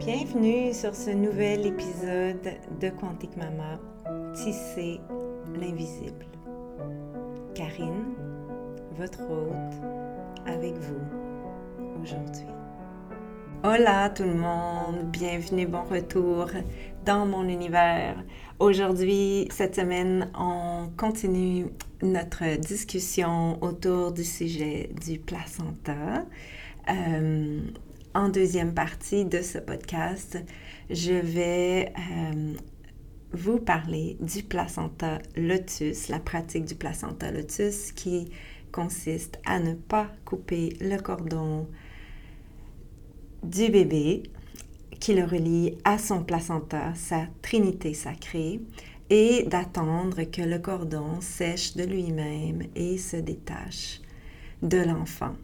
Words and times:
Bienvenue 0.00 0.72
sur 0.72 0.94
ce 0.94 1.10
nouvel 1.10 1.66
épisode 1.66 2.54
de 2.80 2.88
Quantique 2.88 3.36
Mama, 3.36 3.78
Tisser 4.32 4.98
l'invisible. 5.54 6.24
Karine, 7.54 8.14
votre 8.96 9.20
hôte, 9.20 10.46
avec 10.46 10.72
vous 10.72 12.02
aujourd'hui. 12.02 12.46
Hola 13.62 14.08
tout 14.08 14.22
le 14.22 14.36
monde, 14.36 15.10
bienvenue, 15.12 15.66
bon 15.66 15.84
retour 15.84 16.46
dans 17.04 17.26
mon 17.26 17.46
univers. 17.46 18.16
Aujourd'hui, 18.58 19.48
cette 19.50 19.76
semaine, 19.76 20.30
on 20.34 20.88
continue 20.96 21.66
notre 22.00 22.56
discussion 22.58 23.62
autour 23.62 24.12
du 24.12 24.24
sujet 24.24 24.88
du 25.04 25.18
placenta. 25.18 26.24
Euh, 26.88 27.60
en 28.14 28.28
deuxième 28.28 28.74
partie 28.74 29.24
de 29.24 29.40
ce 29.40 29.58
podcast, 29.58 30.38
je 30.90 31.12
vais 31.12 31.92
euh, 31.96 32.54
vous 33.32 33.58
parler 33.58 34.16
du 34.20 34.42
placenta 34.42 35.18
lotus, 35.36 36.08
la 36.08 36.18
pratique 36.18 36.64
du 36.64 36.74
placenta 36.74 37.30
lotus 37.30 37.92
qui 37.92 38.30
consiste 38.72 39.38
à 39.46 39.60
ne 39.60 39.74
pas 39.74 40.08
couper 40.24 40.76
le 40.80 40.98
cordon 40.98 41.68
du 43.44 43.68
bébé 43.70 44.24
qui 44.98 45.14
le 45.14 45.24
relie 45.24 45.78
à 45.84 45.96
son 45.96 46.24
placenta, 46.24 46.92
sa 46.94 47.26
trinité 47.42 47.94
sacrée, 47.94 48.60
et 49.08 49.44
d'attendre 49.44 50.22
que 50.24 50.42
le 50.42 50.58
cordon 50.58 51.20
sèche 51.20 51.74
de 51.74 51.84
lui-même 51.84 52.62
et 52.76 52.96
se 52.98 53.16
détache 53.16 54.00
de 54.62 54.78
l'enfant. 54.78 55.34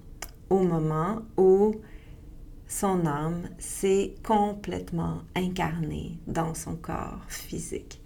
Au 0.51 0.61
moment 0.61 1.23
où 1.37 1.75
son 2.69 3.06
âme 3.06 3.48
s'est 3.59 4.15
complètement 4.23 5.23
incarnée 5.34 6.19
dans 6.27 6.55
son 6.55 6.77
corps 6.77 7.25
physique. 7.28 8.00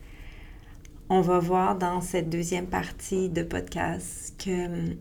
On 1.09 1.23
va 1.23 1.39
voir 1.39 1.77
dans 1.77 2.01
cette 2.01 2.31
deuxième 2.31 2.67
partie 2.67 3.29
de 3.29 3.43
podcast 3.43 4.35
que 4.39 4.97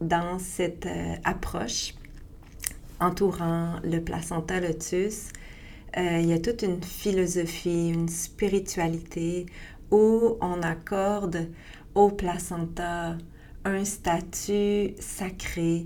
dans 0.00 0.38
cette 0.38 0.86
euh, 0.86 1.16
approche 1.24 1.94
entourant 3.00 3.76
le 3.84 4.00
placenta 4.00 4.60
lotus, 4.60 5.30
euh, 5.96 6.18
il 6.20 6.28
y 6.28 6.32
a 6.32 6.38
toute 6.38 6.62
une 6.62 6.82
philosophie, 6.82 7.90
une 7.90 8.08
spiritualité 8.08 9.46
où 9.90 10.36
on 10.40 10.62
accorde 10.62 11.48
au 11.94 12.10
placenta 12.10 13.16
un 13.64 13.84
statut 13.84 14.94
sacré, 14.98 15.84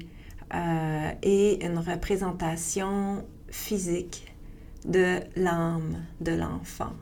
euh, 0.55 1.11
et 1.23 1.65
une 1.65 1.79
représentation 1.79 3.25
physique 3.49 4.35
de 4.85 5.21
l'âme 5.37 6.05
de 6.21 6.33
l'enfant, 6.33 6.93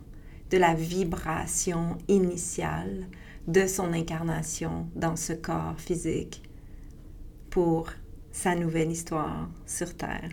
de 0.50 0.58
la 0.58 0.74
vibration 0.74 1.98
initiale 2.08 3.06
de 3.46 3.66
son 3.66 3.92
incarnation 3.92 4.86
dans 4.94 5.16
ce 5.16 5.32
corps 5.32 5.78
physique 5.78 6.42
pour 7.48 7.90
sa 8.32 8.54
nouvelle 8.54 8.92
histoire 8.92 9.48
sur 9.66 9.96
Terre. 9.96 10.30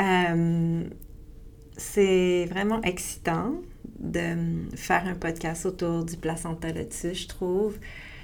Euh, 0.00 0.84
c'est 1.76 2.46
vraiment 2.46 2.80
excitant 2.82 3.54
de 3.98 4.66
faire 4.76 5.06
un 5.06 5.14
podcast 5.14 5.66
autour 5.66 6.04
du 6.04 6.16
placenta 6.16 6.72
lotus, 6.72 7.22
je 7.22 7.28
trouve. 7.28 7.78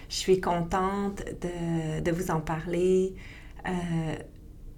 Je 0.08 0.16
suis 0.16 0.40
contente 0.40 1.22
de, 1.40 2.00
de 2.00 2.10
vous 2.10 2.30
en 2.30 2.40
parler. 2.40 3.14
Euh, 3.66 4.16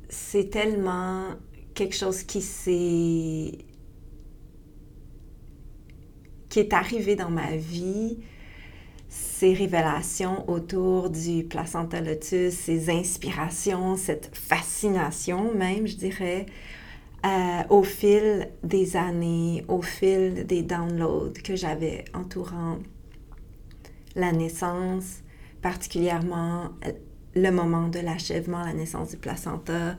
c'est 0.09 0.51
tellement 0.51 1.29
quelque 1.75 1.95
chose 1.95 2.23
qui 2.23 2.43
s'est 2.43 3.65
qui 6.49 6.59
est 6.59 6.75
arrivé 6.75 7.17
dans 7.17 7.31
ma 7.31 7.57
vie, 7.57 8.19
ces 9.09 9.55
révélations 9.55 10.49
autour 10.51 11.09
du 11.09 11.45
placenta 11.45 12.03
lotus, 12.03 12.53
ces 12.53 12.91
inspirations, 12.91 13.97
cette 13.97 14.37
fascination 14.37 15.55
même, 15.55 15.87
je 15.87 15.97
dirais, 15.97 16.45
euh, 17.25 17.63
au 17.71 17.83
fil 17.83 18.51
des 18.63 18.97
années, 18.99 19.65
au 19.69 19.81
fil 19.81 20.45
des 20.47 20.63
downloads 20.63 21.33
que 21.43 21.57
j'avais 21.57 22.05
entourant 22.13 22.79
la 24.15 24.33
naissance, 24.33 25.23
particulièrement 25.63 26.71
le 27.35 27.51
moment 27.51 27.89
de 27.89 27.99
l'achèvement, 27.99 28.65
la 28.65 28.73
naissance 28.73 29.11
du 29.11 29.17
placenta, 29.17 29.97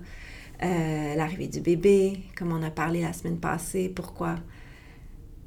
euh, 0.62 1.16
l'arrivée 1.16 1.48
du 1.48 1.62
bébé, 1.62 2.20
comme 2.38 2.52
on 2.52 2.62
a 2.64 2.70
parlé 2.70 3.02
la 3.02 3.14
semaine 3.14 3.40
passée, 3.40 3.90
pourquoi 3.90 4.36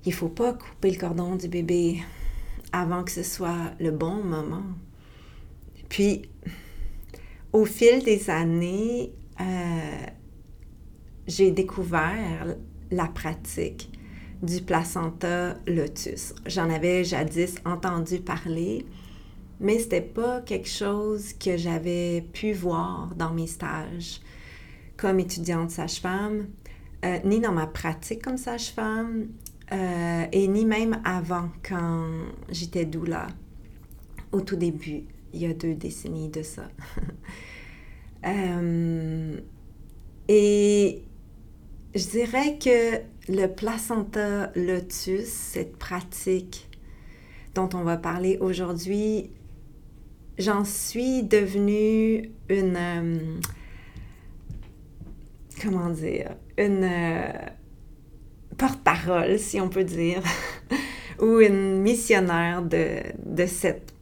il 0.04 0.10
ne 0.10 0.14
faut 0.14 0.28
pas 0.28 0.52
couper 0.52 0.90
le 0.90 0.98
cordon 0.98 1.36
du 1.36 1.48
bébé 1.48 2.02
avant 2.72 3.02
que 3.02 3.10
ce 3.10 3.22
soit 3.22 3.72
le 3.80 3.90
bon 3.90 4.22
moment. 4.22 4.64
Puis, 5.88 6.22
au 7.52 7.64
fil 7.64 8.02
des 8.04 8.30
années, 8.30 9.12
euh, 9.40 10.06
j'ai 11.26 11.50
découvert 11.50 12.56
la 12.90 13.06
pratique 13.06 13.90
du 14.42 14.60
placenta 14.60 15.56
lotus. 15.66 16.34
J'en 16.46 16.70
avais 16.70 17.02
jadis 17.02 17.56
entendu 17.64 18.18
parler, 18.18 18.84
mais 19.60 19.78
c'était 19.78 20.00
pas 20.00 20.40
quelque 20.40 20.68
chose 20.68 21.32
que 21.32 21.56
j'avais 21.56 22.22
pu 22.32 22.52
voir 22.52 23.14
dans 23.16 23.32
mes 23.32 23.46
stages 23.46 24.20
comme 24.96 25.20
étudiante 25.20 25.70
sage-femme, 25.70 26.46
euh, 27.04 27.18
ni 27.24 27.40
dans 27.40 27.52
ma 27.52 27.66
pratique 27.66 28.22
comme 28.22 28.38
sage-femme, 28.38 29.28
euh, 29.72 30.24
et 30.32 30.48
ni 30.48 30.64
même 30.64 31.00
avant 31.04 31.50
quand 31.62 32.08
j'étais 32.48 32.84
doula, 32.84 33.26
au 34.32 34.40
tout 34.40 34.56
début, 34.56 35.04
il 35.32 35.40
y 35.40 35.46
a 35.46 35.52
deux 35.52 35.74
décennies 35.74 36.28
de 36.28 36.42
ça. 36.42 36.68
Euh, 38.24 39.38
et 40.26 41.02
je 41.94 42.06
dirais 42.08 42.58
que 42.58 42.96
le 43.28 43.46
placenta 43.46 44.50
lotus, 44.56 45.28
cette 45.28 45.76
pratique 45.76 46.68
dont 47.54 47.68
on 47.74 47.84
va 47.84 47.96
parler 47.96 48.38
aujourd'hui, 48.40 49.30
j'en 50.38 50.64
suis 50.64 51.22
devenue 51.22 52.30
une... 52.48 52.76
Euh, 52.76 53.40
comment 55.62 55.90
dire? 55.90 56.36
Une 56.58 56.84
euh, 56.84 57.32
porte-parole, 58.56 59.38
si 59.38 59.60
on 59.60 59.68
peut 59.68 59.84
dire, 59.84 60.22
ou 61.20 61.40
une 61.40 61.80
missionnaire 61.80 62.62
de, 62.62 63.00
de, 63.24 63.46
cette, 63.46 63.92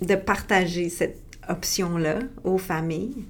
de 0.00 0.14
partager 0.14 0.88
cette 0.88 1.20
option-là 1.48 2.20
aux 2.44 2.58
familles. 2.58 3.24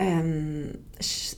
Euh, 0.00 0.70
je, 1.00 1.34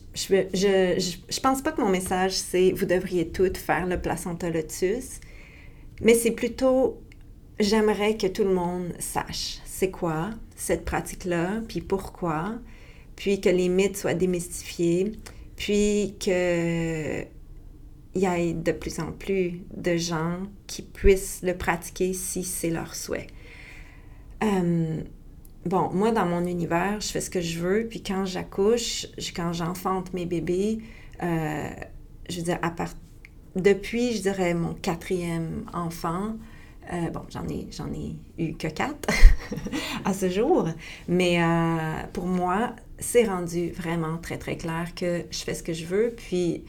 je, 0.52 1.16
je, 1.30 1.40
pense 1.40 1.62
pas 1.62 1.70
que 1.70 1.80
mon 1.80 1.90
message 1.90 2.32
c'est 2.32 2.72
vous 2.72 2.86
devriez 2.86 3.28
toutes 3.28 3.56
faire 3.56 3.86
le 3.86 4.00
placenta 4.00 4.50
lotus, 4.50 5.20
mais 6.02 6.14
c'est 6.14 6.32
plutôt 6.32 7.00
j'aimerais 7.60 8.16
que 8.16 8.26
tout 8.26 8.42
le 8.42 8.52
monde 8.52 8.92
sache 8.98 9.60
c'est 9.78 9.92
quoi 9.92 10.30
cette 10.56 10.84
pratique-là, 10.84 11.60
puis 11.68 11.80
pourquoi, 11.80 12.54
puis 13.14 13.40
que 13.40 13.48
les 13.48 13.68
mythes 13.68 13.96
soient 13.96 14.14
démystifiés, 14.14 15.12
puis 15.54 16.16
que 16.18 17.22
il 17.22 18.22
y 18.22 18.26
ait 18.26 18.54
de 18.54 18.72
plus 18.72 18.98
en 18.98 19.12
plus 19.12 19.60
de 19.76 19.96
gens 19.96 20.38
qui 20.66 20.82
puissent 20.82 21.42
le 21.44 21.56
pratiquer 21.56 22.12
si 22.12 22.42
c'est 22.42 22.70
leur 22.70 22.96
souhait. 22.96 23.28
Euh, 24.42 25.00
bon, 25.64 25.90
moi, 25.92 26.10
dans 26.10 26.26
mon 26.26 26.44
univers, 26.44 27.00
je 27.00 27.08
fais 27.08 27.20
ce 27.20 27.30
que 27.30 27.40
je 27.40 27.60
veux, 27.60 27.86
puis 27.88 28.02
quand 28.02 28.24
j'accouche, 28.24 29.06
quand 29.36 29.52
j'enfante 29.52 30.12
mes 30.12 30.26
bébés, 30.26 30.78
euh, 31.22 31.68
je 32.28 32.38
veux 32.38 32.42
dire, 32.42 32.58
à 32.62 32.72
part... 32.72 32.94
depuis, 33.54 34.16
je 34.16 34.22
dirais, 34.22 34.54
mon 34.54 34.74
quatrième 34.74 35.66
enfant, 35.72 36.34
euh, 36.92 37.10
bon, 37.10 37.22
j'en 37.30 37.46
ai, 37.48 37.66
j'en 37.70 37.92
ai 37.92 38.16
eu 38.38 38.54
que 38.54 38.68
quatre 38.68 39.08
à 40.04 40.14
ce 40.14 40.30
jour, 40.30 40.68
mais 41.06 41.42
euh, 41.42 42.02
pour 42.12 42.26
moi, 42.26 42.74
c'est 42.98 43.24
rendu 43.24 43.70
vraiment 43.70 44.18
très, 44.18 44.38
très 44.38 44.56
clair 44.56 44.94
que 44.94 45.24
je 45.30 45.38
fais 45.38 45.54
ce 45.54 45.62
que 45.62 45.72
je 45.72 45.84
veux. 45.84 46.14
Puis, 46.16 46.64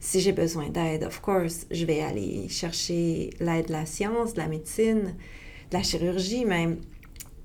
si 0.00 0.20
j'ai 0.20 0.32
besoin 0.32 0.68
d'aide, 0.70 1.04
of 1.04 1.20
course, 1.20 1.66
je 1.70 1.84
vais 1.84 2.00
aller 2.00 2.48
chercher 2.48 3.30
l'aide 3.40 3.66
de 3.66 3.72
la 3.72 3.84
science, 3.84 4.34
de 4.34 4.38
la 4.38 4.48
médecine, 4.48 5.14
de 5.70 5.76
la 5.76 5.82
chirurgie 5.82 6.44
même. 6.44 6.78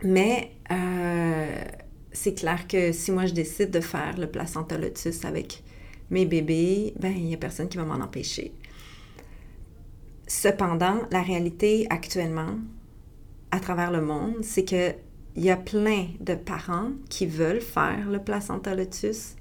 Mais 0.03 0.51
euh, 0.71 1.63
c'est 2.11 2.35
clair 2.35 2.67
que 2.67 2.91
si 2.91 3.11
moi 3.11 3.25
je 3.25 3.33
décide 3.33 3.71
de 3.71 3.79
faire 3.79 4.17
le 4.17 4.27
placenta 4.27 4.77
lotus 4.77 5.25
avec 5.25 5.63
mes 6.09 6.25
bébés, 6.25 6.93
ben 6.99 7.13
il 7.15 7.25
n'y 7.25 7.33
a 7.33 7.37
personne 7.37 7.69
qui 7.69 7.77
va 7.77 7.85
m'en 7.85 7.95
empêcher. 8.03 8.53
Cependant, 10.27 10.99
la 11.11 11.21
réalité 11.21 11.87
actuellement, 11.89 12.57
à 13.51 13.59
travers 13.59 13.91
le 13.91 14.01
monde, 14.01 14.37
c'est 14.41 14.63
qu'il 14.63 14.95
y 15.35 15.49
a 15.49 15.57
plein 15.57 16.07
de 16.19 16.35
parents 16.35 16.91
qui 17.09 17.25
veulent 17.25 17.61
faire 17.61 18.09
le 18.09 18.19
placenta 18.19 18.73
lotus 18.73 19.35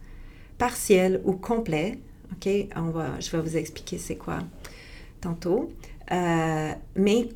partiel 0.58 1.20
ou 1.24 1.32
complet. 1.32 1.98
OK? 2.32 2.48
On 2.76 2.90
va, 2.90 3.18
je 3.20 3.30
vais 3.30 3.42
vous 3.42 3.56
expliquer 3.56 3.98
c'est 3.98 4.16
quoi 4.16 4.38
tantôt. 5.20 5.70
Euh, 6.10 6.72
mais 6.96 7.28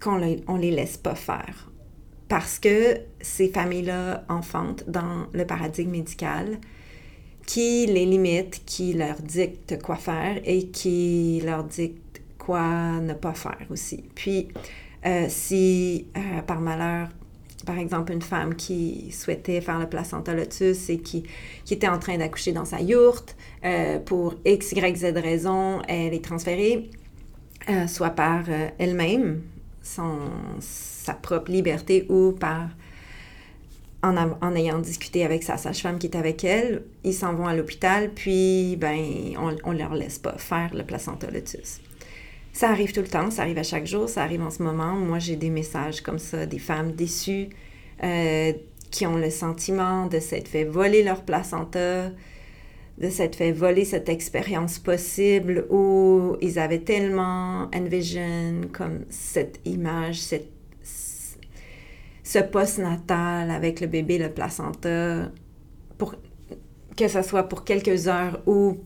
qu'on 0.00 0.18
ne 0.18 0.58
les 0.58 0.70
laisse 0.70 0.96
pas 0.96 1.14
faire. 1.14 1.70
Parce 2.28 2.58
que 2.58 2.98
ces 3.20 3.48
familles-là 3.48 4.24
enfantent 4.28 4.84
dans 4.88 5.26
le 5.32 5.46
paradigme 5.46 5.92
médical 5.92 6.58
qui 7.46 7.86
les 7.86 8.06
limite, 8.06 8.64
qui 8.64 8.92
leur 8.94 9.20
dicte 9.20 9.80
quoi 9.82 9.96
faire 9.96 10.40
et 10.44 10.68
qui 10.68 11.42
leur 11.44 11.64
dicte 11.64 12.03
quoi 12.44 13.00
ne 13.00 13.14
pas 13.14 13.34
faire 13.34 13.66
aussi. 13.70 14.04
Puis, 14.14 14.48
euh, 15.06 15.26
si 15.28 16.06
euh, 16.16 16.42
par 16.42 16.60
malheur, 16.60 17.08
par 17.66 17.78
exemple, 17.78 18.12
une 18.12 18.22
femme 18.22 18.54
qui 18.54 19.10
souhaitait 19.10 19.60
faire 19.60 19.78
le 19.78 19.88
placenta 19.88 20.34
lotus 20.34 20.90
et 20.90 20.98
qui, 20.98 21.24
qui 21.64 21.74
était 21.74 21.88
en 21.88 21.98
train 21.98 22.18
d'accoucher 22.18 22.52
dans 22.52 22.66
sa 22.66 22.80
yourte, 22.80 23.36
euh, 23.64 23.98
pour 23.98 24.34
X, 24.44 24.72
Y, 24.72 24.96
Z 24.96 25.04
raison, 25.16 25.80
elle 25.88 26.12
est 26.12 26.24
transférée, 26.24 26.90
soit 27.86 28.10
par 28.10 28.44
elle-même, 28.78 29.40
sa 29.80 31.14
propre 31.14 31.50
liberté, 31.50 32.04
ou 32.10 32.32
par 32.32 32.68
en, 34.02 34.54
ayant 34.54 34.78
discuté 34.78 35.24
avec 35.24 35.42
sa 35.42 35.56
sage-femme 35.56 35.98
qui 35.98 36.08
est 36.08 36.16
avec 36.16 36.44
elle, 36.44 36.82
ils 37.04 37.14
s'en 37.14 37.34
vont 37.34 37.46
à 37.46 37.54
l'hôpital, 37.54 38.10
puis 38.14 38.76
ben, 38.76 38.98
on 39.38 39.72
ne 39.72 39.78
leur 39.78 39.94
laisse 39.94 40.18
pas 40.18 40.36
faire 40.36 40.74
le 40.74 40.84
placenta 40.84 41.30
lotus. 41.30 41.80
Ça 42.54 42.70
arrive 42.70 42.92
tout 42.92 43.00
le 43.00 43.08
temps, 43.08 43.32
ça 43.32 43.42
arrive 43.42 43.58
à 43.58 43.64
chaque 43.64 43.84
jour, 43.84 44.08
ça 44.08 44.22
arrive 44.22 44.40
en 44.40 44.50
ce 44.50 44.62
moment. 44.62 44.92
Moi, 44.94 45.18
j'ai 45.18 45.34
des 45.34 45.50
messages 45.50 46.00
comme 46.00 46.20
ça, 46.20 46.46
des 46.46 46.60
femmes 46.60 46.92
déçues 46.92 47.48
euh, 48.04 48.52
qui 48.92 49.08
ont 49.08 49.16
le 49.16 49.28
sentiment 49.28 50.06
de 50.06 50.20
s'être 50.20 50.46
fait 50.46 50.62
voler 50.62 51.02
leur 51.02 51.24
placenta, 51.24 52.10
de 52.98 53.10
s'être 53.10 53.34
fait 53.34 53.50
voler 53.50 53.84
cette 53.84 54.08
expérience 54.08 54.78
possible 54.78 55.66
où 55.68 56.36
ils 56.40 56.60
avaient 56.60 56.78
tellement 56.78 57.68
envision 57.74 58.60
comme 58.72 59.00
cette 59.10 59.58
image, 59.64 60.20
cette, 60.20 60.52
ce 62.22 62.38
post-natal 62.38 63.50
avec 63.50 63.80
le 63.80 63.88
bébé, 63.88 64.16
le 64.16 64.30
placenta, 64.30 65.28
pour, 65.98 66.14
que 66.96 67.08
ce 67.08 67.22
soit 67.22 67.48
pour 67.48 67.64
quelques 67.64 68.06
heures 68.06 68.40
ou 68.46 68.78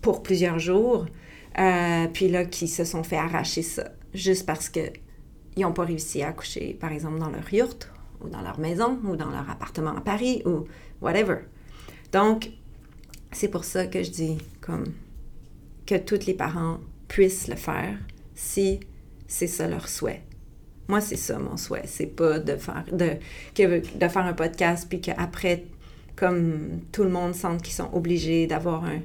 pour 0.00 0.24
plusieurs 0.24 0.58
jours. 0.58 1.06
Euh, 1.58 2.06
puis 2.12 2.28
là, 2.28 2.44
qui 2.44 2.68
se 2.68 2.84
sont 2.84 3.02
fait 3.02 3.16
arracher 3.16 3.62
ça, 3.62 3.90
juste 4.14 4.46
parce 4.46 4.68
qu'ils 4.68 4.92
n'ont 5.58 5.72
pas 5.72 5.84
réussi 5.84 6.22
à 6.22 6.28
accoucher, 6.28 6.76
par 6.80 6.92
exemple, 6.92 7.18
dans 7.18 7.30
leur 7.30 7.52
yurte, 7.52 7.90
ou 8.20 8.28
dans 8.28 8.40
leur 8.40 8.58
maison, 8.58 8.98
ou 9.04 9.16
dans 9.16 9.30
leur 9.30 9.48
appartement 9.50 9.96
à 9.96 10.00
Paris, 10.00 10.42
ou 10.46 10.64
whatever. 11.00 11.38
Donc, 12.12 12.50
c'est 13.32 13.48
pour 13.48 13.64
ça 13.64 13.86
que 13.86 14.02
je 14.02 14.10
dis 14.10 14.38
comme 14.60 14.84
que 15.86 15.96
tous 15.96 16.26
les 16.26 16.34
parents 16.34 16.78
puissent 17.08 17.48
le 17.48 17.56
faire 17.56 17.98
si 18.34 18.80
c'est 19.26 19.46
ça 19.46 19.66
leur 19.66 19.88
souhait. 19.88 20.22
Moi, 20.88 21.00
c'est 21.00 21.16
ça 21.16 21.38
mon 21.38 21.56
souhait. 21.56 21.84
C'est 21.86 22.06
pas 22.06 22.38
de 22.38 22.56
faire, 22.56 22.84
de, 22.92 23.18
de 23.56 24.08
faire 24.08 24.24
un 24.24 24.32
podcast 24.32 24.86
puis 24.88 25.00
qu'après, 25.00 25.64
comme 26.16 26.80
tout 26.92 27.02
le 27.02 27.10
monde 27.10 27.34
sente 27.34 27.62
qu'ils 27.62 27.74
sont 27.74 27.90
obligés 27.92 28.46
d'avoir 28.46 28.84
un, 28.84 29.00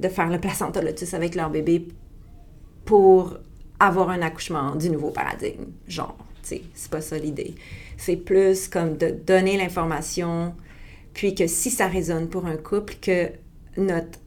de 0.00 0.08
faire 0.08 0.28
le 0.28 0.38
placenta 0.38 0.82
lotus 0.82 1.14
avec 1.14 1.34
leur 1.34 1.50
bébé 1.50 1.88
pour 2.84 3.38
avoir 3.78 4.10
un 4.10 4.22
accouchement 4.22 4.74
du 4.74 4.90
nouveau 4.90 5.10
paradigme. 5.10 5.66
Genre, 5.86 6.16
tu 6.42 6.48
sais, 6.48 6.62
c'est 6.74 6.90
pas 6.90 7.00
ça 7.00 7.18
l'idée. 7.18 7.54
C'est 7.96 8.16
plus 8.16 8.68
comme 8.68 8.96
de 8.96 9.10
donner 9.10 9.56
l'information, 9.56 10.54
puis 11.14 11.34
que 11.34 11.46
si 11.46 11.70
ça 11.70 11.86
résonne 11.86 12.28
pour 12.28 12.46
un 12.46 12.56
couple, 12.56 12.94
que 13.00 13.30
notre, 13.76 14.18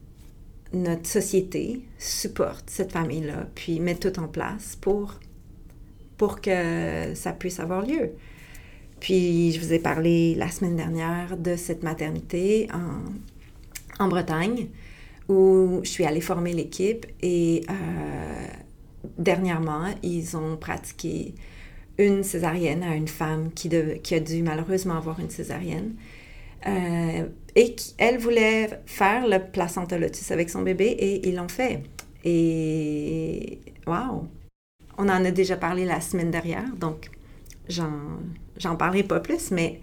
notre 0.74 1.07
société 1.07 1.81
supporte 1.98 2.69
cette 2.69 2.92
famille-là, 2.92 3.48
puis 3.56 3.80
met 3.80 3.95
tout 3.95 4.19
en 4.19 4.27
place 4.27 4.75
pour, 4.75 5.16
pour 6.18 6.42
que 6.42 7.13
ça 7.16 7.31
puisse 7.31 7.60
avoir 7.60 7.86
lieu. 7.86 8.12
Puis 9.00 9.54
je 9.54 9.60
vous 9.60 9.71
ai 9.71 9.80
parlé 9.80 10.36
la 10.36 10.50
semaine 10.50 10.75
dernière 10.75 11.38
de 11.38 11.56
cette 11.56 11.83
maternité 11.83 12.68
en, 12.74 14.04
en 14.04 14.07
Bretagne 14.10 14.68
où 15.29 15.79
je 15.83 15.89
suis 15.89 16.05
allée 16.05 16.21
former 16.21 16.53
l'équipe 16.53 17.05
et 17.21 17.63
euh, 17.69 18.47
dernièrement, 19.17 19.85
ils 20.03 20.35
ont 20.35 20.57
pratiqué 20.57 21.35
une 21.99 22.23
césarienne 22.23 22.83
à 22.83 22.95
une 22.95 23.07
femme 23.07 23.51
qui, 23.53 23.69
a 23.75 24.19
dû 24.19 24.41
malheureusement 24.41 24.95
avoir 24.95 25.19
une 25.19 25.29
césarienne. 25.29 25.93
Euh, 26.67 27.25
et 27.55 27.75
qui, 27.75 27.93
elle 27.97 28.17
voulait 28.17 28.81
faire 28.85 29.27
le 29.27 29.39
placenta 29.39 29.97
lotus 29.97 30.31
avec 30.31 30.49
son 30.49 30.61
bébé 30.61 30.85
et 30.85 31.27
ils 31.27 31.35
l'ont 31.35 31.47
fait. 31.47 31.83
Et 32.25 33.59
waouh! 33.87 34.27
On 34.97 35.03
en 35.03 35.23
a 35.23 35.31
déjà 35.31 35.55
parlé 35.55 35.85
la 35.85 36.01
semaine 36.01 36.31
dernière, 36.31 36.75
donc 36.75 37.09
j'en 37.69 38.75
parlerai 38.75 39.03
pas 39.03 39.19
plus, 39.19 39.51
mais, 39.51 39.79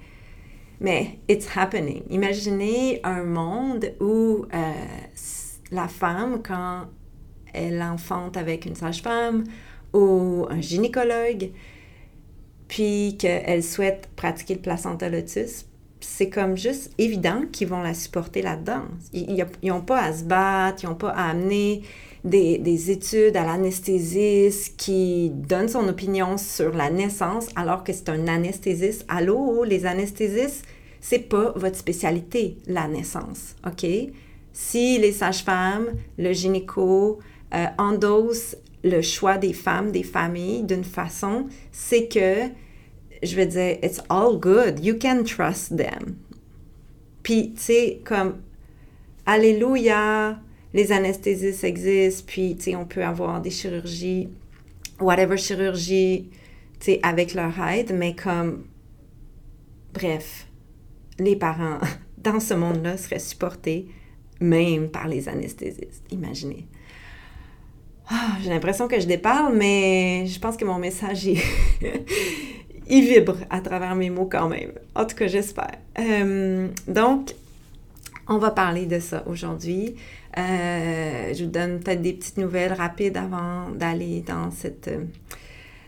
mais 0.80 1.18
it's 1.28 1.48
happening. 1.56 2.02
Imaginez 2.10 3.00
un 3.04 3.24
monde 3.24 3.92
où 4.00 4.46
euh, 4.52 4.72
la 5.70 5.88
femme, 5.88 6.42
quand 6.42 6.86
elle 7.52 7.82
enfante 7.82 8.36
avec 8.36 8.66
une 8.66 8.74
sage-femme 8.74 9.44
ou 9.92 10.46
un 10.50 10.60
gynécologue, 10.60 11.50
puis 12.68 13.16
qu'elle 13.18 13.62
souhaite 13.62 14.08
pratiquer 14.16 14.54
le 14.54 14.60
placenta 14.60 15.08
lotus, 15.08 15.66
c'est 16.00 16.28
comme 16.28 16.56
juste 16.56 16.92
évident 16.98 17.42
qu'ils 17.50 17.68
vont 17.68 17.80
la 17.80 17.94
supporter 17.94 18.42
là-dedans. 18.42 18.82
Ils 19.12 19.44
n'ont 19.64 19.80
pas 19.80 20.02
à 20.02 20.12
se 20.12 20.24
battre, 20.24 20.84
ils 20.84 20.88
n'ont 20.88 20.94
pas 20.94 21.10
à 21.10 21.30
amener 21.30 21.82
des, 22.26 22.58
des 22.58 22.90
études 22.90 23.36
à 23.36 23.44
l'anesthésiste 23.44 24.76
qui 24.76 25.30
donne 25.30 25.68
son 25.68 25.88
opinion 25.88 26.36
sur 26.36 26.74
la 26.74 26.90
naissance 26.90 27.48
alors 27.56 27.84
que 27.84 27.92
c'est 27.92 28.10
un 28.10 28.28
anesthésiste. 28.28 29.04
Allô, 29.08 29.64
les 29.64 29.86
anesthésistes, 29.86 30.64
c'est 31.00 31.20
pas 31.20 31.52
votre 31.56 31.76
spécialité, 31.76 32.58
la 32.66 32.88
naissance, 32.88 33.56
OK? 33.66 33.86
si 34.56 34.96
les 34.98 35.12
sages-femmes, 35.12 35.88
le 36.16 36.32
gynéco 36.32 37.18
euh, 37.52 37.66
endossent 37.76 38.56
le 38.82 39.02
choix 39.02 39.36
des 39.36 39.52
femmes, 39.52 39.92
des 39.92 40.02
familles 40.02 40.62
d'une 40.62 40.82
façon, 40.82 41.46
c'est 41.72 42.08
que, 42.08 42.48
je 43.22 43.36
veux 43.36 43.44
dire, 43.44 43.76
it's 43.82 44.00
all 44.08 44.38
good. 44.38 44.82
You 44.82 44.96
can 44.98 45.24
trust 45.24 45.76
them. 45.76 46.16
Puis, 47.22 47.52
tu 47.54 47.60
sais, 47.60 48.00
comme, 48.02 48.36
Alléluia, 49.26 50.38
les 50.76 50.92
anesthésistes 50.92 51.64
existent, 51.64 52.24
puis, 52.26 52.54
tu 52.54 52.64
sais, 52.64 52.76
on 52.76 52.84
peut 52.84 53.02
avoir 53.02 53.40
des 53.40 53.50
chirurgies, 53.50 54.28
whatever 55.00 55.38
chirurgie, 55.38 56.28
tu 56.78 56.84
sais, 56.84 57.00
avec 57.02 57.32
leur 57.32 57.58
aide, 57.66 57.94
mais 57.94 58.14
comme, 58.14 58.64
bref, 59.94 60.46
les 61.18 61.34
parents 61.34 61.78
dans 62.18 62.40
ce 62.40 62.52
monde-là 62.52 62.98
seraient 62.98 63.18
supportés 63.18 63.86
même 64.38 64.90
par 64.90 65.08
les 65.08 65.30
anesthésistes. 65.30 66.04
Imaginez. 66.10 66.66
Ah, 68.10 68.36
j'ai 68.42 68.50
l'impression 68.50 68.86
que 68.86 69.00
je 69.00 69.06
déparle, 69.06 69.56
mais 69.56 70.26
je 70.26 70.38
pense 70.38 70.58
que 70.58 70.66
mon 70.66 70.78
message, 70.78 71.26
vibre 72.86 73.38
à 73.48 73.62
travers 73.62 73.94
mes 73.94 74.10
mots 74.10 74.28
quand 74.30 74.50
même. 74.50 74.72
En 74.94 75.06
tout 75.06 75.16
cas, 75.16 75.26
j'espère. 75.26 75.78
Euh, 75.98 76.68
donc, 76.86 77.34
on 78.28 78.36
va 78.36 78.50
parler 78.50 78.84
de 78.84 79.00
ça 79.00 79.24
aujourd'hui. 79.26 79.96
Euh, 80.38 81.32
je 81.32 81.44
vous 81.44 81.50
donne 81.50 81.80
peut-être 81.80 82.02
des 82.02 82.12
petites 82.12 82.36
nouvelles 82.36 82.74
rapides 82.74 83.16
avant 83.16 83.70
d'aller 83.70 84.20
dans 84.20 84.50
cette 84.50 84.88
euh, 84.88 85.04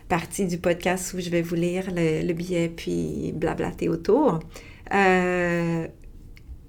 partie 0.07 0.47
du 0.47 0.57
podcast 0.57 1.13
où 1.13 1.19
je 1.19 1.29
vais 1.29 1.43
vous 1.43 1.53
lire 1.53 1.85
le, 1.95 2.33
billet 2.33 2.67
puis 2.67 3.31
blablater 3.35 3.89
autour. 3.89 4.39
Euh, 4.91 5.87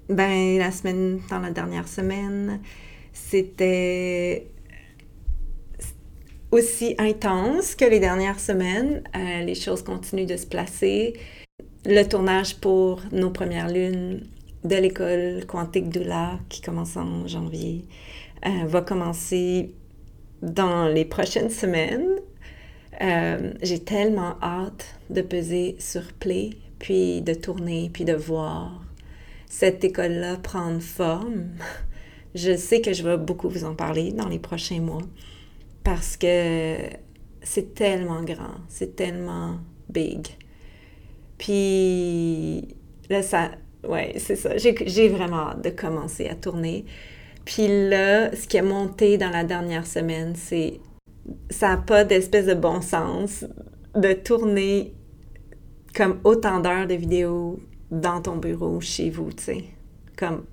ben, 0.09 0.59
la 0.59 0.71
semaine, 0.71 1.21
dans 1.29 1.39
la 1.39 1.49
dernière 1.49 1.87
semaine, 1.87 2.61
c'était 3.13 4.45
aussi 6.51 6.93
intense 6.99 7.73
que 7.73 7.85
les 7.85 7.99
dernières 7.99 8.39
semaines. 8.39 9.01
Les 9.15 9.55
choses 9.55 9.81
continuent 9.81 10.27
de 10.27 10.37
se 10.37 10.45
placer. 10.45 11.13
Le 11.85 12.03
tournage 12.03 12.57
pour 12.57 13.01
nos 13.11 13.31
premières 13.31 13.69
lunes 13.69 14.27
de 14.63 14.75
l'école 14.75 15.45
Quantique 15.47 15.89
Doula, 15.89 16.39
qui 16.49 16.61
commence 16.61 16.97
en 16.97 17.27
janvier, 17.27 17.85
euh, 18.45 18.65
va 18.65 18.81
commencer 18.81 19.73
dans 20.41 20.87
les 20.87 21.05
prochaines 21.05 21.49
semaines. 21.49 22.09
Euh, 23.01 23.53
j'ai 23.61 23.79
tellement 23.79 24.35
hâte 24.41 24.95
de 25.09 25.21
peser 25.21 25.75
sur 25.79 26.03
play, 26.13 26.51
puis 26.79 27.21
de 27.21 27.33
tourner, 27.33 27.89
puis 27.91 28.05
de 28.05 28.13
voir 28.13 28.81
cette 29.47 29.83
école-là 29.83 30.37
prendre 30.37 30.79
forme, 30.79 31.49
je 32.35 32.55
sais 32.55 32.81
que 32.81 32.93
je 32.93 33.03
vais 33.03 33.17
beaucoup 33.17 33.49
vous 33.49 33.65
en 33.65 33.75
parler 33.75 34.13
dans 34.13 34.29
les 34.29 34.39
prochains 34.39 34.79
mois 34.79 35.01
parce 35.83 36.15
que 36.15 36.77
c'est 37.43 37.73
tellement 37.73 38.23
grand, 38.23 38.55
c'est 38.69 38.95
tellement 38.95 39.57
big. 39.89 40.27
Puis 41.37 42.75
là, 43.09 43.21
ça, 43.23 43.51
ouais, 43.87 44.13
c'est 44.17 44.35
ça. 44.35 44.57
J'ai 44.57 45.09
vraiment 45.09 45.49
hâte 45.49 45.63
de 45.63 45.69
commencer 45.69 46.27
à 46.27 46.35
tourner. 46.35 46.85
Puis 47.45 47.67
là, 47.89 48.35
ce 48.35 48.47
qui 48.47 48.57
est 48.57 48.61
monté 48.61 49.17
dans 49.17 49.29
la 49.29 49.43
dernière 49.43 49.87
semaine, 49.87 50.33
c'est 50.35 50.79
ça 51.49 51.69
n'a 51.69 51.77
pas 51.77 52.03
d'espèce 52.03 52.45
de 52.45 52.53
bon 52.53 52.81
sens 52.81 53.45
de 53.95 54.13
tourner 54.13 54.93
comme 55.95 56.19
autant 56.23 56.59
d'heures 56.59 56.87
de 56.87 56.95
vidéos 56.95 57.59
dans 57.91 58.21
ton 58.21 58.37
bureau, 58.37 58.79
chez 58.79 59.09
vous, 59.09 59.31
tu 59.33 59.43
sais. 59.43 59.63
Comme, 60.15 60.45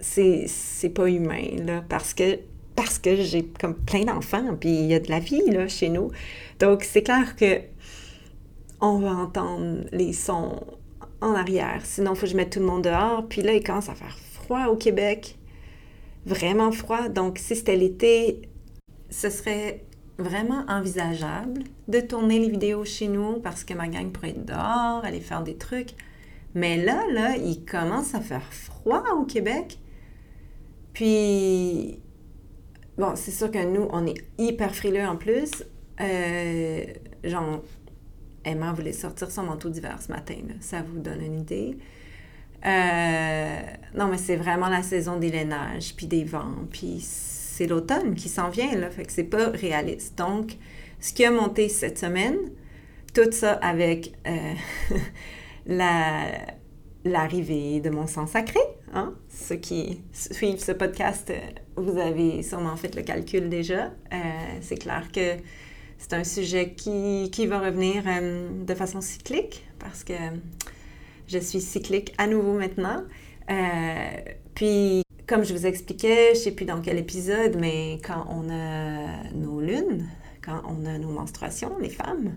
c'est 0.00 0.48
pas 0.94 1.08
humain, 1.08 1.48
là, 1.64 1.84
parce 1.88 2.14
que, 2.14 2.38
parce 2.74 2.98
que 2.98 3.16
j'ai 3.16 3.44
comme 3.44 3.74
plein 3.74 4.04
d'enfants, 4.04 4.56
puis 4.58 4.70
il 4.70 4.86
y 4.86 4.94
a 4.94 5.00
de 5.00 5.10
la 5.10 5.18
vie, 5.18 5.50
là, 5.50 5.68
chez 5.68 5.88
nous. 5.88 6.10
Donc, 6.58 6.84
c'est 6.84 7.02
clair 7.02 7.36
que 7.36 7.60
on 8.80 8.98
va 8.98 9.10
entendre 9.10 9.84
les 9.92 10.12
sons 10.12 10.60
en 11.20 11.34
arrière. 11.34 11.80
Sinon, 11.84 12.12
il 12.12 12.16
faut 12.16 12.26
que 12.26 12.32
je 12.32 12.36
mette 12.36 12.50
tout 12.50 12.60
le 12.60 12.66
monde 12.66 12.84
dehors. 12.84 13.26
Puis 13.28 13.42
là, 13.42 13.52
il 13.52 13.62
commence 13.62 13.88
à 13.88 13.94
faire 13.94 14.16
froid 14.32 14.66
au 14.66 14.76
Québec. 14.76 15.38
Vraiment 16.24 16.72
froid. 16.72 17.08
Donc, 17.08 17.38
si 17.38 17.56
c'était 17.56 17.76
l'été, 17.76 18.42
ce 19.10 19.30
serait 19.30 19.84
vraiment 20.18 20.64
envisageable 20.68 21.64
de 21.88 22.00
tourner 22.00 22.38
les 22.38 22.48
vidéos 22.48 22.84
chez 22.84 23.08
nous 23.08 23.40
parce 23.40 23.64
que 23.64 23.74
ma 23.74 23.88
gang 23.88 24.10
pourrait 24.10 24.30
être 24.30 24.44
dehors, 24.44 25.04
aller 25.04 25.20
faire 25.20 25.42
des 25.42 25.56
trucs. 25.56 25.90
Mais 26.54 26.82
là, 26.82 27.04
là, 27.12 27.36
il 27.36 27.64
commence 27.64 28.14
à 28.14 28.20
faire 28.20 28.52
froid 28.52 29.04
au 29.18 29.24
Québec. 29.24 29.78
Puis, 30.94 32.00
bon, 32.96 33.12
c'est 33.14 33.30
sûr 33.30 33.50
que 33.50 33.62
nous, 33.62 33.86
on 33.90 34.06
est 34.06 34.24
hyper 34.38 34.74
frileux 34.74 35.04
en 35.06 35.16
plus. 35.16 35.64
Euh, 36.00 36.84
Emma 38.46 38.72
voulait 38.72 38.92
sortir 38.92 39.30
son 39.30 39.42
manteau 39.42 39.68
d'hiver 39.68 40.00
ce 40.00 40.10
matin. 40.10 40.36
Ça 40.60 40.82
vous 40.82 41.00
donne 41.00 41.20
une 41.20 41.40
idée. 41.40 41.76
Euh, 42.64 43.60
non, 43.94 44.06
mais 44.08 44.18
c'est 44.18 44.36
vraiment 44.36 44.68
la 44.68 44.82
saison 44.82 45.18
des 45.18 45.30
lainages, 45.30 45.94
puis 45.94 46.06
des 46.06 46.24
vents, 46.24 46.54
puis 46.70 46.98
c'est 47.00 47.66
l'automne 47.66 48.14
qui 48.14 48.28
s'en 48.28 48.48
vient, 48.48 48.74
là, 48.74 48.90
fait 48.90 49.04
que 49.04 49.12
c'est 49.12 49.24
pas 49.24 49.50
réaliste. 49.50 50.16
Donc, 50.18 50.56
ce 51.00 51.12
qui 51.12 51.24
a 51.24 51.30
monté 51.30 51.68
cette 51.68 51.98
semaine, 51.98 52.36
tout 53.14 53.30
ça 53.30 53.52
avec 53.54 54.14
euh, 54.26 54.54
l'arrivée 57.04 57.80
de 57.80 57.90
mon 57.90 58.06
sang 58.06 58.26
sacré. 58.26 58.60
Hein? 58.94 59.14
Ceux 59.28 59.56
qui 59.56 60.02
suivent 60.12 60.62
ce 60.62 60.72
podcast, 60.72 61.30
euh, 61.30 61.40
vous 61.76 61.98
avez 61.98 62.42
sûrement 62.42 62.76
fait 62.76 62.94
le 62.94 63.02
calcul 63.02 63.48
déjà. 63.48 63.90
C'est 64.60 64.78
clair 64.78 65.08
que 65.12 65.36
c'est 65.98 66.12
un 66.12 66.24
sujet 66.24 66.72
qui, 66.74 67.30
qui 67.32 67.46
va 67.46 67.60
revenir 67.60 68.04
de 68.66 68.74
façon 68.74 69.00
cyclique 69.00 69.66
parce 69.78 70.04
que 70.04 70.14
je 71.28 71.38
suis 71.38 71.60
cyclique 71.60 72.14
à 72.18 72.26
nouveau 72.26 72.52
maintenant. 72.54 73.02
puis 74.54 75.02
comme 75.26 75.44
je 75.44 75.52
vous 75.52 75.66
expliquais, 75.66 76.34
je 76.34 76.38
ne 76.38 76.44
sais 76.44 76.52
plus 76.52 76.66
dans 76.66 76.80
quel 76.80 76.98
épisode, 76.98 77.56
mais 77.58 77.98
quand 78.04 78.26
on 78.30 78.48
a 78.48 79.24
nos 79.34 79.60
lunes, 79.60 80.06
quand 80.44 80.62
on 80.68 80.86
a 80.86 80.98
nos 80.98 81.10
menstruations, 81.10 81.76
les 81.80 81.88
femmes, 81.90 82.36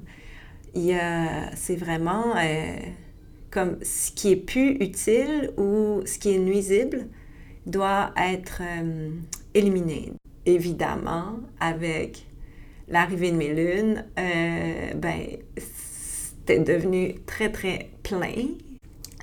c'est 1.55 1.75
vraiment 1.75 2.35
euh, 2.35 2.77
comme 3.51 3.77
ce 3.83 4.11
qui 4.11 4.31
est 4.31 4.35
plus 4.35 4.71
utile 4.79 5.51
ou 5.57 6.01
ce 6.05 6.17
qui 6.17 6.33
est 6.33 6.39
nuisible 6.39 7.07
doit 7.65 8.11
être 8.17 8.61
euh, 8.61 9.11
éliminé. 9.53 10.13
Évidemment, 10.45 11.39
avec 11.59 12.25
l'arrivée 12.89 13.31
de 13.31 13.37
mes 13.37 13.53
lunes, 13.53 14.05
euh, 14.17 14.93
ben, 14.95 15.37
c'était 15.57 16.59
devenu 16.59 17.15
très, 17.25 17.51
très 17.51 17.91
plein. 18.03 18.47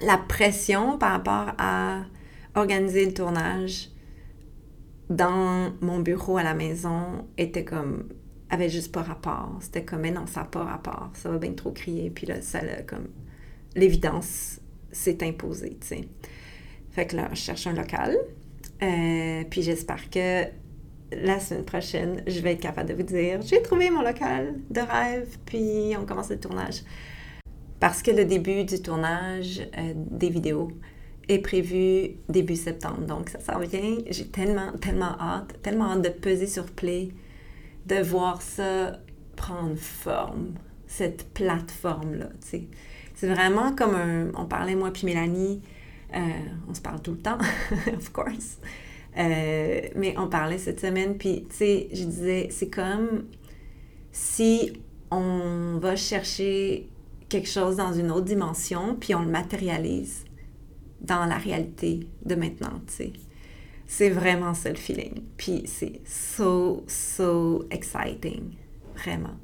La 0.03 0.19
pression 0.19 0.99
par 0.99 1.13
rapport 1.13 1.55
à 1.59 2.03
organiser 2.55 3.05
le 3.05 3.15
tournage 3.15 3.91
dans 5.11 5.73
mon 5.81 6.01
bureau 6.01 6.37
à 6.39 6.43
la 6.43 6.55
maison 6.55 7.27
était 7.39 7.65
comme 7.65 8.09
avait 8.49 8.69
juste 8.69 8.93
pas 8.93 9.03
rapport. 9.03 9.59
C'était 9.61 9.85
comme 9.85 10.01
mais 10.01 10.11
non, 10.11 10.27
ça 10.27 10.41
n'a 10.41 10.47
pas 10.47 10.65
rapport. 10.65 11.11
Ça 11.15 11.31
va 11.31 11.39
bien 11.39 11.53
trop 11.53 11.73
crier. 11.73 12.11
Puis 12.11 12.27
là, 12.27 12.41
ça 12.43 12.61
comme 12.87 13.09
l'évidence 13.75 14.61
s'est 14.93 15.23
imposée, 15.25 15.77
tu 15.81 15.87
sais. 15.89 16.09
Fait 16.91 17.07
que 17.07 17.17
là, 17.17 17.29
je 17.33 17.37
cherche 17.41 17.67
un 17.67 17.75
local. 17.75 18.17
Euh, 18.83 19.45
puis 19.51 19.63
j'espère 19.63 20.09
que 20.11 20.45
la 21.13 21.39
semaine 21.41 21.65
prochaine, 21.65 22.23
je 22.27 22.41
vais 22.41 22.53
être 22.53 22.61
capable 22.61 22.89
de 22.89 22.95
vous 22.95 23.03
dire 23.03 23.41
j'ai 23.43 23.63
trouvé 23.63 23.91
mon 23.91 24.03
local 24.03 24.55
de 24.71 24.81
rêve, 24.81 25.39
puis 25.47 25.95
on 26.01 26.05
commence 26.05 26.31
le 26.31 26.39
tournage. 26.39 26.83
Parce 27.81 28.03
que 28.03 28.11
le 28.11 28.25
début 28.25 28.65
du 28.65 28.81
tournage 28.81 29.61
euh, 29.77 29.93
des 29.95 30.31
vidéos, 30.31 30.71
est 31.29 31.39
prévu 31.39 32.17
début 32.29 32.57
septembre. 32.57 33.01
Donc, 33.07 33.31
ça 33.31 33.41
s'en 33.41 33.59
vient. 33.59 33.99
J'ai 34.09 34.29
tellement, 34.29 34.73
tellement 34.81 35.21
hâte, 35.21 35.61
tellement 35.63 35.93
hâte 35.93 36.03
de 36.03 36.09
peser 36.09 36.47
sur 36.47 36.67
Play, 36.67 37.09
de 37.87 37.97
voir 37.97 38.43
ça 38.43 39.01
prendre 39.35 39.77
forme, 39.77 40.55
cette 40.87 41.33
plateforme-là. 41.35 42.29
C'est 42.41 43.29
vraiment 43.29 43.75
comme 43.75 43.95
un. 43.95 44.31
On 44.35 44.47
parlait, 44.47 44.75
moi 44.75 44.91
puis 44.93 45.07
Mélanie, 45.07 45.63
euh, 46.15 46.21
on 46.69 46.75
se 46.75 46.81
parle 46.81 47.01
tout 47.01 47.13
le 47.13 47.19
temps, 47.19 47.39
of 47.97 48.13
course. 48.13 48.59
Euh, 49.19 49.81
mais 49.95 50.15
on 50.19 50.29
parlait 50.29 50.59
cette 50.59 50.81
semaine, 50.81 51.17
puis 51.17 51.47
tu 51.49 51.57
sais, 51.57 51.89
je 51.93 52.05
disais, 52.05 52.49
c'est 52.51 52.69
comme 52.69 53.25
si 54.13 54.73
on 55.11 55.79
va 55.81 55.97
chercher 55.97 56.89
quelque 57.29 57.49
chose 57.49 57.77
dans 57.77 57.93
une 57.93 58.11
autre 58.11 58.27
dimension, 58.27 58.97
puis 58.99 59.15
on 59.15 59.23
le 59.23 59.31
matérialise 59.31 60.25
dans 61.01 61.27
la 61.27 61.37
réalité 61.37 62.07
de 62.25 62.35
maintenant, 62.35 62.81
tu 62.87 62.95
sais. 62.95 63.13
C'est 63.87 64.11
vraiment 64.11 64.53
ça 64.53 64.69
le 64.69 64.75
feeling. 64.77 65.23
Puis 65.37 65.63
c'est 65.67 66.01
so, 66.05 66.83
so 66.89 67.65
exciting. 67.71 68.55
Vraiment. 68.97 69.37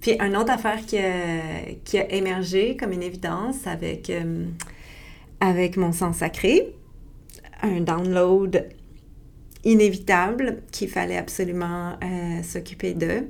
Puis 0.00 0.12
une 0.20 0.36
autre 0.36 0.52
affaire 0.52 0.84
qui 0.86 0.98
a, 0.98 1.72
qui 1.84 1.98
a 1.98 2.12
émergé 2.12 2.76
comme 2.76 2.92
une 2.92 3.02
évidence 3.02 3.66
avec, 3.66 4.08
euh, 4.08 4.46
avec 5.40 5.76
mon 5.76 5.90
sang 5.90 6.12
sacré, 6.12 6.74
un 7.62 7.80
download 7.80 8.68
inévitable 9.66 10.62
qu'il 10.70 10.88
fallait 10.88 11.16
absolument 11.16 11.98
euh, 12.02 12.42
s'occuper 12.42 12.94
de, 12.94 13.24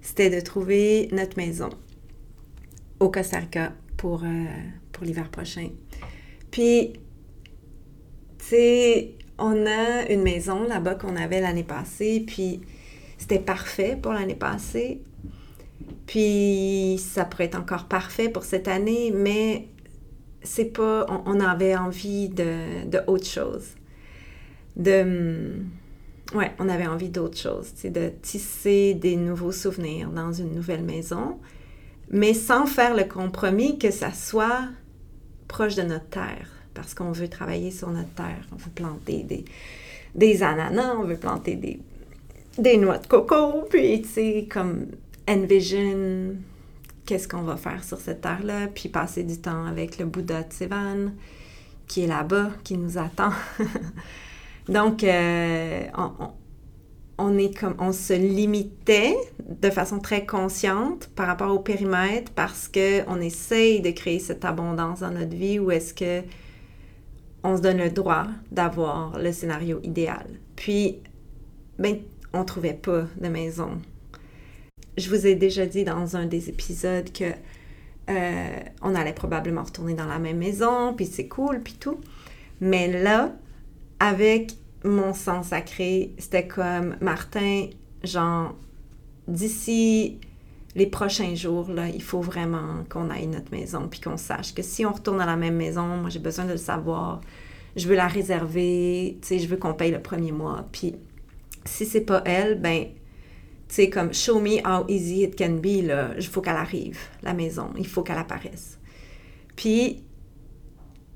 c'était 0.00 0.30
de 0.30 0.40
trouver 0.40 1.08
notre 1.12 1.36
maison 1.36 1.68
au 3.00 3.10
Costa 3.10 3.38
Rica 3.38 3.72
pour, 3.98 4.24
euh, 4.24 4.44
pour 4.92 5.04
l'hiver 5.04 5.30
prochain. 5.30 5.68
Puis, 6.50 6.94
tu 8.38 8.46
sais, 8.46 9.14
on 9.38 9.66
a 9.66 10.10
une 10.10 10.22
maison 10.22 10.62
là-bas 10.64 10.94
qu'on 10.94 11.16
avait 11.16 11.40
l'année 11.40 11.64
passée, 11.64 12.24
puis 12.26 12.62
c'était 13.18 13.38
parfait 13.38 13.96
pour 14.00 14.14
l'année 14.14 14.34
passée. 14.34 15.02
Puis, 16.06 16.98
ça 16.98 17.26
pourrait 17.26 17.44
être 17.44 17.60
encore 17.60 17.88
parfait 17.88 18.30
pour 18.30 18.44
cette 18.44 18.68
année, 18.68 19.12
mais 19.14 19.68
c'est 20.42 20.72
pas. 20.72 21.04
On, 21.26 21.40
avait 21.40 21.76
envie 21.76 22.30
de, 22.30 22.86
de, 22.88 23.00
autre 23.06 23.26
chose. 23.26 23.77
De. 24.78 25.54
Ouais, 26.34 26.52
on 26.58 26.68
avait 26.68 26.86
envie 26.86 27.08
d'autre 27.08 27.38
chose, 27.38 27.72
de 27.84 28.10
tisser 28.22 28.94
des 28.94 29.16
nouveaux 29.16 29.52
souvenirs 29.52 30.10
dans 30.10 30.32
une 30.32 30.54
nouvelle 30.54 30.82
maison, 30.82 31.38
mais 32.10 32.34
sans 32.34 32.66
faire 32.66 32.94
le 32.94 33.04
compromis 33.04 33.78
que 33.78 33.90
ça 33.90 34.12
soit 34.12 34.68
proche 35.48 35.74
de 35.74 35.82
notre 35.82 36.08
terre, 36.08 36.48
parce 36.74 36.92
qu'on 36.92 37.12
veut 37.12 37.28
travailler 37.28 37.70
sur 37.70 37.88
notre 37.88 38.10
terre. 38.10 38.46
On 38.52 38.56
veut 38.56 38.70
planter 38.74 39.22
des, 39.22 39.44
des 40.14 40.42
ananas, 40.42 40.96
on 40.96 41.04
veut 41.04 41.16
planter 41.16 41.54
des, 41.54 41.80
des 42.58 42.76
noix 42.76 42.98
de 42.98 43.06
coco, 43.06 43.64
puis 43.70 44.02
tu 44.02 44.46
comme 44.48 44.86
envision 45.26 46.36
qu'est-ce 47.06 47.26
qu'on 47.26 47.42
va 47.42 47.56
faire 47.56 47.84
sur 47.84 47.98
cette 47.98 48.20
terre-là, 48.20 48.66
puis 48.66 48.90
passer 48.90 49.22
du 49.22 49.38
temps 49.38 49.64
avec 49.64 49.98
le 49.98 50.04
Bouddha 50.04 50.42
de 50.42 50.52
Sivan, 50.52 51.12
qui 51.86 52.04
est 52.04 52.06
là-bas, 52.06 52.50
qui 52.64 52.76
nous 52.76 52.98
attend. 52.98 53.32
Donc, 54.68 55.02
euh, 55.02 55.86
on, 57.18 57.92
se 57.92 58.12
limitait 58.12 59.16
de 59.48 59.70
façon 59.70 59.98
très 59.98 60.26
consciente 60.26 61.08
par 61.16 61.26
rapport 61.26 61.52
au 61.52 61.58
périmètre 61.58 62.32
parce 62.32 62.68
que 62.68 63.02
on 63.08 63.20
essaye 63.20 63.80
de 63.80 63.90
créer 63.90 64.18
cette 64.18 64.44
abondance 64.44 65.00
dans 65.00 65.10
notre 65.10 65.34
vie 65.34 65.58
ou 65.58 65.70
est-ce 65.70 65.94
que 65.94 66.22
on 67.44 67.56
se 67.56 67.62
donne 67.62 67.78
le 67.78 67.90
droit 67.90 68.26
d'avoir 68.50 69.18
le 69.18 69.32
scénario 69.32 69.80
idéal. 69.82 70.26
Puis 70.56 70.98
ben 71.78 71.98
on 72.32 72.44
trouvait 72.44 72.74
pas 72.74 73.04
de 73.18 73.28
maison. 73.28 73.80
Je 74.96 75.08
vous 75.08 75.26
ai 75.26 75.34
déjà 75.34 75.64
dit 75.64 75.84
dans 75.84 76.16
un 76.16 76.26
des 76.26 76.48
épisodes 76.48 77.10
que 77.12 77.32
euh, 78.10 78.60
on 78.82 78.94
allait 78.94 79.12
probablement 79.12 79.62
retourner 79.62 79.94
dans 79.94 80.06
la 80.06 80.18
même 80.18 80.38
maison, 80.38 80.94
puis 80.94 81.06
c'est 81.06 81.28
cool, 81.28 81.60
puis 81.60 81.74
tout. 81.74 82.00
Mais 82.60 82.88
là, 83.02 83.32
avec 84.00 84.52
mon 84.84 85.12
sang 85.12 85.42
sacré, 85.42 86.14
c'était 86.18 86.46
comme 86.46 86.96
Martin, 87.00 87.66
genre, 88.04 88.54
d'ici 89.26 90.18
les 90.74 90.86
prochains 90.86 91.34
jours, 91.34 91.70
là, 91.70 91.88
il 91.88 92.02
faut 92.02 92.20
vraiment 92.20 92.84
qu'on 92.88 93.10
aille 93.10 93.26
notre 93.26 93.50
maison, 93.50 93.88
puis 93.88 94.00
qu'on 94.00 94.16
sache 94.16 94.54
que 94.54 94.62
si 94.62 94.86
on 94.86 94.92
retourne 94.92 95.20
à 95.20 95.26
la 95.26 95.36
même 95.36 95.56
maison, 95.56 95.86
moi 95.86 96.10
j'ai 96.10 96.20
besoin 96.20 96.44
de 96.44 96.52
le 96.52 96.58
savoir. 96.58 97.20
je 97.76 97.86
veux 97.88 97.96
la 97.96 98.06
réserver, 98.06 99.18
tu 99.20 99.28
sais, 99.28 99.38
je 99.38 99.48
veux 99.48 99.56
qu'on 99.56 99.74
paye 99.74 99.90
le 99.90 100.00
premier 100.00 100.32
mois. 100.32 100.66
Puis 100.72 100.94
si 101.64 101.84
c'est 101.84 102.02
pas 102.02 102.22
elle, 102.24 102.60
ben, 102.60 102.84
tu 103.68 103.74
sais, 103.74 103.90
comme 103.90 104.12
show 104.14 104.40
me 104.40 104.58
how 104.64 104.84
easy 104.88 105.22
it 105.22 105.36
can 105.36 105.56
be, 105.62 105.84
là, 105.84 106.10
il 106.16 106.26
faut 106.26 106.40
qu'elle 106.40 106.56
arrive, 106.56 106.98
la 107.22 107.34
maison, 107.34 107.70
il 107.76 107.86
faut 107.86 108.02
qu'elle 108.02 108.18
apparaisse. 108.18 108.78
Puis 109.56 110.02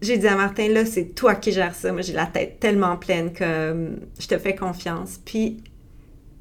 j'ai 0.03 0.19
dit 0.19 0.27
à 0.27 0.37
Martin, 0.37 0.69
là, 0.69 0.85
c'est 0.85 1.15
toi 1.15 1.37
qui 1.37 1.53
gères 1.53 1.75
ça. 1.75 1.93
Moi, 1.93 2.03
j'ai 2.03 2.13
la 2.13 2.27
tête 2.27 2.59
tellement 2.59 2.97
pleine 2.97 3.33
que 3.33 3.71
hum, 3.71 4.01
je 4.19 4.27
te 4.27 4.37
fais 4.37 4.55
confiance. 4.55 5.21
Puis, 5.25 5.63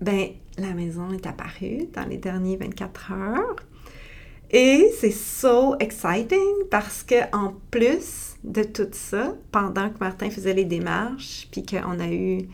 ben, 0.01 0.29
la 0.57 0.73
maison 0.73 1.11
est 1.11 1.25
apparue 1.27 1.87
dans 1.93 2.05
les 2.05 2.17
derniers 2.17 2.57
24 2.57 3.11
heures. 3.11 3.55
Et 4.49 4.91
c'est 4.99 5.11
so 5.11 5.75
exciting 5.79 6.65
parce 6.69 7.03
que 7.03 7.15
en 7.33 7.53
plus 7.69 8.35
de 8.43 8.63
tout 8.63 8.89
ça, 8.91 9.35
pendant 9.51 9.89
que 9.89 9.99
Martin 9.99 10.29
faisait 10.29 10.53
les 10.53 10.65
démarches, 10.65 11.47
puis 11.51 11.63
qu'on 11.63 11.99
a 11.99 12.07
eu, 12.07 12.39
tu 12.39 12.49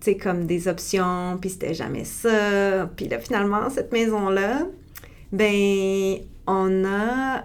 sais, 0.00 0.16
comme 0.16 0.46
des 0.46 0.68
options, 0.68 1.36
puis 1.40 1.50
c'était 1.50 1.74
jamais 1.74 2.04
ça. 2.04 2.88
Puis 2.96 3.08
là, 3.08 3.18
finalement, 3.18 3.68
cette 3.68 3.92
maison-là, 3.92 4.62
ben, 5.30 6.18
on 6.46 6.84
a 6.86 7.44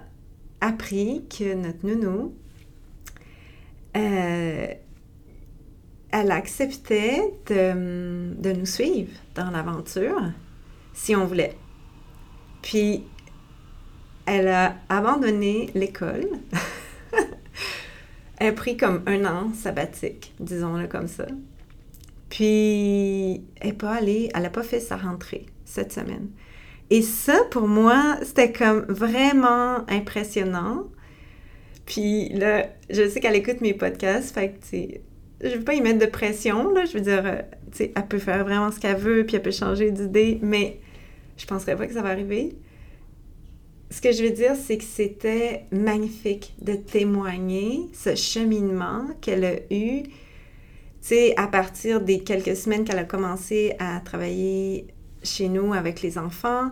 appris 0.61 1.23
que 1.29 1.53
notre 1.53 1.85
nounou, 1.85 2.33
euh, 3.95 4.67
elle 6.11 6.31
acceptait 6.31 7.33
de, 7.47 8.33
de, 8.35 8.51
nous 8.53 8.65
suivre 8.65 9.11
dans 9.35 9.51
l'aventure 9.51 10.21
si 10.93 11.15
on 11.15 11.25
voulait. 11.25 11.55
Puis, 12.61 13.03
elle 14.25 14.47
a 14.47 14.75
abandonné 14.89 15.69
l'école. 15.73 16.27
elle 18.39 18.47
a 18.47 18.51
pris 18.53 18.77
comme 18.77 19.03
un 19.05 19.25
an 19.25 19.53
sabbatique, 19.53 20.33
disons-le 20.39 20.87
comme 20.87 21.07
ça. 21.07 21.25
Puis, 22.29 23.41
elle 23.61 23.67
n'est 23.67 23.73
pas 23.73 24.01
elle 24.01 24.41
n'a 24.41 24.49
pas 24.49 24.63
fait 24.63 24.79
sa 24.79 24.97
rentrée 24.97 25.45
cette 25.65 25.93
semaine. 25.93 26.29
Et 26.89 27.01
ça, 27.01 27.39
pour 27.51 27.67
moi, 27.67 28.17
c'était 28.23 28.51
comme 28.51 28.85
vraiment 28.87 29.89
impressionnant. 29.89 30.85
Puis 31.85 32.29
là, 32.29 32.67
je 32.89 33.07
sais 33.07 33.19
qu'elle 33.19 33.35
écoute 33.35 33.61
mes 33.61 33.73
podcasts, 33.73 34.33
fait 34.33 34.51
que, 34.51 34.65
tu 34.69 35.01
je 35.41 35.55
veux 35.55 35.63
pas 35.63 35.75
y 35.75 35.81
mettre 35.81 35.99
de 35.99 36.09
pression, 36.09 36.71
là. 36.71 36.85
Je 36.85 36.93
veux 36.93 37.03
dire, 37.03 37.23
euh, 37.25 37.41
tu 37.71 37.77
sais, 37.77 37.91
elle 37.95 38.07
peut 38.07 38.17
faire 38.17 38.43
vraiment 38.43 38.71
ce 38.71 38.79
qu'elle 38.79 38.97
veut, 38.97 39.25
puis 39.25 39.35
elle 39.35 39.43
peut 39.43 39.51
changer 39.51 39.91
d'idée, 39.91 40.39
mais 40.41 40.79
je 41.37 41.45
penserais 41.45 41.75
pas 41.75 41.85
que 41.85 41.93
ça 41.93 42.01
va 42.01 42.09
arriver. 42.09 42.55
Ce 43.89 44.01
que 44.01 44.11
je 44.11 44.23
veux 44.23 44.31
dire, 44.31 44.55
c'est 44.55 44.77
que 44.77 44.83
c'était 44.83 45.65
magnifique 45.71 46.55
de 46.61 46.73
témoigner 46.73 47.87
ce 47.93 48.15
cheminement 48.15 49.05
qu'elle 49.21 49.45
a 49.45 49.55
eu, 49.71 50.03
tu 50.03 50.11
sais, 51.01 51.33
à 51.37 51.47
partir 51.47 52.01
des 52.01 52.19
quelques 52.19 52.55
semaines 52.55 52.83
qu'elle 52.83 52.99
a 52.99 53.05
commencé 53.05 53.75
à 53.79 54.01
travailler 54.01 54.87
chez 55.27 55.49
nous 55.49 55.73
avec 55.73 56.01
les 56.01 56.17
enfants, 56.17 56.71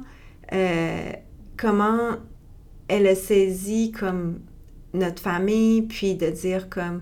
euh, 0.54 1.12
comment 1.58 2.18
elle 2.88 3.08
a 3.08 3.16
saisi 3.16 3.92
comme 3.92 4.40
notre 4.94 5.22
famille, 5.22 5.84
puis 5.84 6.16
de 6.16 6.30
dire 6.30 6.70
comme, 6.70 7.02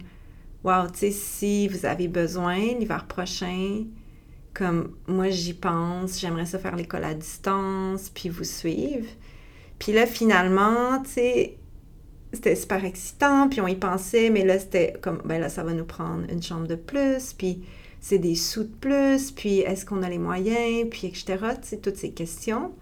wow, 0.64 0.88
tu 0.92 1.00
sais, 1.00 1.12
si 1.12 1.68
vous 1.68 1.86
avez 1.86 2.08
besoin 2.08 2.58
l'hiver 2.58 3.06
prochain, 3.08 3.86
comme 4.54 4.96
moi 5.08 5.30
j'y 5.30 5.54
pense, 5.54 6.20
j'aimerais 6.20 6.46
ça 6.46 6.60
faire 6.60 6.76
l'école 6.76 7.04
à 7.04 7.14
distance, 7.14 8.10
puis 8.10 8.30
vous 8.30 8.44
suivre. 8.44 9.08
Puis 9.80 9.92
là, 9.92 10.06
finalement, 10.06 11.02
tu 11.04 11.12
sais, 11.12 11.58
c'était 12.32 12.56
super 12.56 12.84
excitant, 12.84 13.48
puis 13.50 13.62
on 13.62 13.68
y 13.68 13.76
pensait, 13.76 14.30
mais 14.30 14.44
là, 14.44 14.58
c'était 14.58 14.94
comme, 15.02 15.22
ben 15.26 15.40
là, 15.40 15.50
ça 15.50 15.64
va 15.64 15.74
nous 15.74 15.86
prendre 15.86 16.24
une 16.32 16.42
chambre 16.42 16.68
de 16.68 16.76
plus, 16.76 17.34
puis 17.34 17.64
c'est 18.04 18.18
des 18.18 18.36
sous 18.36 18.66
de 18.66 18.76
plus, 18.82 19.32
puis 19.32 19.60
est-ce 19.60 19.86
qu'on 19.86 20.04
a 20.04 20.10
les 20.10 20.18
moyens, 20.18 20.90
puis 20.92 21.08
etc. 21.08 21.38
Toutes 21.82 21.96
ces 21.96 22.12
questions. 22.12 22.74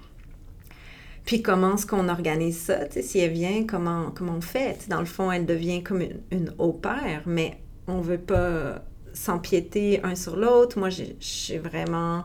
Puis 1.26 1.44
comment 1.44 1.76
est-ce 1.76 1.86
qu'on 1.86 2.10
organise 2.10 2.58
ça? 2.58 2.90
Si 2.90 3.20
elle 3.20 3.32
vient, 3.32 3.64
comment, 3.68 4.10
comment 4.16 4.34
on 4.38 4.42
fait? 4.42 4.90
dans 4.90 5.00
le 5.00 5.06
fond, 5.06 5.32
elle 5.32 5.46
devient 5.46 5.84
comme 5.84 6.02
une, 6.02 6.22
une 6.32 6.52
au-pair, 6.58 7.22
mais 7.28 7.60
on 7.88 8.00
ne 8.00 8.04
veut 8.04 8.18
pas 8.18 8.84
s'empiéter 9.14 10.04
un 10.04 10.16
sur 10.16 10.38
l'autre. 10.38 10.80
Moi, 10.80 10.90
j'ai 10.90 11.60
vraiment 11.60 12.24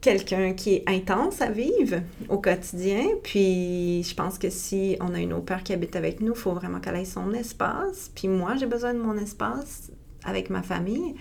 quelqu'un 0.00 0.52
qui 0.52 0.74
est 0.74 0.84
intense 0.88 1.42
à 1.42 1.50
vivre 1.50 1.96
au 2.28 2.38
quotidien. 2.38 3.08
Puis 3.24 4.04
je 4.04 4.14
pense 4.14 4.38
que 4.38 4.50
si 4.50 4.96
on 5.00 5.14
a 5.14 5.18
une 5.18 5.32
au-pair 5.32 5.64
qui 5.64 5.72
habite 5.72 5.96
avec 5.96 6.20
nous, 6.20 6.34
il 6.34 6.38
faut 6.38 6.52
vraiment 6.52 6.78
qu'elle 6.78 6.94
ait 6.94 7.04
son 7.04 7.32
espace. 7.32 8.12
Puis 8.14 8.28
moi, 8.28 8.54
j'ai 8.54 8.66
besoin 8.66 8.94
de 8.94 9.00
mon 9.00 9.16
espace 9.16 9.90
avec 10.22 10.48
ma 10.48 10.62
famille. 10.62 11.16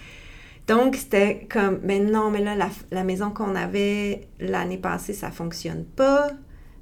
Donc, 0.67 0.95
c'était 0.95 1.47
comme, 1.50 1.80
mais 1.84 2.00
non, 2.00 2.30
mais 2.30 2.41
là, 2.41 2.56
la, 2.91 3.04
maison 3.04 3.32
qu'on 3.32 3.56
avait 3.56 4.28
l'année 4.39 4.78
passée, 4.78 5.13
ça 5.13 5.32
fonctionne 5.32 5.86
pas 5.86 6.32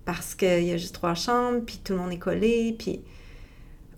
parce 0.06 0.36
qu'il 0.36 0.64
y 0.64 0.72
a 0.72 0.78
juste 0.78 0.96
trois 0.96 1.14
chambres, 1.14 1.62
puis 1.66 1.80
tout 1.84 1.94
le 1.94 2.00
monde 2.00 2.12
est 2.12 2.20
collé, 2.20 2.76
puis 2.78 3.02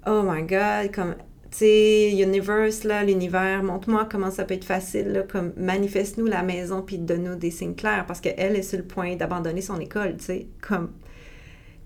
oh 0.05 0.23
my 0.23 0.43
God, 0.43 0.91
comme, 0.93 1.15
tu 1.51 1.57
sais, 1.59 2.11
universe, 2.11 2.83
là, 2.83 3.03
l'univers, 3.03 3.63
montre-moi 3.63 4.07
comment 4.09 4.29
ça 4.29 4.45
peut 4.45 4.53
être 4.53 4.65
facile, 4.65 5.07
là, 5.07 5.23
comme, 5.23 5.53
manifeste-nous 5.57 6.25
la 6.25 6.43
maison, 6.43 6.81
puis 6.81 6.97
donne-nous 6.97 7.35
des 7.35 7.51
signes 7.51 7.75
clairs, 7.75 8.05
parce 8.05 8.21
qu'elle 8.21 8.55
est 8.55 8.63
sur 8.63 8.77
le 8.77 8.85
point 8.85 9.15
d'abandonner 9.15 9.61
son 9.61 9.79
école, 9.79 10.17
tu 10.17 10.25
sais, 10.25 10.47
comme. 10.61 10.91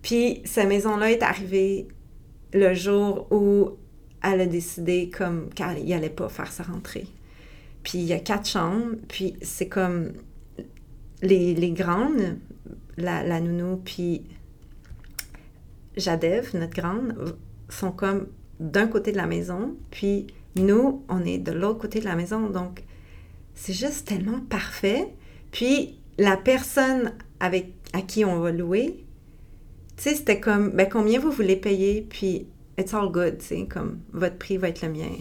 Puis, 0.01 0.41
cette 0.45 0.67
maison-là 0.67 1.12
est 1.12 1.23
arrivée 1.23 1.88
le 2.53 2.73
jour 2.73 3.27
où 3.31 3.71
elle 4.23 4.41
a 4.41 4.45
décidé, 4.45 5.10
comme, 5.10 5.49
qu'elle 5.53 5.86
n'allait 5.86 6.10
pas 6.10 6.29
faire 6.29 6.51
sa 6.51 6.63
rentrée. 6.63 7.08
Puis 7.86 8.00
il 8.00 8.06
y 8.06 8.13
a 8.13 8.19
quatre 8.19 8.50
chambres, 8.50 8.95
puis 9.08 9.36
c'est 9.43 9.69
comme 9.69 10.13
les, 11.21 11.71
grandes, 11.71 12.39
la, 12.98 13.24
la, 13.24 13.39
nounou, 13.39 13.78
puis 13.78 14.24
Jadev, 15.95 16.50
notre 16.56 16.74
grande, 16.74 17.38
sont 17.69 17.91
comme 17.91 18.26
d'un 18.60 18.88
côté 18.88 19.12
de 19.12 19.17
la 19.17 19.28
maison, 19.28 19.76
puis 19.91 20.26
nous, 20.56 21.04
on 21.10 21.24
est 21.26 21.38
de 21.38 21.52
l'autre 21.52 21.80
côté 21.80 22.00
de 22.00 22.06
la 22.06 22.15
maison. 22.15 22.50
Donc, 22.50 22.84
c'est 23.54 23.74
juste 23.74 24.08
tellement 24.08 24.39
parfait. 24.39 25.08
Puis, 25.52 26.00
la 26.17 26.38
personne 26.38 27.13
avec, 27.39 27.71
à 27.93 28.02
qui 28.02 28.26
on 28.26 28.39
va 28.39 28.52
louer, 28.52 29.06
tu 29.95 30.04
sais, 30.04 30.15
c'était 30.15 30.39
comme, 30.39 30.71
ben, 30.71 30.89
combien 30.89 31.19
vous 31.19 31.32
voulez 31.32 31.56
payer, 31.56 32.02
puis 32.02 32.48
it's 32.80 32.95
all 32.95 33.12
good, 33.12 33.38
tu 33.38 33.45
sais, 33.45 33.67
comme, 33.67 34.00
votre 34.12 34.38
prix 34.38 34.58
va 34.58 34.69
être 34.69 34.82
le 34.82 34.89
mien. 34.89 35.12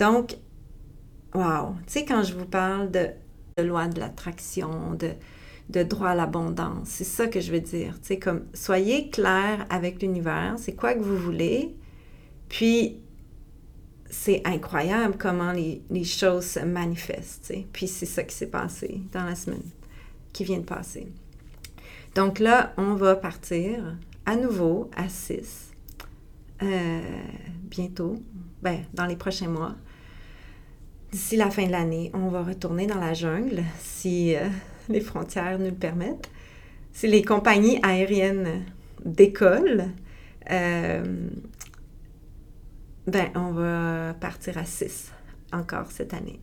Donc, 0.00 0.36
Wow! 1.34 1.74
Tu 1.86 1.92
sais, 1.92 2.04
quand 2.04 2.22
je 2.22 2.34
vous 2.34 2.46
parle 2.46 2.90
de, 2.90 3.08
loi 3.62 3.88
de 3.88 4.00
l'attraction, 4.00 4.94
de, 4.94 5.82
droit 5.82 6.08
à 6.08 6.14
l'abondance, 6.14 6.88
c'est 6.88 7.04
ça 7.04 7.26
que 7.26 7.40
je 7.40 7.52
veux 7.52 7.60
dire. 7.60 7.94
Tu 8.00 8.08
sais, 8.08 8.18
comme, 8.18 8.46
soyez 8.54 9.10
clair 9.10 9.66
avec 9.70 10.02
l'univers, 10.02 10.54
c'est 10.56 10.74
quoi 10.74 10.94
que 10.94 11.00
vous 11.00 11.16
voulez, 11.16 11.76
puis 12.48 13.00
c'est 14.10 14.40
incroyable 14.46 15.16
comment 15.18 15.52
les, 15.52 16.04
choses 16.04 16.46
se 16.46 16.60
manifestent. 16.60 17.52
Puis 17.72 17.88
c'est 17.88 18.06
ça 18.06 18.22
qui 18.22 18.34
s'est 18.34 18.46
passé 18.50 19.02
dans 19.12 19.24
la 19.24 19.34
semaine 19.34 19.62
qui 20.32 20.44
vient 20.44 20.58
de 20.58 20.64
passer. 20.64 21.08
Donc 22.14 22.38
là, 22.38 22.72
on 22.76 22.94
va 22.94 23.16
partir 23.16 23.96
à 24.24 24.36
nouveau 24.36 24.90
à 24.96 25.08
6 25.08 25.72
euh, 26.62 27.00
bientôt, 27.62 28.16
ben, 28.62 28.84
dans 28.94 29.06
les 29.06 29.16
prochains 29.16 29.48
mois. 29.48 29.76
D'ici 31.10 31.36
la 31.36 31.50
fin 31.50 31.66
de 31.66 31.72
l'année, 31.72 32.10
on 32.12 32.28
va 32.28 32.42
retourner 32.42 32.86
dans 32.86 33.00
la 33.00 33.14
jungle 33.14 33.62
si 33.78 34.36
euh, 34.36 34.46
les 34.90 35.00
frontières 35.00 35.58
nous 35.58 35.66
le 35.66 35.72
permettent. 35.72 36.28
C'est 36.92 37.06
les 37.06 37.22
compagnies 37.22 37.78
aériennes 37.82 38.64
d'école. 39.04 39.86
Euh, 40.50 41.28
ben, 43.06 43.30
on 43.34 43.52
va 43.52 44.14
partir 44.20 44.58
à 44.58 44.66
6 44.66 45.12
encore 45.52 45.90
cette 45.90 46.12
année. 46.12 46.40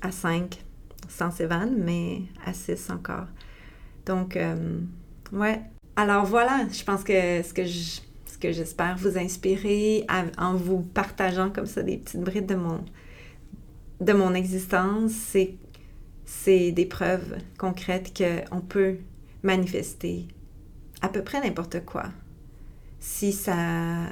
À 0.00 0.12
5 0.12 0.62
sans 1.08 1.32
Sévan, 1.32 1.70
mais 1.76 2.22
à 2.46 2.52
6 2.52 2.90
encore. 2.90 3.26
Donc, 4.06 4.36
euh, 4.36 4.78
ouais. 5.32 5.60
Alors 5.96 6.24
voilà, 6.24 6.66
je 6.70 6.84
pense 6.84 7.02
que 7.02 7.42
ce 7.42 7.52
que 7.52 7.66
ce 7.66 8.38
que 8.38 8.52
j'espère 8.52 8.96
vous 8.96 9.18
inspirer 9.18 10.06
en 10.38 10.54
vous 10.54 10.82
partageant 10.82 11.50
comme 11.50 11.66
ça 11.66 11.82
des 11.82 11.96
petites 11.96 12.20
brides 12.20 12.46
de 12.46 12.54
mon, 12.54 12.84
de 14.00 14.12
mon 14.12 14.34
existence, 14.34 15.12
c'est, 15.12 15.56
des 16.72 16.86
preuves 16.86 17.38
concrètes 17.58 18.16
qu'on 18.16 18.60
peut 18.60 18.98
manifester 19.42 20.26
à 21.00 21.08
peu 21.08 21.22
près 21.22 21.40
n'importe 21.40 21.84
quoi. 21.84 22.06
Si 23.00 23.32
ça, 23.32 24.06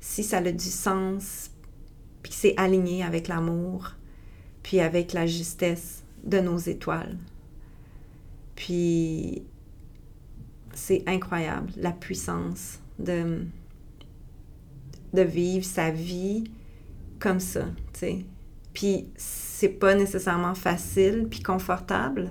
si 0.00 0.22
ça 0.22 0.38
a 0.38 0.52
du 0.52 0.64
sens, 0.64 1.50
puis 2.22 2.30
que 2.30 2.38
c'est 2.38 2.54
aligné 2.56 3.02
avec 3.02 3.28
l'amour, 3.28 3.92
puis 4.62 4.80
avec 4.80 5.12
la 5.12 5.26
justesse 5.26 6.02
de 6.24 6.40
nos 6.40 6.58
étoiles. 6.58 7.16
Puis 8.54 9.42
c'est 10.74 11.04
incroyable, 11.06 11.70
la 11.76 11.92
puissance 11.92 12.80
de, 12.98 13.44
de 15.12 15.22
vivre 15.22 15.64
sa 15.64 15.90
vie 15.90 16.44
comme 17.18 17.40
ça, 17.40 17.66
tu 17.92 18.00
sais. 18.00 18.24
Puis 18.76 19.08
c'est 19.16 19.70
pas 19.70 19.94
nécessairement 19.94 20.54
facile 20.54 21.28
puis 21.30 21.42
confortable, 21.42 22.30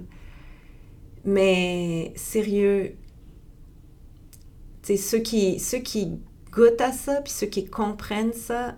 mais 1.23 2.13
sérieux, 2.15 2.95
ceux 4.83 5.17
qui, 5.17 5.59
ceux 5.59 5.79
qui 5.79 6.19
goûtent 6.51 6.81
à 6.81 6.91
ça 6.91 7.21
puis 7.21 7.33
ceux 7.33 7.47
qui 7.47 7.65
comprennent 7.65 8.31
ça, 8.31 8.75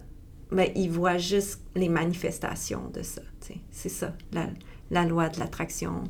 ben, 0.49 0.71
ils 0.77 0.89
voient 0.89 1.17
juste 1.17 1.61
les 1.75 1.89
manifestations 1.89 2.89
de 2.93 3.01
ça. 3.01 3.21
C'est 3.69 3.89
ça, 3.89 4.13
la, 4.31 4.47
la 4.89 5.03
loi 5.03 5.27
de 5.27 5.37
l'attraction, 5.37 6.05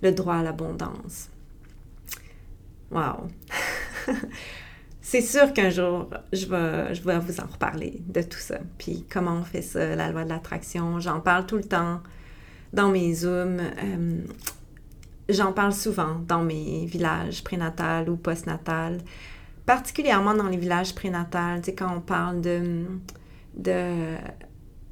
le 0.00 0.12
droit 0.12 0.36
à 0.36 0.42
l'abondance. 0.44 1.28
Wow! 2.92 3.26
c'est 5.10 5.22
sûr 5.22 5.54
qu'un 5.54 5.70
jour, 5.70 6.10
je 6.34 6.44
vais, 6.44 6.94
je 6.94 7.00
vais 7.00 7.18
vous 7.18 7.40
en 7.40 7.46
reparler 7.46 8.02
de 8.06 8.20
tout 8.20 8.38
ça. 8.38 8.58
Puis 8.76 9.06
comment 9.10 9.38
on 9.40 9.42
fait 9.42 9.62
ça, 9.62 9.96
la 9.96 10.10
loi 10.10 10.24
de 10.24 10.28
l'attraction. 10.28 11.00
J'en 11.00 11.20
parle 11.20 11.46
tout 11.46 11.56
le 11.56 11.64
temps 11.64 12.02
dans 12.74 12.90
mes 12.90 13.14
Zooms. 13.14 13.58
Euh, 13.58 14.20
j'en 15.30 15.54
parle 15.54 15.72
souvent 15.72 16.16
dans 16.28 16.42
mes 16.42 16.84
villages 16.84 17.42
prénatals 17.42 18.10
ou 18.10 18.16
postnatals. 18.16 18.98
Particulièrement 19.64 20.34
dans 20.34 20.48
les 20.48 20.58
villages 20.58 20.94
prénatals, 20.94 21.62
tu 21.62 21.70
quand 21.70 21.96
on 21.96 22.00
parle 22.02 22.42
de, 22.42 22.84
de 23.56 24.14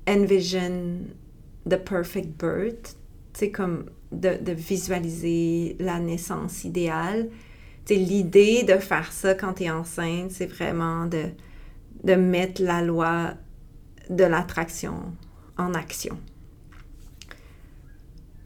envision 0.09 1.01
the 1.69 1.77
perfect 1.77 2.43
birth, 2.43 2.97
tu 3.35 3.53
comme 3.53 3.91
de 4.13 4.53
visualiser 4.53 5.77
la 5.79 5.99
naissance 5.99 6.65
idéale 6.65 7.29
l'idée 7.95 8.65
de 8.65 8.79
faire 8.79 9.13
ça 9.13 9.35
quand 9.35 9.55
tu 9.55 9.65
es 9.65 9.71
enceinte, 9.71 10.31
c'est 10.31 10.47
vraiment 10.47 11.07
de, 11.07 11.25
de 12.05 12.15
mettre 12.15 12.63
la 12.63 12.83
loi 12.83 13.35
de 14.11 14.25
l'attraction 14.25 14.95
en 15.57 15.75
action. 15.75 16.19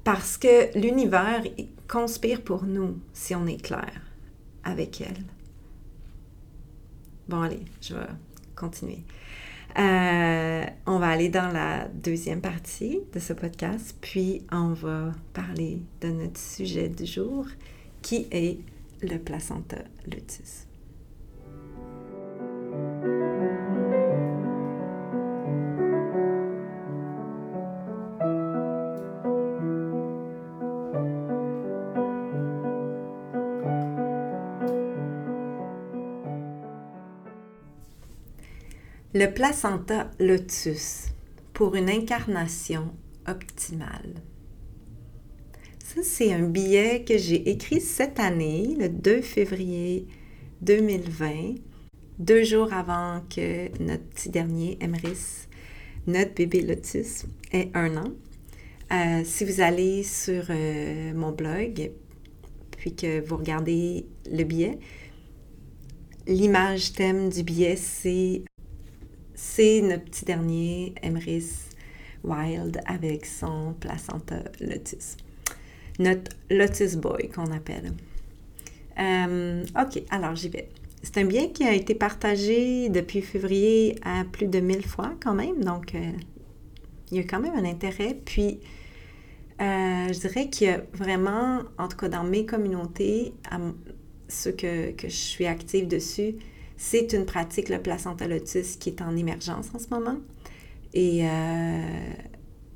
Parce 0.04 0.38
que 0.38 0.76
l'univers 0.78 1.42
conspire 1.88 2.42
pour 2.42 2.64
nous 2.64 2.98
si 3.12 3.34
on 3.34 3.46
est 3.46 3.62
clair 3.62 3.90
avec 4.64 5.00
elle. 5.00 5.24
Bon, 7.28 7.42
allez, 7.42 7.64
je 7.80 7.94
vais 7.94 8.06
continuer. 8.56 9.04
Euh, 9.78 10.64
on 10.86 10.98
va 10.98 11.08
aller 11.08 11.28
dans 11.28 11.52
la 11.52 11.86
deuxième 11.86 12.40
partie 12.40 13.00
de 13.12 13.20
ce 13.20 13.32
podcast, 13.32 13.96
puis 14.00 14.42
on 14.50 14.72
va 14.72 15.12
parler 15.32 15.80
de 16.00 16.08
notre 16.08 16.40
sujet 16.40 16.88
du 16.88 17.06
jour 17.06 17.46
qui 18.02 18.26
est 18.32 18.58
le 19.02 19.18
placenta 19.18 19.76
luteus. 20.06 20.66
Le 39.12 39.26
placenta 39.26 40.08
lotus 40.20 41.08
pour 41.52 41.74
une 41.74 41.90
incarnation 41.90 42.94
optimale. 43.26 44.14
Ça, 45.92 46.02
c'est 46.04 46.32
un 46.32 46.44
billet 46.44 47.02
que 47.02 47.18
j'ai 47.18 47.50
écrit 47.50 47.80
cette 47.80 48.20
année, 48.20 48.76
le 48.78 48.88
2 48.88 49.22
février 49.22 50.06
2020, 50.62 51.56
deux 52.20 52.44
jours 52.44 52.72
avant 52.72 53.22
que 53.28 53.76
notre 53.82 54.04
petit 54.04 54.28
dernier, 54.28 54.78
Emrys, 54.80 55.48
notre 56.06 56.32
bébé 56.32 56.60
Lotus, 56.60 57.26
ait 57.52 57.70
un 57.74 57.96
an. 57.96 58.12
Euh, 58.92 59.22
si 59.24 59.44
vous 59.44 59.60
allez 59.60 60.04
sur 60.04 60.44
euh, 60.50 61.12
mon 61.12 61.32
blog, 61.32 61.90
puis 62.78 62.94
que 62.94 63.20
vous 63.26 63.38
regardez 63.38 64.06
le 64.30 64.44
billet, 64.44 64.78
l'image 66.28 66.92
thème 66.92 67.30
du 67.30 67.42
billet, 67.42 67.74
c'est, 67.74 68.44
c'est 69.34 69.80
notre 69.80 70.04
petit 70.04 70.24
dernier, 70.24 70.94
Emrys 71.02 71.50
Wild, 72.22 72.80
avec 72.86 73.26
son 73.26 73.74
placenta 73.80 74.44
Lotus 74.60 75.16
notre 76.00 76.32
Lotus 76.50 76.96
Boy 76.96 77.28
qu'on 77.28 77.52
appelle. 77.52 77.92
Euh, 78.98 79.64
OK, 79.80 80.02
alors 80.10 80.34
j'y 80.34 80.48
vais. 80.48 80.68
C'est 81.02 81.18
un 81.18 81.24
bien 81.24 81.48
qui 81.48 81.64
a 81.64 81.74
été 81.74 81.94
partagé 81.94 82.88
depuis 82.88 83.22
février 83.22 83.96
à 84.02 84.24
plus 84.24 84.46
de 84.46 84.60
1000 84.60 84.86
fois 84.86 85.12
quand 85.22 85.34
même, 85.34 85.62
donc 85.62 85.94
euh, 85.94 86.12
il 87.10 87.18
y 87.18 87.20
a 87.20 87.24
quand 87.24 87.40
même 87.40 87.54
un 87.54 87.64
intérêt. 87.64 88.18
Puis, 88.24 88.60
euh, 89.60 90.12
je 90.12 90.18
dirais 90.18 90.48
qu'il 90.48 90.66
y 90.66 90.70
a 90.70 90.82
vraiment, 90.94 91.60
en 91.78 91.88
tout 91.88 91.96
cas 91.96 92.08
dans 92.08 92.24
mes 92.24 92.44
communautés, 92.44 93.34
ce 94.28 94.48
que, 94.48 94.92
que, 94.92 95.08
je 95.08 95.14
suis 95.14 95.46
active 95.46 95.86
dessus, 95.86 96.34
c'est 96.76 97.12
une 97.12 97.26
pratique, 97.26 97.68
le 97.68 97.80
placenta 97.80 98.26
lotus, 98.26 98.76
qui 98.76 98.90
est 98.90 99.02
en 99.02 99.16
émergence 99.16 99.68
en 99.74 99.78
ce 99.78 99.88
moment. 99.90 100.16
Et 100.92 101.24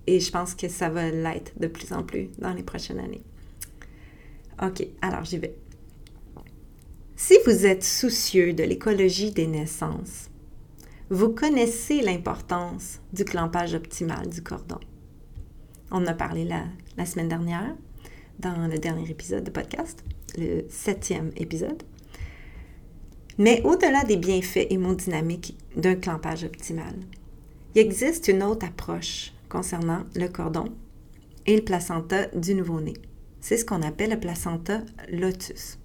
et 0.06 0.20
je 0.20 0.30
pense 0.30 0.54
que 0.54 0.68
ça 0.68 0.88
va 0.88 1.10
l'être 1.10 1.52
de 1.58 1.66
plus 1.66 1.92
en 1.92 2.02
plus 2.02 2.28
dans 2.38 2.52
les 2.52 2.62
prochaines 2.62 2.98
années. 2.98 3.22
OK, 4.62 4.86
alors 5.02 5.24
j'y 5.24 5.38
vais. 5.38 5.56
Si 7.16 7.34
vous 7.46 7.66
êtes 7.66 7.84
soucieux 7.84 8.52
de 8.52 8.64
l'écologie 8.64 9.30
des 9.30 9.46
naissances, 9.46 10.30
vous 11.10 11.28
connaissez 11.30 12.00
l'importance 12.00 13.00
du 13.12 13.24
clampage 13.24 13.74
optimal 13.74 14.28
du 14.28 14.42
cordon. 14.42 14.80
On 15.90 15.98
en 15.98 16.06
a 16.06 16.14
parlé 16.14 16.44
la, 16.44 17.06
semaine 17.06 17.28
dernière 17.28 17.76
dans 18.38 18.66
le 18.66 18.78
dernier 18.78 19.08
épisode 19.10 19.44
de 19.44 19.50
podcast, 19.50 20.02
le 20.38 20.64
septième 20.68 21.30
épisode. 21.36 21.82
Mais 23.38 23.60
au-delà 23.64 24.04
des 24.04 24.16
bienfaits 24.16 24.66
hémodynamiques 24.70 25.56
d'un 25.76 25.96
clampage 25.96 26.44
optimal, 26.44 26.94
il 27.74 27.80
existe 27.80 28.28
une 28.28 28.42
autre 28.42 28.66
approche 28.66 29.33
concernant 29.54 30.02
le 30.16 30.26
cordon 30.26 30.64
et 31.46 31.54
le 31.54 31.62
placenta 31.62 32.26
du 32.34 32.56
nouveau-né. 32.56 32.94
C'est 33.40 33.56
ce 33.56 33.64
qu'on 33.64 33.82
appelle 33.82 34.10
le 34.10 34.18
placenta 34.18 34.82
lotus. 35.12 35.78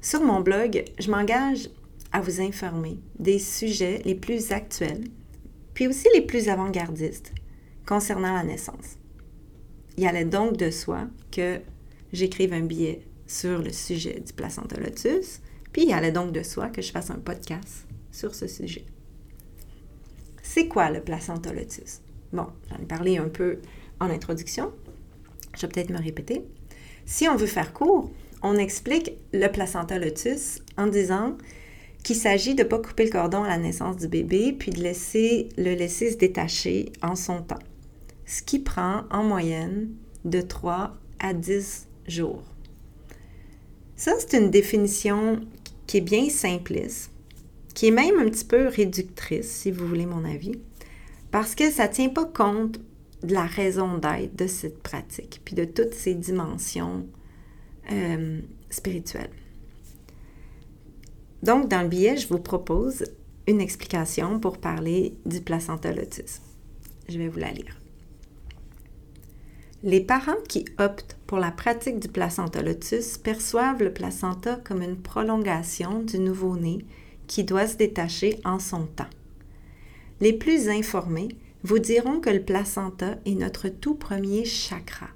Sur 0.00 0.22
mon 0.22 0.40
blog, 0.40 0.84
je 1.00 1.10
m'engage 1.10 1.68
à 2.12 2.20
vous 2.20 2.40
informer 2.40 3.00
des 3.18 3.40
sujets 3.40 4.00
les 4.04 4.14
plus 4.14 4.52
actuels, 4.52 5.08
puis 5.74 5.88
aussi 5.88 6.06
les 6.14 6.20
plus 6.20 6.48
avant-gardistes 6.48 7.32
concernant 7.84 8.34
la 8.34 8.44
naissance. 8.44 8.96
Il 9.96 10.06
allait 10.06 10.24
donc 10.24 10.56
de 10.56 10.70
soi 10.70 11.08
que 11.32 11.60
j'écrive 12.12 12.52
un 12.52 12.62
billet 12.62 13.04
sur 13.26 13.60
le 13.60 13.72
sujet 13.72 14.20
du 14.24 14.32
placenta 14.32 14.78
lotus, 14.78 15.40
puis 15.72 15.86
il 15.86 15.92
allait 15.92 16.12
donc 16.12 16.30
de 16.30 16.44
soi 16.44 16.68
que 16.68 16.80
je 16.80 16.92
fasse 16.92 17.10
un 17.10 17.18
podcast 17.18 17.88
sur 18.12 18.36
ce 18.36 18.46
sujet. 18.46 18.84
C'est 20.54 20.68
quoi 20.68 20.90
le 20.90 21.00
placenta 21.00 21.50
lotus? 21.50 22.02
Bon, 22.30 22.46
j'en 22.68 22.76
ai 22.76 22.84
parlé 22.84 23.16
un 23.16 23.30
peu 23.30 23.60
en 24.00 24.10
introduction. 24.10 24.70
Je 25.56 25.62
vais 25.62 25.68
peut-être 25.68 25.88
me 25.88 25.96
répéter. 25.96 26.44
Si 27.06 27.26
on 27.26 27.36
veut 27.36 27.46
faire 27.46 27.72
court, 27.72 28.10
on 28.42 28.58
explique 28.58 29.12
le 29.32 29.48
placenta 29.48 29.98
lotus 29.98 30.60
en 30.76 30.88
disant 30.88 31.38
qu'il 32.02 32.16
s'agit 32.16 32.54
de 32.54 32.64
ne 32.64 32.68
pas 32.68 32.78
couper 32.78 33.06
le 33.06 33.10
cordon 33.10 33.44
à 33.44 33.48
la 33.48 33.56
naissance 33.56 33.96
du 33.96 34.08
bébé, 34.08 34.52
puis 34.52 34.72
de 34.72 34.82
laisser 34.82 35.48
le 35.56 35.72
laisser 35.72 36.10
se 36.10 36.18
détacher 36.18 36.92
en 37.00 37.16
son 37.16 37.40
temps, 37.40 37.64
ce 38.26 38.42
qui 38.42 38.58
prend 38.58 39.04
en 39.10 39.24
moyenne 39.24 39.88
de 40.26 40.42
3 40.42 40.94
à 41.18 41.32
10 41.32 41.88
jours. 42.08 42.42
Ça, 43.96 44.12
c'est 44.18 44.36
une 44.38 44.50
définition 44.50 45.40
qui 45.86 45.96
est 45.96 46.02
bien 46.02 46.28
simpliste, 46.28 47.10
qui 47.74 47.88
est 47.88 47.92
même 47.92 48.18
un 48.18 48.28
petit 48.28 48.44
peu 48.44 48.68
réductrice, 48.68 49.50
si 49.50 49.70
vous 49.70 49.86
voulez 49.86 50.06
mon 50.06 50.24
avis, 50.24 50.52
parce 51.30 51.54
que 51.54 51.70
ça 51.70 51.88
ne 51.88 51.92
tient 51.92 52.08
pas 52.08 52.26
compte 52.26 52.78
de 53.22 53.34
la 53.34 53.46
raison 53.46 53.98
d'être 53.98 54.36
de 54.36 54.46
cette 54.46 54.82
pratique, 54.82 55.40
puis 55.44 55.54
de 55.54 55.64
toutes 55.64 55.94
ces 55.94 56.14
dimensions 56.14 57.06
euh, 57.90 58.40
spirituelles. 58.70 59.30
Donc, 61.42 61.68
dans 61.68 61.82
le 61.82 61.88
billet, 61.88 62.16
je 62.16 62.28
vous 62.28 62.38
propose 62.38 63.04
une 63.46 63.60
explication 63.60 64.38
pour 64.38 64.58
parler 64.58 65.14
du 65.26 65.40
placenta 65.40 65.92
lotus. 65.92 66.40
Je 67.08 67.18
vais 67.18 67.28
vous 67.28 67.40
la 67.40 67.50
lire. 67.50 67.80
Les 69.82 70.00
parents 70.00 70.40
qui 70.48 70.64
optent 70.78 71.16
pour 71.26 71.38
la 71.38 71.50
pratique 71.50 71.98
du 71.98 72.06
placenta 72.06 72.62
lotus 72.62 73.18
perçoivent 73.18 73.82
le 73.82 73.92
placenta 73.92 74.60
comme 74.62 74.80
une 74.80 74.96
prolongation 74.96 76.02
du 76.02 76.20
nouveau-né 76.20 76.84
qui 77.32 77.44
doit 77.44 77.66
se 77.66 77.78
détacher 77.78 78.38
en 78.44 78.58
son 78.58 78.84
temps. 78.84 79.08
Les 80.20 80.34
plus 80.34 80.68
informés 80.68 81.28
vous 81.62 81.78
diront 81.78 82.20
que 82.20 82.28
le 82.28 82.42
placenta 82.42 83.16
est 83.24 83.34
notre 83.34 83.70
tout 83.70 83.94
premier 83.94 84.44
chakra 84.44 85.08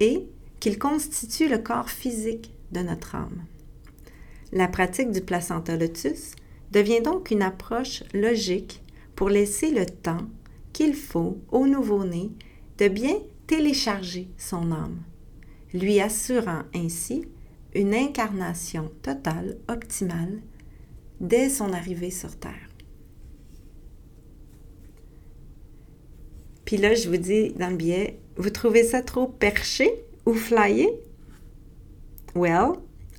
et 0.00 0.26
qu'il 0.60 0.78
constitue 0.78 1.48
le 1.48 1.56
corps 1.56 1.88
physique 1.88 2.52
de 2.72 2.80
notre 2.80 3.14
âme. 3.14 3.46
La 4.52 4.68
pratique 4.68 5.12
du 5.12 5.22
placenta 5.22 5.78
lotus 5.78 6.32
devient 6.72 7.00
donc 7.00 7.30
une 7.30 7.40
approche 7.40 8.04
logique 8.12 8.82
pour 9.16 9.30
laisser 9.30 9.70
le 9.70 9.86
temps 9.86 10.26
qu'il 10.74 10.94
faut 10.94 11.38
au 11.50 11.66
nouveau-né 11.66 12.32
de 12.76 12.88
bien 12.88 13.16
télécharger 13.46 14.28
son 14.36 14.72
âme, 14.72 15.00
lui 15.72 16.02
assurant 16.02 16.64
ainsi 16.74 17.24
une 17.74 17.94
incarnation 17.94 18.90
totale, 19.00 19.56
optimale, 19.68 20.42
dès 21.20 21.48
son 21.48 21.72
arrivée 21.72 22.10
sur 22.10 22.36
Terre. 22.36 22.68
Puis 26.64 26.76
là, 26.76 26.94
je 26.94 27.08
vous 27.08 27.16
dis 27.16 27.50
dans 27.50 27.70
le 27.70 27.76
billet, 27.76 28.18
vous 28.36 28.50
trouvez 28.50 28.84
ça 28.84 29.02
trop 29.02 29.26
perché 29.26 29.90
ou 30.24 30.34
flyé? 30.34 30.88
Well, 32.34 32.74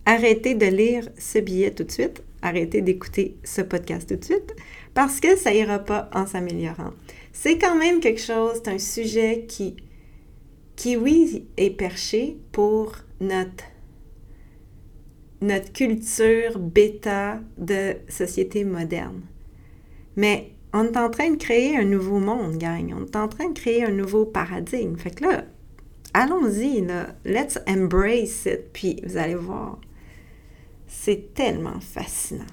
arrêtez 0.06 0.56
de 0.56 0.66
lire 0.66 1.10
ce 1.18 1.40
billet 1.40 1.72
tout 1.72 1.84
de 1.84 1.92
suite, 1.92 2.24
arrêtez 2.42 2.82
d'écouter 2.82 3.38
ce 3.44 3.62
podcast 3.62 4.08
tout 4.08 4.16
de 4.16 4.24
suite, 4.24 4.56
parce 4.94 5.20
que 5.20 5.36
ça 5.36 5.54
ira 5.54 5.80
pas 5.80 6.10
en 6.14 6.26
s'améliorant. 6.26 6.94
C'est 7.34 7.58
quand 7.58 7.76
même 7.76 8.00
quelque 8.00 8.22
chose, 8.22 8.54
c'est 8.56 8.70
un 8.70 8.80
sujet 8.80 9.46
qui, 9.48 9.76
qui 10.76 10.96
oui, 10.96 11.46
est 11.58 11.72
perché 11.72 12.38
pour 12.52 12.96
notre 13.20 13.66
notre 15.42 15.74
culture 15.74 16.60
bêta 16.60 17.40
de 17.58 17.96
société 18.08 18.64
moderne. 18.64 19.22
Mais 20.16 20.52
on 20.74 20.86
est 20.86 20.98
en 20.98 21.10
train 21.10 21.32
de 21.32 21.38
créer 21.38 21.78
un 21.78 21.84
nouveau 21.84 22.20
monde, 22.20 22.58
gang. 22.58 22.94
On 22.96 23.06
est 23.06 23.16
en 23.16 23.28
train 23.28 23.50
de 23.50 23.60
créer 23.60 23.84
un 23.84 23.92
nouveau 23.92 24.26
paradigme. 24.26 24.96
Fait 24.98 25.12
que 25.12 25.26
là, 25.26 25.46
allons-y, 26.14 26.82
là. 26.82 27.08
Let's 27.26 27.60
embrace 27.68 28.46
it. 28.46 28.72
Puis 28.72 29.02
vous 29.06 29.18
allez 29.18 29.36
voir, 29.36 29.80
c'est 30.88 31.34
tellement 31.34 31.80
fascinant. 31.80 32.46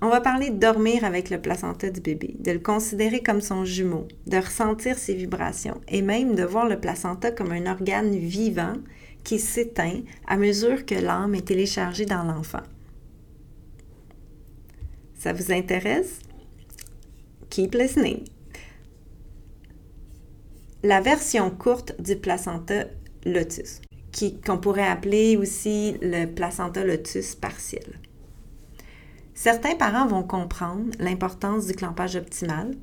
On 0.00 0.10
va 0.10 0.20
parler 0.20 0.50
de 0.50 0.58
dormir 0.58 1.04
avec 1.04 1.28
le 1.28 1.40
placenta 1.40 1.90
du 1.90 2.00
bébé, 2.00 2.36
de 2.38 2.52
le 2.52 2.60
considérer 2.60 3.20
comme 3.20 3.40
son 3.40 3.64
jumeau, 3.64 4.06
de 4.28 4.36
ressentir 4.36 4.96
ses 4.96 5.14
vibrations 5.14 5.80
et 5.88 6.02
même 6.02 6.36
de 6.36 6.44
voir 6.44 6.68
le 6.68 6.78
placenta 6.78 7.32
comme 7.32 7.50
un 7.50 7.66
organe 7.66 8.14
vivant 8.14 8.74
qui 9.24 9.38
s'éteint 9.38 10.00
à 10.26 10.36
mesure 10.36 10.86
que 10.86 10.94
l'âme 10.94 11.34
est 11.34 11.46
téléchargée 11.46 12.06
dans 12.06 12.24
l'enfant. 12.24 12.62
Ça 15.14 15.32
vous 15.32 15.52
intéresse? 15.52 16.20
Keep 17.50 17.74
listening. 17.74 18.24
La 20.84 21.00
version 21.00 21.50
courte 21.50 22.00
du 22.00 22.14
placenta 22.16 22.84
lotus, 23.26 23.80
qu'on 24.46 24.58
pourrait 24.58 24.86
appeler 24.86 25.36
aussi 25.36 25.96
le 26.00 26.26
placenta 26.26 26.84
lotus 26.84 27.34
partiel. 27.34 27.98
Certains 29.34 29.74
parents 29.74 30.06
vont 30.06 30.22
comprendre 30.22 30.90
l'importance 30.98 31.66
du 31.66 31.72
clampage 31.72 32.16
optimal 32.16 32.76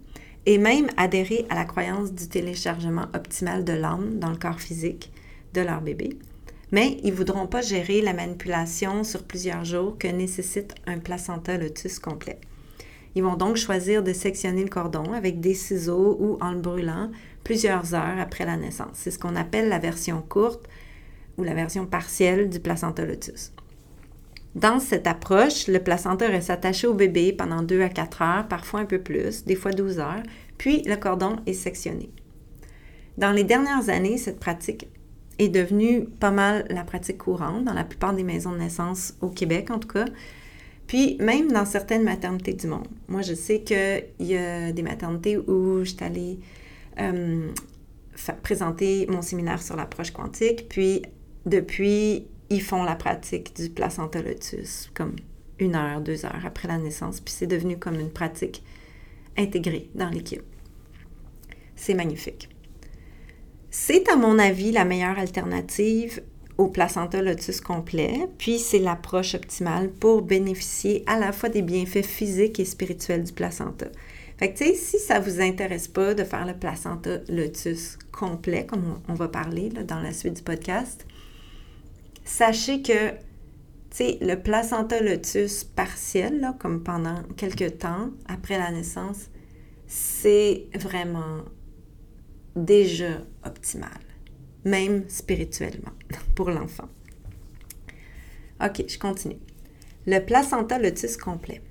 et 0.45 0.57
même 0.57 0.87
adhérer 0.97 1.45
à 1.49 1.55
la 1.55 1.65
croyance 1.65 2.13
du 2.13 2.27
téléchargement 2.27 3.07
optimal 3.13 3.63
de 3.63 3.73
l'âme 3.73 4.19
dans 4.19 4.29
le 4.29 4.37
corps 4.37 4.59
physique 4.59 5.11
de 5.55 5.61
leur 5.61 5.81
bébé, 5.81 6.17
mais 6.71 6.97
ils 7.03 7.11
ne 7.11 7.15
voudront 7.15 7.47
pas 7.47 7.61
gérer 7.61 8.01
la 8.01 8.13
manipulation 8.13 9.03
sur 9.03 9.23
plusieurs 9.23 9.63
jours 9.63 9.97
que 9.97 10.07
nécessite 10.07 10.75
un 10.85 10.99
placenta 10.99 11.57
lotus 11.57 11.99
complet. 11.99 12.39
Ils 13.15 13.23
vont 13.23 13.37
donc 13.37 13.55
choisir 13.55 14.03
de 14.03 14.11
sectionner 14.11 14.63
le 14.63 14.69
cordon 14.69 15.13
avec 15.13 15.39
des 15.39 15.53
ciseaux 15.53 16.17
ou 16.19 16.37
en 16.41 16.51
le 16.51 16.59
brûlant 16.59 17.11
plusieurs 17.45 17.95
heures 17.95 18.19
après 18.19 18.45
la 18.45 18.57
naissance. 18.57 18.95
C'est 18.95 19.11
ce 19.11 19.19
qu'on 19.19 19.37
appelle 19.37 19.69
la 19.69 19.79
version 19.79 20.21
courte 20.21 20.67
ou 21.37 21.43
la 21.43 21.53
version 21.53 21.85
partielle 21.85 22.49
du 22.49 22.59
placenta 22.59 23.05
lotus. 23.05 23.53
Dans 24.55 24.79
cette 24.79 25.07
approche, 25.07 25.67
le 25.67 25.79
placenta 25.79 26.27
reste 26.27 26.49
attaché 26.49 26.87
au 26.87 26.93
bébé 26.93 27.33
pendant 27.33 27.61
2 27.61 27.81
à 27.81 27.89
4 27.89 28.21
heures, 28.21 28.47
parfois 28.47 28.81
un 28.81 28.85
peu 28.85 28.99
plus, 28.99 29.45
des 29.45 29.55
fois 29.55 29.71
12 29.71 29.99
heures, 29.99 30.23
puis 30.57 30.81
le 30.83 30.95
cordon 30.95 31.37
est 31.45 31.53
sectionné. 31.53 32.09
Dans 33.17 33.31
les 33.31 33.43
dernières 33.43 33.89
années, 33.89 34.17
cette 34.17 34.39
pratique 34.39 34.87
est 35.39 35.49
devenue 35.49 36.05
pas 36.05 36.31
mal 36.31 36.65
la 36.69 36.83
pratique 36.83 37.17
courante 37.17 37.65
dans 37.65 37.73
la 37.73 37.83
plupart 37.83 38.13
des 38.13 38.23
maisons 38.23 38.51
de 38.51 38.57
naissance 38.57 39.13
au 39.21 39.29
Québec, 39.29 39.71
en 39.71 39.79
tout 39.79 39.87
cas. 39.87 40.05
Puis 40.87 41.17
même 41.19 41.51
dans 41.51 41.65
certaines 41.65 42.03
maternités 42.03 42.53
du 42.53 42.67
monde. 42.67 42.87
Moi, 43.07 43.21
je 43.21 43.33
sais 43.33 43.61
qu'il 43.61 44.27
y 44.27 44.37
a 44.37 44.71
des 44.71 44.83
maternités 44.83 45.37
où 45.37 45.79
je 45.83 45.89
suis 45.89 46.03
allée 46.03 46.39
euh, 46.99 47.49
présenter 48.43 49.07
mon 49.07 49.21
séminaire 49.21 49.61
sur 49.61 49.75
l'approche 49.75 50.11
quantique. 50.11 50.67
Puis 50.69 51.01
depuis, 51.45 52.27
ils 52.49 52.61
font 52.61 52.83
la 52.83 52.95
pratique 52.95 53.55
du 53.55 53.69
placenta 53.69 54.21
lotus 54.21 54.91
comme 54.93 55.15
une 55.59 55.75
heure, 55.75 56.01
deux 56.01 56.25
heures 56.25 56.45
après 56.45 56.67
la 56.67 56.77
naissance. 56.77 57.19
Puis 57.19 57.33
c'est 57.35 57.47
devenu 57.47 57.77
comme 57.77 57.99
une 57.99 58.11
pratique 58.11 58.63
intégrée 59.37 59.89
dans 59.95 60.09
l'équipe. 60.09 60.43
C'est 61.75 61.93
magnifique. 61.93 62.49
C'est 63.77 64.07
à 64.09 64.15
mon 64.15 64.39
avis 64.39 64.71
la 64.71 64.85
meilleure 64.85 65.19
alternative 65.19 66.23
au 66.57 66.69
placenta 66.69 67.21
lotus 67.21 67.59
complet, 67.59 68.25
puis 68.37 68.57
c'est 68.57 68.79
l'approche 68.79 69.35
optimale 69.35 69.91
pour 69.91 70.21
bénéficier 70.21 71.03
à 71.07 71.19
la 71.19 71.33
fois 71.33 71.49
des 71.49 71.61
bienfaits 71.61 72.05
physiques 72.05 72.57
et 72.61 72.65
spirituels 72.65 73.25
du 73.25 73.33
placenta. 73.33 73.87
Fait 74.37 74.53
que, 74.53 74.57
tu 74.57 74.63
sais, 74.63 74.75
si 74.75 74.97
ça 74.97 75.19
ne 75.19 75.25
vous 75.25 75.41
intéresse 75.41 75.89
pas 75.89 76.13
de 76.13 76.23
faire 76.23 76.45
le 76.45 76.53
placenta 76.53 77.17
lotus 77.27 77.99
complet, 78.13 78.65
comme 78.65 79.01
on, 79.09 79.13
va 79.13 79.27
parler 79.27 79.67
dans 79.67 79.99
la 79.99 80.13
suite 80.13 80.37
du 80.37 80.41
podcast, 80.41 81.05
sachez 82.23 82.81
que, 82.81 83.09
tu 83.09 83.17
sais, 83.91 84.17
le 84.21 84.35
placenta 84.35 85.01
lotus 85.01 85.65
partiel, 85.65 86.53
comme 86.59 86.81
pendant 86.81 87.23
quelques 87.35 87.79
temps 87.79 88.09
après 88.29 88.57
la 88.57 88.71
naissance, 88.71 89.25
c'est 89.85 90.67
vraiment 90.73 91.43
déjà 92.55 93.21
optimal, 93.43 93.99
même 94.63 95.07
spirituellement, 95.09 95.93
pour 96.35 96.49
l'enfant. 96.49 96.89
OK, 98.63 98.85
je 98.87 98.97
continue. 98.97 99.39
Le 100.07 100.19
placenta 100.19 100.79
lotus 100.79 101.17
complet. 101.17 101.61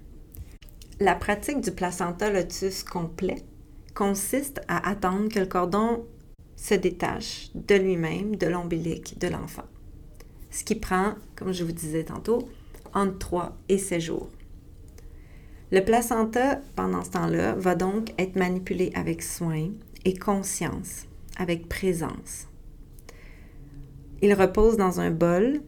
La 1.01 1.14
pratique 1.14 1.61
du 1.61 1.70
placenta 1.70 2.31
lotus 2.31 2.83
complet 2.83 3.42
consiste 3.94 4.61
à 4.68 4.88
attendre 4.88 5.29
que 5.29 5.38
le 5.38 5.47
cordon 5.47 6.05
se 6.57 6.75
détache 6.75 7.51
de 7.55 7.75
lui-même, 7.75 8.37
de 8.37 8.47
l'ombilic 8.47 9.18
de 9.18 9.29
l'enfant. 9.29 9.64
Ce 10.51 10.62
qui 10.64 10.75
prend, 10.75 11.14
comme 11.37 11.53
je 11.53 11.64
vous 11.64 11.73
disais 11.73 12.05
tantôt, 12.05 12.49
entre 12.92 13.18
3 13.18 13.57
et 13.68 13.79
7 13.79 14.01
jours. 14.01 14.31
Le 15.73 15.81
placenta, 15.81 16.61
pendant 16.77 17.03
ce 17.03 17.11
temps-là, 17.11 17.55
va 17.55 17.75
donc 17.75 18.12
être 18.18 18.37
manipulé 18.37 18.92
avec 18.94 19.23
soin 19.23 19.70
et 20.04 20.14
conscience, 20.14 21.06
avec 21.36 21.68
présence. 21.68 22.48
Il 24.22 24.32
repose 24.34 24.76
dans 24.76 25.00
un 25.00 25.10
bol 25.10 25.60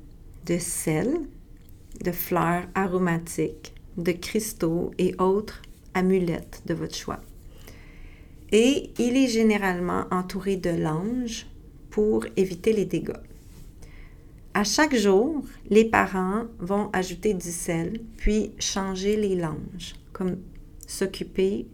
de 0.47 0.59
sel, 0.59 1.15
de 2.05 2.13
fleurs 2.13 2.67
aromatiques, 2.75 3.75
de 3.97 4.13
cristaux 4.13 4.93
et 4.99 5.15
autres 5.19 5.63
amulettes 5.95 6.63
de 6.67 6.75
votre 6.75 6.95
choix. 6.95 7.21
Et 8.53 8.91
il 8.99 9.17
est 9.17 9.29
généralement 9.29 10.05
entouré 10.11 10.57
de 10.57 10.71
langes 10.71 11.47
pour 11.91 12.27
éviter 12.37 12.73
les 12.73 12.85
dégâts. 12.85 13.13
À 14.55 14.65
chaque 14.65 14.95
jour, 14.95 15.45
les 15.69 15.85
parents 15.85 16.45
vont 16.59 16.89
ajouter 16.93 17.35
du 17.35 17.51
sel, 17.51 18.01
puis 18.17 18.53
changer 18.59 19.17
les 19.17 19.37
langes, 19.37 19.97
comme 20.13 20.39
s'occuper 20.87 21.67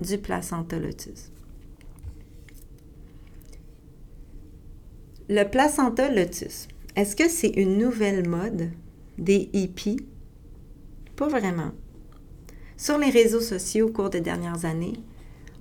du 0.00 0.18
placenta 0.18 0.78
lotus. 0.78 1.30
Le 5.30 5.44
placenta 5.44 6.10
lotus, 6.10 6.68
est-ce 6.96 7.14
que 7.14 7.28
c'est 7.28 7.50
une 7.50 7.76
nouvelle 7.76 8.26
mode 8.26 8.70
des 9.18 9.50
hippies? 9.52 10.00
Pas 11.16 11.28
vraiment. 11.28 11.72
Sur 12.78 12.96
les 12.96 13.10
réseaux 13.10 13.42
sociaux 13.42 13.88
au 13.88 13.92
cours 13.92 14.08
des 14.08 14.22
dernières 14.22 14.64
années, 14.64 14.94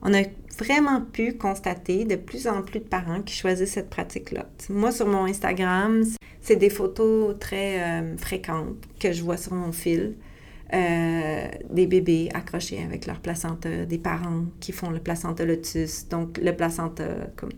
on 0.04 0.14
a 0.14 0.22
vraiment 0.58 1.02
pu 1.02 1.34
constater 1.34 2.06
de 2.06 2.16
plus 2.16 2.48
en 2.48 2.62
plus 2.62 2.80
de 2.80 2.86
parents 2.86 3.22
qui 3.22 3.36
choisissent 3.36 3.74
cette 3.74 3.90
pratique-là. 3.90 4.46
Moi, 4.70 4.94
sur 4.94 5.06
mon 5.06 5.26
Instagram, 5.26 6.02
c'est 6.40 6.56
des 6.56 6.70
photos 6.70 7.38
très 7.38 7.82
euh, 7.82 8.16
fréquentes 8.16 8.88
que 9.02 9.12
je 9.12 9.22
vois 9.22 9.36
sur 9.36 9.54
mon 9.54 9.74
fil. 9.74 10.16
Euh, 10.74 11.48
des 11.70 11.88
bébés 11.88 12.30
accrochés 12.34 12.82
avec 12.82 13.06
leur 13.06 13.20
placenta, 13.20 13.86
des 13.86 13.98
parents 13.98 14.46
qui 14.62 14.72
font 14.72 14.92
le 14.92 15.00
placenta 15.00 15.44
lotus, 15.44 16.08
donc 16.08 16.38
le 16.38 16.56
placenta 16.56 17.04
comme 17.36 17.52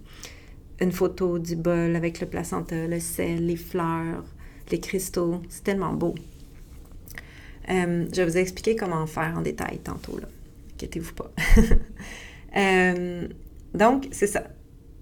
une 0.82 0.92
photo 0.92 1.40
du 1.40 1.56
bol 1.56 1.96
avec 1.96 2.20
le 2.20 2.28
placenta, 2.28 2.88
le 2.88 3.00
sel, 3.00 3.46
les 3.46 3.56
fleurs, 3.56 4.24
les 4.72 4.80
cristaux. 4.80 5.42
C'est 5.50 5.64
tellement 5.64 5.94
beau. 5.94 6.16
Euh, 7.70 8.08
je 8.12 8.16
vais 8.22 8.26
vous 8.26 8.38
expliquer 8.38 8.76
comment 8.76 9.06
faire 9.06 9.36
en 9.38 9.42
détail 9.42 9.80
tantôt, 9.80 10.18
là. 10.18 10.28
Inquiétez-vous 10.74 11.14
pas. 11.14 11.32
Euh, 12.58 13.28
donc, 13.76 14.08
c'est 14.10 14.26
ça. 14.26 14.48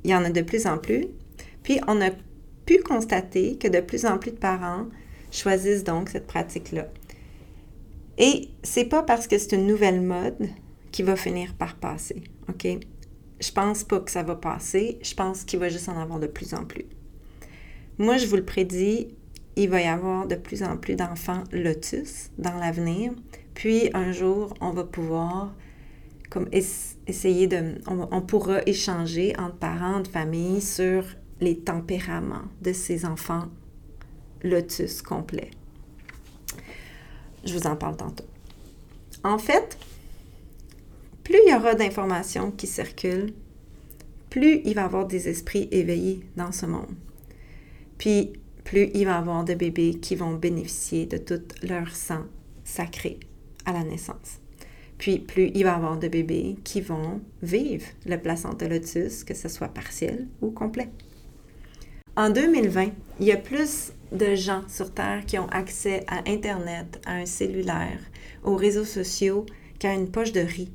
Il 0.04 0.12
y 0.12 0.14
en 0.14 0.26
a 0.26 0.30
de 0.30 0.42
plus 0.42 0.68
en 0.68 0.78
plus. 0.78 1.06
Puis, 1.64 1.80
on 1.88 2.02
a 2.02 2.10
pu 2.66 2.80
constater 2.80 3.58
que 3.58 3.70
de 3.70 3.80
plus 3.80 4.06
en 4.06 4.18
plus 4.18 4.32
de 4.32 4.36
parents 4.36 4.88
choisissent 5.32 5.86
donc 5.86 6.10
cette 6.10 6.28
pratique-là. 6.28 6.90
Et 8.18 8.50
c'est 8.64 8.84
pas 8.84 9.02
parce 9.02 9.28
que 9.28 9.38
c'est 9.38 9.56
une 9.56 9.66
nouvelle 9.66 10.02
mode 10.02 10.50
qui 10.92 11.04
va 11.04 11.16
finir 11.16 11.54
par 11.54 11.76
passer, 11.76 12.22
OK? 12.50 12.68
Je 13.40 13.52
pense 13.52 13.84
pas 13.84 14.00
que 14.00 14.12
ça 14.12 14.24
va 14.24 14.36
passer, 14.36 15.00
je 15.02 15.14
pense 15.14 15.44
qu'il 15.44 15.60
va 15.60 15.70
juste 15.70 15.90
en 15.90 16.00
avoir 16.00 16.20
de 16.20 16.28
plus 16.28 16.54
en 16.54 16.66
plus. 16.66 16.86
Moi, 17.98 18.18
je 18.18 18.28
vous 18.28 18.36
le 18.36 18.46
prédis, 18.46 19.08
il 19.56 19.70
va 19.70 19.82
y 19.82 19.88
avoir 19.88 20.28
de 20.28 20.36
plus 20.36 20.64
en 20.64 20.78
plus 20.78 20.96
d'enfants 20.96 21.44
lotus 21.52 22.30
dans 22.38 22.58
l'avenir, 22.60 23.12
puis 23.54 23.90
un 23.94 24.12
jour, 24.12 24.54
on 24.62 24.72
va 24.72 24.84
pouvoir 24.84 25.54
comme 26.30 26.48
essayer 26.52 27.48
de... 27.48 27.76
On, 27.88 28.22
pourra 28.22 28.62
échanger 28.66 29.34
entre 29.40 29.56
parents, 29.56 30.02
de 30.02 30.08
famille 30.08 30.62
sur 30.62 31.06
les 31.40 31.58
tempéraments 31.58 32.46
de 32.62 32.74
ces 32.74 33.06
enfants 33.06 33.46
lotus 34.44 35.02
complets. 35.02 35.52
Je 37.46 37.54
vous 37.54 37.66
en 37.66 37.76
parle 37.76 37.96
tantôt. 37.96 38.26
En 39.24 39.38
fait, 39.38 39.78
plus 41.28 41.40
il 41.46 41.52
y 41.52 41.54
aura 41.54 41.76
d'informations 41.76 42.52
qui 42.52 42.68
circulent, 42.68 43.34
plus 44.30 44.62
il 44.64 44.76
va 44.76 44.84
y 44.84 44.86
avoir 44.86 45.06
des 45.06 45.28
esprits 45.28 45.68
éveillés 45.72 46.22
dans 46.38 46.54
ce 46.54 46.66
monde. 46.66 46.96
Puis, 47.98 48.32
plus 48.64 48.90
il 48.94 49.04
va 49.04 49.12
y 49.12 49.16
avoir 49.16 49.44
de 49.44 49.54
bébés 49.54 49.96
qui 49.96 50.16
vont 50.16 50.36
bénéficier 50.36 51.06
de 51.06 51.18
tout 51.18 51.42
leur 51.64 51.94
sang 51.94 52.24
sacré 52.64 53.20
à 53.66 53.74
la 53.74 53.84
naissance. 53.84 54.40
Puis 54.98 55.20
plus 55.20 55.52
il 55.54 55.66
va 55.66 55.72
y 55.72 55.74
avoir 55.74 56.00
de 56.00 56.08
bébés 56.08 56.56
qui 56.64 56.80
vont 56.80 57.20
vivre 57.44 57.86
le 58.06 58.16
placenta 58.16 58.66
lotus, 58.70 59.26
que 59.26 59.34
ce 59.34 59.50
soit 59.50 59.68
partiel 59.68 60.28
ou 60.42 60.52
complet. 60.52 60.88
En 62.16 62.30
2020, 62.30 62.88
il 63.20 63.26
y 63.26 63.34
a 63.34 63.38
plus 63.38 63.92
de 64.14 64.34
gens 64.34 64.64
sur 64.70 64.94
Terre 64.94 65.26
qui 65.28 65.38
ont 65.38 65.50
accès 65.50 66.06
à 66.08 66.20
Internet, 66.26 67.02
à 67.06 67.16
un 67.16 67.26
cellulaire, 67.26 68.00
aux 68.46 68.56
réseaux 68.56 68.86
sociaux 68.86 69.46
qu'à 69.78 69.94
une 69.94 70.10
poche 70.10 70.32
de 70.32 70.40
riz. 70.40 70.72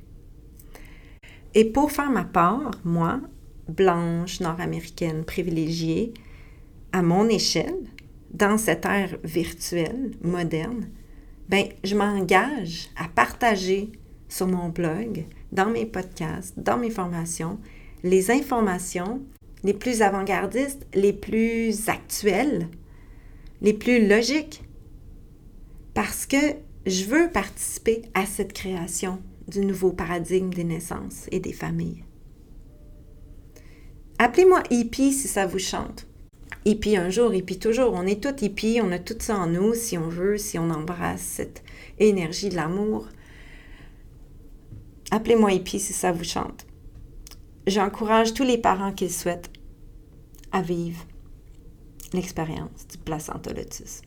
Et 1.54 1.64
pour 1.64 1.92
faire 1.92 2.10
ma 2.10 2.24
part, 2.24 2.70
moi, 2.84 3.20
blanche, 3.68 4.40
nord-américaine, 4.40 5.24
privilégiée, 5.24 6.14
à 6.92 7.02
mon 7.02 7.28
échelle, 7.28 7.84
dans 8.32 8.58
cette 8.58 8.86
ère 8.86 9.16
virtuelle, 9.24 10.12
moderne, 10.22 10.88
ben, 11.48 11.66
je 11.84 11.94
m'engage 11.94 12.88
à 12.96 13.08
partager 13.08 13.92
sur 14.28 14.46
mon 14.46 14.70
blog, 14.70 15.26
dans 15.52 15.68
mes 15.68 15.84
podcasts, 15.84 16.58
dans 16.58 16.78
mes 16.78 16.90
formations, 16.90 17.58
les 18.02 18.30
informations 18.30 19.20
les 19.64 19.74
plus 19.74 20.02
avant-gardistes, 20.02 20.86
les 20.94 21.12
plus 21.12 21.88
actuelles, 21.88 22.68
les 23.60 23.72
plus 23.72 24.08
logiques. 24.08 24.62
Parce 25.94 26.26
que 26.26 26.36
je 26.86 27.04
veux 27.04 27.30
participer 27.30 28.02
à 28.14 28.26
cette 28.26 28.52
création 28.52 29.20
du 29.52 29.60
nouveau 29.60 29.92
paradigme 29.92 30.50
des 30.50 30.64
naissances 30.64 31.26
et 31.30 31.40
des 31.40 31.52
familles. 31.52 32.04
Appelez-moi 34.18 34.62
hippie 34.70 35.12
si 35.12 35.28
ça 35.28 35.46
vous 35.46 35.58
chante. 35.58 36.06
Hippie 36.64 36.96
un 36.96 37.10
jour, 37.10 37.34
hippie 37.34 37.58
toujours. 37.58 37.92
On 37.92 38.06
est 38.06 38.22
tous 38.22 38.44
hippies, 38.44 38.80
on 38.80 38.92
a 38.92 38.98
tout 38.98 39.16
ça 39.18 39.36
en 39.36 39.48
nous 39.48 39.74
si 39.74 39.98
on 39.98 40.08
veut, 40.08 40.38
si 40.38 40.58
on 40.58 40.70
embrasse 40.70 41.22
cette 41.22 41.62
énergie 41.98 42.48
de 42.48 42.56
l'amour. 42.56 43.08
Appelez-moi 45.10 45.52
hippie 45.52 45.80
si 45.80 45.92
ça 45.92 46.12
vous 46.12 46.24
chante. 46.24 46.66
J'encourage 47.66 48.32
tous 48.32 48.44
les 48.44 48.58
parents 48.58 48.92
qui 48.92 49.04
le 49.04 49.10
souhaitent 49.10 49.50
à 50.52 50.62
vivre 50.62 51.04
l'expérience 52.12 52.86
du 52.90 52.98
placenta 52.98 53.52
lotus. 53.52 54.02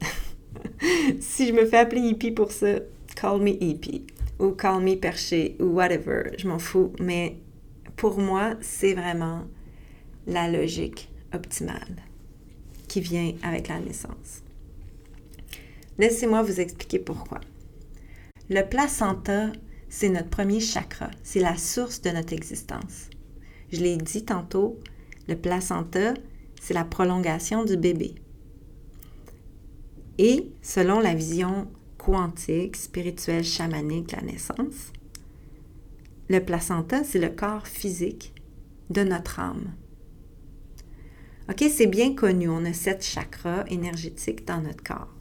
si 1.20 1.48
je 1.48 1.52
me 1.52 1.66
fais 1.66 1.78
appeler 1.78 2.00
hippie 2.00 2.30
pour 2.30 2.52
ça, 2.52 2.78
call 3.16 3.40
me 3.40 3.50
hippie 3.50 4.06
ou 4.38 4.52
call 4.52 4.82
me 4.82 4.96
perché 4.96 5.56
ou 5.60 5.64
whatever, 5.64 6.30
je 6.38 6.48
m'en 6.48 6.58
fous. 6.58 6.92
Mais 7.00 7.38
pour 7.96 8.18
moi, 8.18 8.54
c'est 8.60 8.94
vraiment 8.94 9.44
la 10.26 10.50
logique 10.50 11.10
optimale 11.32 12.02
qui 12.88 13.00
vient 13.00 13.32
avec 13.42 13.68
la 13.68 13.80
naissance. 13.80 14.42
Laissez-moi 15.98 16.42
vous 16.42 16.60
expliquer 16.60 16.98
pourquoi. 16.98 17.40
Le 18.50 18.62
placenta 18.62 19.52
c'est 19.96 20.08
notre 20.08 20.28
premier 20.28 20.58
chakra, 20.58 21.08
c'est 21.22 21.38
la 21.38 21.56
source 21.56 22.02
de 22.02 22.10
notre 22.10 22.32
existence. 22.32 23.10
Je 23.70 23.80
l'ai 23.80 23.96
dit 23.96 24.24
tantôt, 24.24 24.80
le 25.28 25.36
placenta, 25.36 26.14
c'est 26.60 26.74
la 26.74 26.84
prolongation 26.84 27.64
du 27.64 27.76
bébé. 27.76 28.16
Et 30.18 30.50
selon 30.62 30.98
la 30.98 31.14
vision 31.14 31.68
quantique, 32.04 32.76
spirituelle, 32.76 33.44
chamanique 33.44 34.12
la 34.12 34.20
naissance, 34.20 34.92
le 36.28 36.40
placenta, 36.40 37.02
c'est 37.02 37.18
le 37.18 37.30
corps 37.30 37.66
physique 37.66 38.34
de 38.90 39.02
notre 39.02 39.40
âme. 39.40 39.72
OK, 41.48 41.64
c'est 41.70 41.86
bien 41.86 42.14
connu, 42.14 42.48
on 42.48 42.64
a 42.66 42.74
sept 42.74 43.02
chakras 43.02 43.64
énergétiques 43.68 44.46
dans 44.46 44.60
notre 44.60 44.82
corps. 44.82 45.14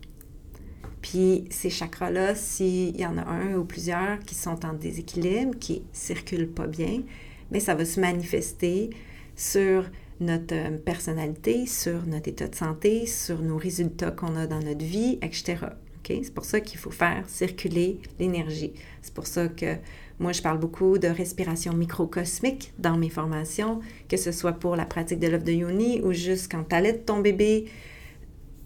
Puis 1.01 1.45
ces 1.49 1.69
chakras-là, 1.69 2.35
s'il 2.35 2.99
y 2.99 3.05
en 3.05 3.17
a 3.17 3.23
un 3.23 3.55
ou 3.55 3.63
plusieurs 3.63 4.19
qui 4.19 4.35
sont 4.35 4.65
en 4.65 4.73
déséquilibre, 4.73 5.57
qui 5.59 5.79
ne 5.79 5.85
circulent 5.93 6.51
pas 6.51 6.67
bien, 6.67 7.03
mais 7.51 7.61
ça 7.61 7.75
va 7.75 7.85
se 7.85 7.99
manifester 7.99 8.89
sur 9.35 9.89
notre 10.19 10.53
euh, 10.53 10.77
personnalité, 10.77 11.65
sur 11.65 12.05
notre 12.05 12.29
état 12.29 12.47
de 12.47 12.55
santé, 12.55 13.05
sur 13.05 13.41
nos 13.41 13.57
résultats 13.57 14.11
qu'on 14.11 14.35
a 14.35 14.47
dans 14.47 14.59
notre 14.59 14.85
vie, 14.85 15.17
etc. 15.21 15.57
C'est 16.05 16.33
pour 16.33 16.45
ça 16.45 16.59
qu'il 16.59 16.79
faut 16.79 16.91
faire 16.91 17.23
circuler 17.27 17.99
l'énergie. 18.19 18.73
C'est 19.01 19.13
pour 19.13 19.27
ça 19.27 19.47
que 19.47 19.77
moi, 20.19 20.31
je 20.31 20.41
parle 20.41 20.59
beaucoup 20.59 20.97
de 20.97 21.07
respiration 21.07 21.73
microcosmique 21.73 22.73
dans 22.77 22.97
mes 22.97 23.09
formations, 23.09 23.79
que 24.09 24.17
ce 24.17 24.31
soit 24.31 24.53
pour 24.53 24.75
la 24.75 24.85
pratique 24.85 25.19
de 25.19 25.27
l'œuvre 25.27 25.43
de 25.43 25.51
Yoni 25.51 26.01
ou 26.01 26.13
juste 26.13 26.51
quand 26.51 26.63
tu 26.63 26.75
allaites 26.75 27.05
ton 27.05 27.19
bébé, 27.19 27.65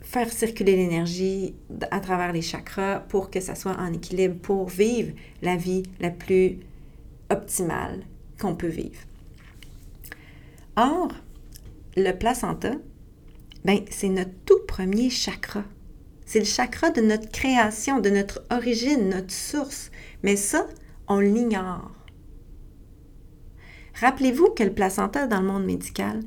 faire 0.01 0.31
circuler 0.31 0.75
l'énergie 0.75 1.55
à 1.91 1.99
travers 1.99 2.31
les 2.33 2.41
chakras 2.41 2.99
pour 3.01 3.29
que 3.29 3.39
ça 3.39 3.55
soit 3.55 3.77
en 3.77 3.93
équilibre, 3.93 4.35
pour 4.39 4.67
vivre 4.67 5.13
la 5.41 5.55
vie 5.55 5.83
la 5.99 6.11
plus 6.11 6.59
optimale 7.29 8.03
qu'on 8.39 8.55
peut 8.55 8.67
vivre. 8.67 9.01
Or, 10.75 11.09
le 11.95 12.11
placenta, 12.11 12.73
ben, 13.65 13.79
c'est 13.89 14.09
notre 14.09 14.33
tout 14.45 14.59
premier 14.67 15.09
chakra. 15.09 15.63
C'est 16.27 16.39
le 16.39 16.45
chakra 16.45 16.89
de 16.89 16.99
notre 16.99 17.29
création, 17.29 18.01
de 18.01 18.09
notre 18.09 18.43
origine, 18.51 19.09
notre 19.09 19.31
source. 19.31 19.91
Mais 20.23 20.35
ça, 20.35 20.67
on 21.07 21.19
l'ignore. 21.19 21.93
Rappelez-vous 23.93 24.49
que 24.49 24.63
le 24.63 24.73
placenta 24.73 25.25
dans 25.25 25.39
le 25.39 25.47
monde 25.47 25.65
médical, 25.65 26.19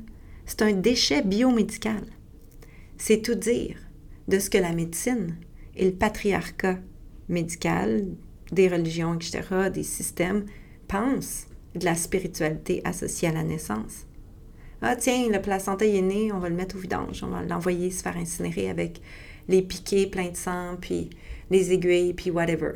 c'est 0.47 0.63
un 0.63 0.73
déchet 0.73 1.21
biomédical. 1.21 2.01
C'est 2.97 3.21
tout 3.21 3.35
dire 3.35 3.77
de 4.27 4.39
ce 4.39 4.49
que 4.49 4.57
la 4.57 4.73
médecine 4.73 5.35
et 5.75 5.85
le 5.85 5.93
patriarcat 5.93 6.79
médical, 7.29 8.07
des 8.51 8.69
religions, 8.69 9.13
etc., 9.13 9.69
des 9.71 9.83
systèmes, 9.83 10.45
pensent 10.87 11.45
de 11.75 11.85
la 11.85 11.95
spiritualité 11.95 12.81
associée 12.85 13.27
à 13.27 13.33
la 13.33 13.43
naissance. 13.43 14.07
Ah 14.81 14.95
tiens, 14.95 15.29
le 15.29 15.39
placenta 15.39 15.85
est 15.85 16.01
né, 16.01 16.31
on 16.31 16.39
va 16.39 16.49
le 16.49 16.55
mettre 16.55 16.75
au 16.75 16.79
vidange, 16.79 17.23
on 17.23 17.27
va 17.27 17.43
l'envoyer 17.43 17.91
se 17.91 18.01
faire 18.01 18.17
incinérer 18.17 18.67
avec 18.67 18.99
les 19.47 19.61
piquets 19.61 20.07
pleins 20.07 20.29
de 20.29 20.37
sang, 20.37 20.77
puis 20.79 21.09
les 21.49 21.71
aiguilles, 21.71 22.13
puis 22.13 22.31
whatever. 22.31 22.73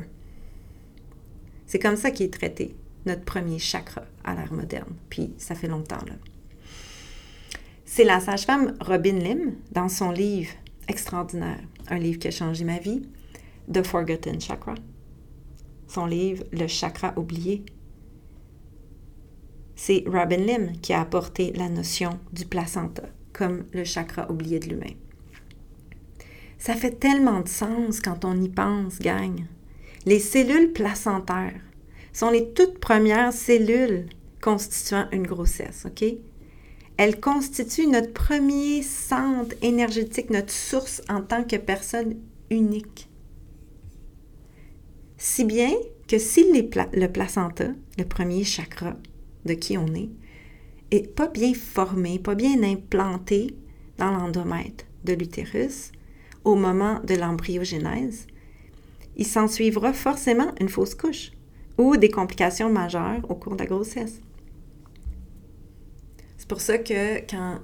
C'est 1.66 1.78
comme 1.78 1.96
ça 1.96 2.10
qu'il 2.10 2.26
est 2.26 2.32
traité, 2.32 2.74
notre 3.06 3.24
premier 3.24 3.58
chakra 3.58 4.04
à 4.24 4.34
l'ère 4.34 4.52
moderne. 4.52 4.94
Puis 5.10 5.34
ça 5.38 5.54
fait 5.54 5.68
longtemps, 5.68 6.04
là. 6.06 6.14
C'est 7.84 8.04
la 8.04 8.20
sage-femme 8.20 8.76
Robin 8.80 9.18
Lim, 9.18 9.54
dans 9.72 9.88
son 9.88 10.10
livre 10.10 10.50
extraordinaire, 10.88 11.60
un 11.88 11.98
livre 11.98 12.18
qui 12.18 12.28
a 12.28 12.32
changé 12.32 12.64
ma 12.64 12.78
vie, 12.78 13.02
The 13.72 13.82
Forgotten 13.82 14.40
Chakra. 14.40 14.74
Son 15.88 16.06
livre 16.06 16.44
Le 16.52 16.66
chakra 16.66 17.14
oublié. 17.16 17.64
C'est 19.76 20.04
Robin 20.06 20.36
Lim 20.36 20.72
qui 20.80 20.92
a 20.92 21.00
apporté 21.00 21.52
la 21.52 21.68
notion 21.68 22.18
du 22.32 22.44
placenta 22.44 23.04
comme 23.32 23.64
le 23.72 23.84
chakra 23.84 24.30
oublié 24.30 24.58
de 24.58 24.68
l'humain. 24.68 24.94
Ça 26.58 26.74
fait 26.74 26.98
tellement 26.98 27.40
de 27.40 27.48
sens 27.48 28.00
quand 28.00 28.24
on 28.24 28.40
y 28.40 28.48
pense, 28.48 28.98
gang. 28.98 29.44
Les 30.04 30.18
cellules 30.18 30.72
placentaires 30.72 31.60
sont 32.12 32.30
les 32.30 32.52
toutes 32.52 32.78
premières 32.78 33.32
cellules 33.32 34.06
constituant 34.40 35.06
une 35.12 35.26
grossesse, 35.26 35.86
OK? 35.86 36.04
Elle 36.96 37.20
constitue 37.20 37.86
notre 37.86 38.12
premier 38.12 38.82
centre 38.82 39.54
énergétique, 39.60 40.30
notre 40.30 40.52
source 40.52 41.02
en 41.10 41.20
tant 41.20 41.44
que 41.44 41.56
personne 41.56 42.16
unique. 42.50 43.10
Si 45.18 45.44
bien 45.44 45.72
que 46.08 46.18
si 46.18 46.44
le 46.52 47.08
placenta, 47.08 47.68
le 47.98 48.04
premier 48.04 48.44
chakra 48.44 48.96
de 49.44 49.54
qui 49.54 49.76
on 49.76 49.94
est, 49.94 50.10
est 50.90 51.14
pas 51.14 51.28
bien 51.28 51.52
formé, 51.52 52.18
pas 52.18 52.34
bien 52.34 52.62
implanté 52.62 53.54
dans 53.98 54.10
l'endomètre 54.10 54.84
de 55.04 55.12
l'utérus 55.12 55.90
au 56.46 56.54
moment 56.54 57.00
de 57.02 57.14
l'embryogénèse, 57.16 58.28
il 59.16 59.26
s'en 59.26 59.48
suivra 59.48 59.92
forcément 59.92 60.52
une 60.60 60.68
fausse 60.68 60.94
couche 60.94 61.32
ou 61.76 61.96
des 61.96 62.08
complications 62.08 62.70
majeures 62.70 63.20
au 63.28 63.34
cours 63.34 63.54
de 63.56 63.62
la 63.62 63.66
grossesse. 63.66 64.20
C'est 66.38 66.48
pour 66.48 66.60
ça 66.60 66.78
que 66.78 67.18
quand 67.28 67.58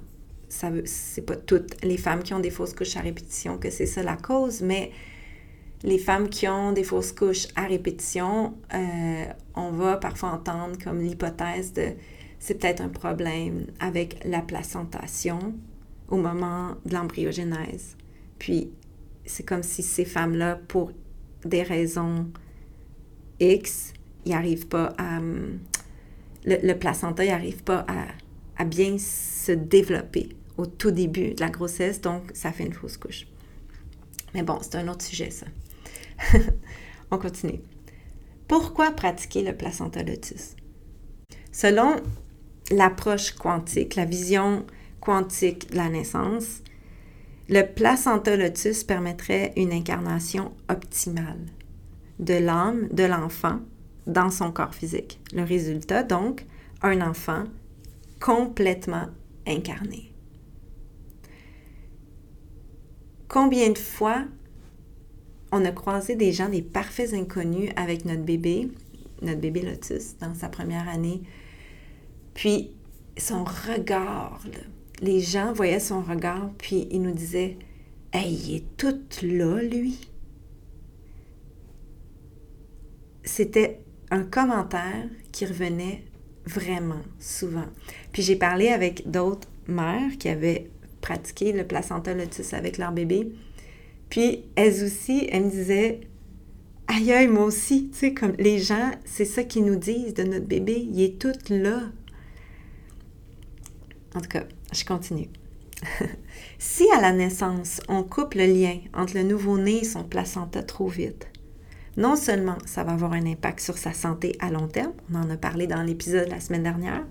ça 0.49 0.69
c'est 0.83 1.21
pas 1.21 1.37
toutes 1.37 1.81
les 1.83 1.97
femmes 1.97 2.23
qui 2.23 2.33
ont 2.33 2.41
des 2.41 2.49
fausses 2.49 2.73
couches 2.73 2.97
à 2.97 2.99
répétition 2.99 3.57
que 3.57 3.69
c'est 3.69 3.85
ça 3.85 4.03
la 4.03 4.17
cause, 4.17 4.61
mais 4.61 4.91
les 5.83 5.97
femmes 5.97 6.27
qui 6.27 6.49
ont 6.49 6.73
des 6.73 6.83
fausses 6.83 7.13
couches 7.13 7.47
à 7.55 7.65
répétition, 7.65 8.53
euh, 8.73 9.25
on 9.55 9.71
va 9.71 9.95
parfois 9.95 10.31
entendre 10.31 10.77
comme 10.83 10.99
l'hypothèse 10.99 11.71
de 11.71 11.93
c'est 12.39 12.55
peut-être 12.55 12.81
un 12.81 12.89
problème 12.89 13.67
avec 13.79 14.19
la 14.25 14.41
placentation 14.41 15.53
au 16.09 16.17
moment 16.17 16.75
de 16.85 16.93
l'embryogénèse. 16.93 17.95
Puis 18.43 18.69
c'est 19.23 19.43
comme 19.43 19.63
si 19.63 19.81
ces 19.81 20.03
femmes-là, 20.03 20.59
pour 20.67 20.91
des 21.45 21.63
raisons 21.63 22.29
X, 23.39 23.93
ils 24.25 24.33
n'arrivent 24.33 24.67
pas 24.67 24.93
à... 24.97 25.21
Le, 25.21 26.57
le 26.61 26.73
placenta, 26.73 27.25
n'arrive 27.25 27.63
pas 27.63 27.85
à, 27.87 28.07
à 28.57 28.65
bien 28.65 28.97
se 28.97 29.53
développer 29.53 30.35
au 30.57 30.65
tout 30.65 30.91
début 30.91 31.35
de 31.35 31.39
la 31.39 31.49
grossesse, 31.49 32.01
donc 32.01 32.31
ça 32.33 32.51
fait 32.51 32.65
une 32.65 32.73
fausse 32.73 32.97
couche. 32.97 33.27
Mais 34.33 34.43
bon, 34.43 34.59
c'est 34.61 34.75
un 34.75 34.89
autre 34.89 35.05
sujet, 35.05 35.29
ça. 35.29 35.45
On 37.11 37.17
continue. 37.17 37.61
Pourquoi 38.49 38.91
pratiquer 38.91 39.41
le 39.41 39.55
placenta 39.55 40.03
lotus? 40.03 40.57
Selon 41.53 41.95
l'approche 42.71 43.31
quantique, 43.31 43.95
la 43.95 44.03
vision 44.03 44.65
quantique 44.99 45.71
de 45.71 45.77
la 45.77 45.87
naissance, 45.87 46.59
le 47.49 47.63
placenta 47.63 48.35
lotus 48.35 48.83
permettrait 48.83 49.53
une 49.57 49.73
incarnation 49.73 50.53
optimale 50.69 51.45
de 52.19 52.35
l'âme 52.35 52.87
de 52.91 53.03
l'enfant 53.03 53.59
dans 54.07 54.29
son 54.29 54.51
corps 54.51 54.75
physique. 54.75 55.19
Le 55.33 55.43
résultat, 55.43 56.03
donc, 56.03 56.45
un 56.81 57.01
enfant 57.01 57.45
complètement 58.19 59.07
incarné. 59.47 60.11
Combien 63.27 63.71
de 63.71 63.77
fois 63.77 64.25
on 65.51 65.65
a 65.65 65.71
croisé 65.71 66.15
des 66.15 66.31
gens, 66.31 66.49
des 66.49 66.61
parfaits 66.61 67.13
inconnus 67.13 67.71
avec 67.75 68.05
notre 68.05 68.23
bébé, 68.23 68.69
notre 69.21 69.39
bébé 69.39 69.61
Lotus, 69.61 70.17
dans 70.17 70.33
sa 70.33 70.49
première 70.49 70.89
année. 70.89 71.21
Puis 72.33 72.71
son 73.17 73.43
regard, 73.43 74.41
les 75.03 75.19
gens 75.19 75.51
voyaient 75.51 75.81
son 75.81 76.01
regard, 76.01 76.49
puis 76.57 76.87
ils 76.89 77.01
nous 77.01 77.11
disaient 77.11 77.57
Hey, 78.13 78.33
il 78.33 78.55
est 78.55 78.77
tout 78.77 79.01
là, 79.21 79.61
lui. 79.61 79.99
C'était 83.23 83.79
un 84.11 84.23
commentaire 84.23 85.07
qui 85.31 85.45
revenait 85.45 86.03
vraiment 86.45 87.01
souvent. 87.19 87.65
Puis 88.11 88.21
j'ai 88.21 88.35
parlé 88.35 88.69
avec 88.69 89.09
d'autres 89.09 89.49
mères 89.67 90.17
qui 90.19 90.29
avaient 90.29 90.69
pratiqué 91.01 91.51
le 91.51 91.65
placenta 91.65 92.13
lotus 92.13 92.53
avec 92.53 92.77
leur 92.77 92.93
bébé. 92.93 93.33
Puis 94.09 94.45
elles 94.55 94.83
aussi, 94.85 95.27
elles 95.31 95.45
me 95.45 95.49
disaient 95.49 96.01
Aïe, 96.87 97.27
moi 97.27 97.45
aussi, 97.45 97.89
tu 97.89 97.97
sais, 97.97 98.13
comme 98.13 98.35
les 98.37 98.59
gens, 98.59 98.91
c'est 99.05 99.25
ça 99.25 99.43
qu'ils 99.43 99.65
nous 99.65 99.77
disent 99.77 100.13
de 100.13 100.23
notre 100.23 100.45
bébé, 100.45 100.87
il 100.91 101.01
est 101.01 101.19
tout 101.19 101.33
là. 101.49 101.81
En 104.15 104.21
tout 104.21 104.29
cas, 104.29 104.43
je 104.73 104.85
continue. 104.85 105.29
si 106.59 106.85
à 106.95 107.01
la 107.01 107.11
naissance, 107.11 107.81
on 107.89 108.03
coupe 108.03 108.35
le 108.35 108.45
lien 108.45 108.79
entre 108.93 109.15
le 109.15 109.23
nouveau-né 109.23 109.79
et 109.79 109.83
son 109.83 110.03
placenta 110.03 110.63
trop 110.63 110.87
vite, 110.87 111.27
non 111.97 112.15
seulement 112.15 112.57
ça 112.65 112.83
va 112.83 112.93
avoir 112.93 113.13
un 113.13 113.25
impact 113.25 113.59
sur 113.59 113.77
sa 113.77 113.93
santé 113.93 114.35
à 114.39 114.49
long 114.49 114.67
terme, 114.67 114.93
on 115.11 115.17
en 115.17 115.29
a 115.29 115.37
parlé 115.37 115.67
dans 115.67 115.83
l'épisode 115.83 116.29
la 116.29 116.39
semaine 116.39 116.63
dernière, 116.63 117.05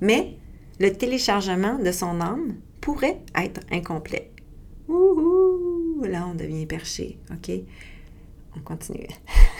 mais 0.00 0.36
le 0.78 0.92
téléchargement 0.92 1.78
de 1.78 1.92
son 1.92 2.20
âme 2.20 2.56
pourrait 2.80 3.20
être 3.34 3.60
incomplet. 3.70 4.30
Ouh, 4.88 6.02
là, 6.04 6.26
on 6.30 6.34
devient 6.34 6.66
perché, 6.66 7.18
OK? 7.32 7.50
On 8.56 8.60
continue. 8.60 9.08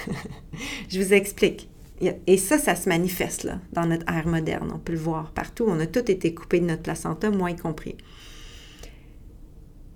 Je 0.89 1.01
vous 1.01 1.13
explique. 1.13 1.69
Et 2.01 2.37
ça, 2.37 2.59
ça 2.59 2.75
se 2.75 2.89
manifeste 2.89 3.45
là, 3.45 3.59
dans 3.73 3.87
notre 3.87 4.11
ère 4.13 4.27
moderne. 4.27 4.71
On 4.75 4.79
peut 4.79 4.93
le 4.93 4.99
voir 4.99 5.31
partout. 5.33 5.65
On 5.67 5.81
a 5.81 5.87
tout 5.87 6.11
été 6.11 6.35
coupé 6.35 6.61
de 6.61 6.67
notre 6.67 6.83
placenta, 6.83 7.31
moi 7.31 7.51
y 7.51 7.57
compris. 7.57 7.97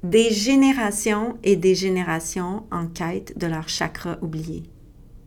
Des 0.02 0.30
générations 0.30 1.36
et 1.42 1.56
des 1.56 1.74
générations 1.74 2.64
en 2.70 2.86
quête 2.86 3.36
de 3.36 3.46
leur 3.46 3.68
chakra 3.68 4.18
oublié. 4.22 4.62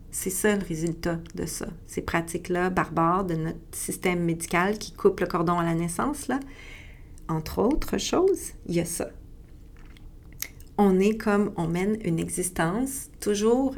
C'est 0.09 0.31
ça 0.31 0.55
le 0.55 0.63
résultat 0.63 1.19
de 1.35 1.45
ça. 1.45 1.67
Ces 1.85 2.01
pratiques-là 2.01 2.71
barbares 2.71 3.25
de 3.25 3.35
notre 3.35 3.57
système 3.71 4.23
médical 4.23 4.79
qui 4.79 4.93
coupe 4.93 5.19
le 5.19 5.27
cordon 5.27 5.59
à 5.59 5.63
la 5.63 5.75
naissance, 5.75 6.27
là, 6.27 6.39
entre 7.27 7.59
autres 7.59 7.99
choses, 7.99 8.53
il 8.67 8.75
y 8.75 8.79
a 8.79 8.85
ça. 8.85 9.09
On 10.77 10.99
est 10.99 11.17
comme 11.17 11.51
on 11.55 11.67
mène 11.67 11.97
une 12.03 12.19
existence 12.19 13.09
toujours 13.19 13.75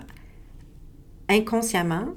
inconsciemment 1.27 2.07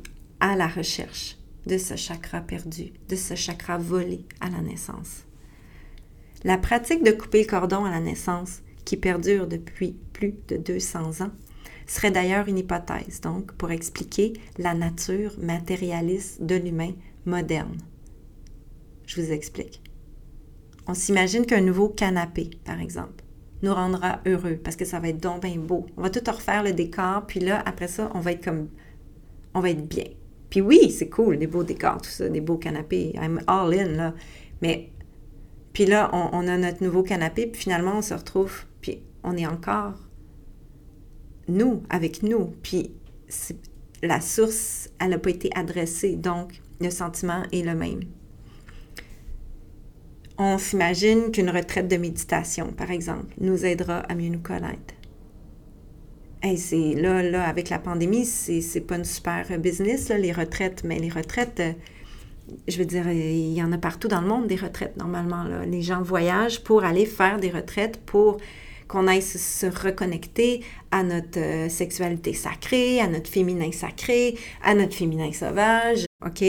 à 0.41 0.57
la 0.57 0.69
recherche 0.69 1.37
de 1.67 1.79
ce 1.79 1.97
chakra 1.97 2.41
perdu, 2.41 2.93
de 3.09 3.17
ce 3.17 3.35
chakra 3.35 3.79
volé 3.79 4.25
à 4.41 4.49
la 4.51 4.61
naissance. 4.61 5.25
La 6.45 6.59
pratique 6.59 7.05
de 7.05 7.11
couper 7.11 7.43
le 7.43 7.49
cordon 7.49 7.85
à 7.85 7.91
la 7.91 8.01
naissance 8.01 8.63
qui 8.85 8.97
perdure 8.97 9.47
depuis 9.47 9.97
plus 10.15 10.35
de 10.49 10.57
200 10.57 11.21
ans, 11.21 11.31
serait 11.87 12.11
d'ailleurs 12.11 12.49
une 12.49 12.59
hypothèse, 12.59 13.21
donc, 13.21 13.53
pour 13.53 13.71
expliquer 13.71 14.33
la 14.59 14.75
nature 14.75 15.33
matérialiste 15.39 16.43
de 16.43 16.55
l'humain 16.55 16.93
moderne. 17.27 17.77
Je 19.07 19.21
vous 19.21 19.33
explique. 19.33 19.83
On 20.87 20.95
s'imagine 20.95 21.45
qu'un 21.45 21.61
nouveau 21.61 21.91
canapé, 21.91 22.51
par 22.65 22.81
exemple, 22.81 23.25
nous 23.63 23.75
rendra 23.75 24.21
heureux 24.27 24.59
parce 24.63 24.77
que 24.77 24.85
ça 24.85 25.01
va 25.01 25.09
être 25.09 25.23
donc 25.23 25.45
beau. 25.59 25.87
On 25.97 26.03
va 26.03 26.11
tout 26.11 26.31
refaire 26.31 26.63
le 26.63 26.73
décor, 26.73 27.27
puis 27.27 27.41
là, 27.41 27.63
après 27.67 27.89
ça, 27.89 28.11
on 28.15 28.21
va 28.21 28.33
être 28.33 28.45
comme. 28.45 28.69
On 29.55 29.61
va 29.61 29.71
être 29.71 29.87
bien. 29.87 30.05
Puis 30.51 30.61
oui, 30.61 30.91
c'est 30.91 31.09
cool, 31.09 31.39
des 31.39 31.47
beaux 31.47 31.65
décors, 31.65 32.01
tout 32.01 32.11
ça, 32.11 32.29
des 32.29 32.41
beaux 32.41 32.57
canapés. 32.57 33.13
I'm 33.15 33.41
all 33.47 33.79
in, 33.79 33.89
là. 33.97 34.15
Mais. 34.63 34.91
Puis 35.73 35.87
là, 35.87 36.11
on, 36.13 36.31
on 36.33 36.49
a 36.49 36.57
notre 36.57 36.83
nouveau 36.83 37.03
canapé, 37.03 37.47
puis 37.47 37.63
finalement, 37.63 37.99
on 37.99 38.03
se 38.03 38.15
retrouve 38.15 38.65
puis 38.81 39.03
on 39.23 39.37
est 39.37 39.47
encore 39.47 39.95
nous, 41.49 41.83
avec 41.89 42.23
nous. 42.23 42.53
Puis 42.63 42.93
la 44.03 44.21
source, 44.21 44.91
elle 45.01 45.11
n'a 45.11 45.19
pas 45.19 45.31
été 45.31 45.51
adressée, 45.55 46.17
donc 46.17 46.61
le 46.81 46.91
sentiment 46.91 47.43
est 47.53 47.63
le 47.63 47.75
même. 47.75 48.01
On 50.37 50.57
s'imagine 50.59 51.33
qu'une 51.33 51.51
retraite 51.51 51.89
de 51.89 51.97
méditation, 51.97 52.73
par 52.73 52.91
exemple, 52.91 53.35
nous 53.41 53.65
aidera 53.65 53.99
à 54.01 54.15
mieux 54.15 54.29
nous 54.29 54.39
connaître. 54.39 54.95
Hey, 56.41 56.57
c'est 56.57 56.95
là, 56.95 57.21
là, 57.21 57.49
avec 57.49 57.69
la 57.69 57.81
pandémie, 57.81 58.25
c'est 58.25 58.81
pas 58.83 58.95
une 58.95 59.05
super 59.05 59.59
business, 59.59 60.11
les 60.11 60.31
retraites, 60.31 60.85
mais 60.85 61.01
les 61.01 61.09
retraites, 61.09 61.59
euh, 61.59 61.73
je 62.69 62.79
veux 62.79 62.85
dire, 62.85 63.11
il 63.11 63.53
y 63.53 63.61
en 63.61 63.73
a 63.73 63.79
partout 63.79 64.07
dans 64.07 64.21
le 64.21 64.29
monde 64.29 64.47
des 64.47 64.55
retraites, 64.55 64.97
normalement. 64.97 65.45
Les 65.67 65.83
gens 65.83 66.01
voyagent 66.01 66.63
pour 66.63 66.85
aller 66.85 67.07
faire 67.07 67.41
des 67.41 67.51
retraites, 67.51 68.01
pour 68.07 68.37
qu'on 68.87 69.09
aille 69.09 69.21
se, 69.21 69.67
reconnecter 69.67 70.63
à 70.93 71.03
notre 71.03 71.41
euh, 71.41 71.69
sexualité 71.69 72.35
sacrée, 72.35 73.01
à 73.01 73.09
notre 73.09 73.29
féminin 73.29 73.73
sacré, 73.73 74.39
à 74.63 74.75
notre 74.75 74.95
féminin 74.95 75.33
sauvage, 75.33 76.07
OK? 76.25 76.45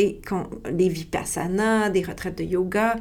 Des 0.71 0.89
vipassana, 0.89 1.89
des 1.89 2.03
retraites 2.03 2.37
de 2.37 2.43
yoga, 2.43 2.95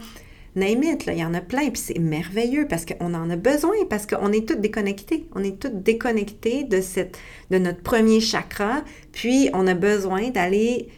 name 0.56 0.82
it, 0.82 1.06
là, 1.06 1.12
il 1.12 1.18
y 1.18 1.24
en 1.24 1.34
a 1.34 1.40
plein, 1.40 1.70
puis 1.70 1.80
c'est 1.80 1.98
merveilleux 1.98 2.66
parce 2.68 2.84
qu'on 2.84 3.14
en 3.14 3.30
a 3.30 3.36
besoin, 3.36 3.76
parce 3.88 4.06
qu'on 4.06 4.32
est 4.32 4.46
toutes 4.46 4.60
déconnectés. 4.60 5.28
On 5.34 5.42
est 5.42 5.60
toutes 5.60 5.82
déconnectés 5.82 6.64
de, 6.64 7.58
notre 7.58 7.82
premier 7.82 8.20
chakra, 8.20 8.82
puis 9.12 9.50
on 9.52 9.66
a 9.66 9.74
besoin 9.74 10.30
d'aller 10.30 10.88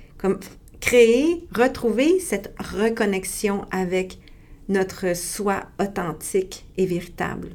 créer, 0.80 1.46
retrouver 1.54 2.20
cette 2.20 2.54
reconnexion 2.58 3.66
avec 3.70 4.18
notre 4.68 5.16
soi 5.16 5.64
authentique 5.80 6.66
et 6.76 6.86
véritable 6.86 7.50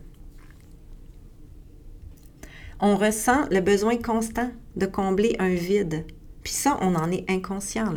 on 2.80 2.96
ressent 2.98 3.48
le 3.52 3.62
besoin 3.62 3.98
constant 3.98 4.52
de 4.76 4.86
combler 4.86 5.36
un 5.40 5.54
vide. 5.54 6.06
Puis 6.44 6.54
ça, 6.54 6.78
on 6.82 6.96
en 6.96 7.12
est 7.12 7.26
inconscient. 7.30 7.92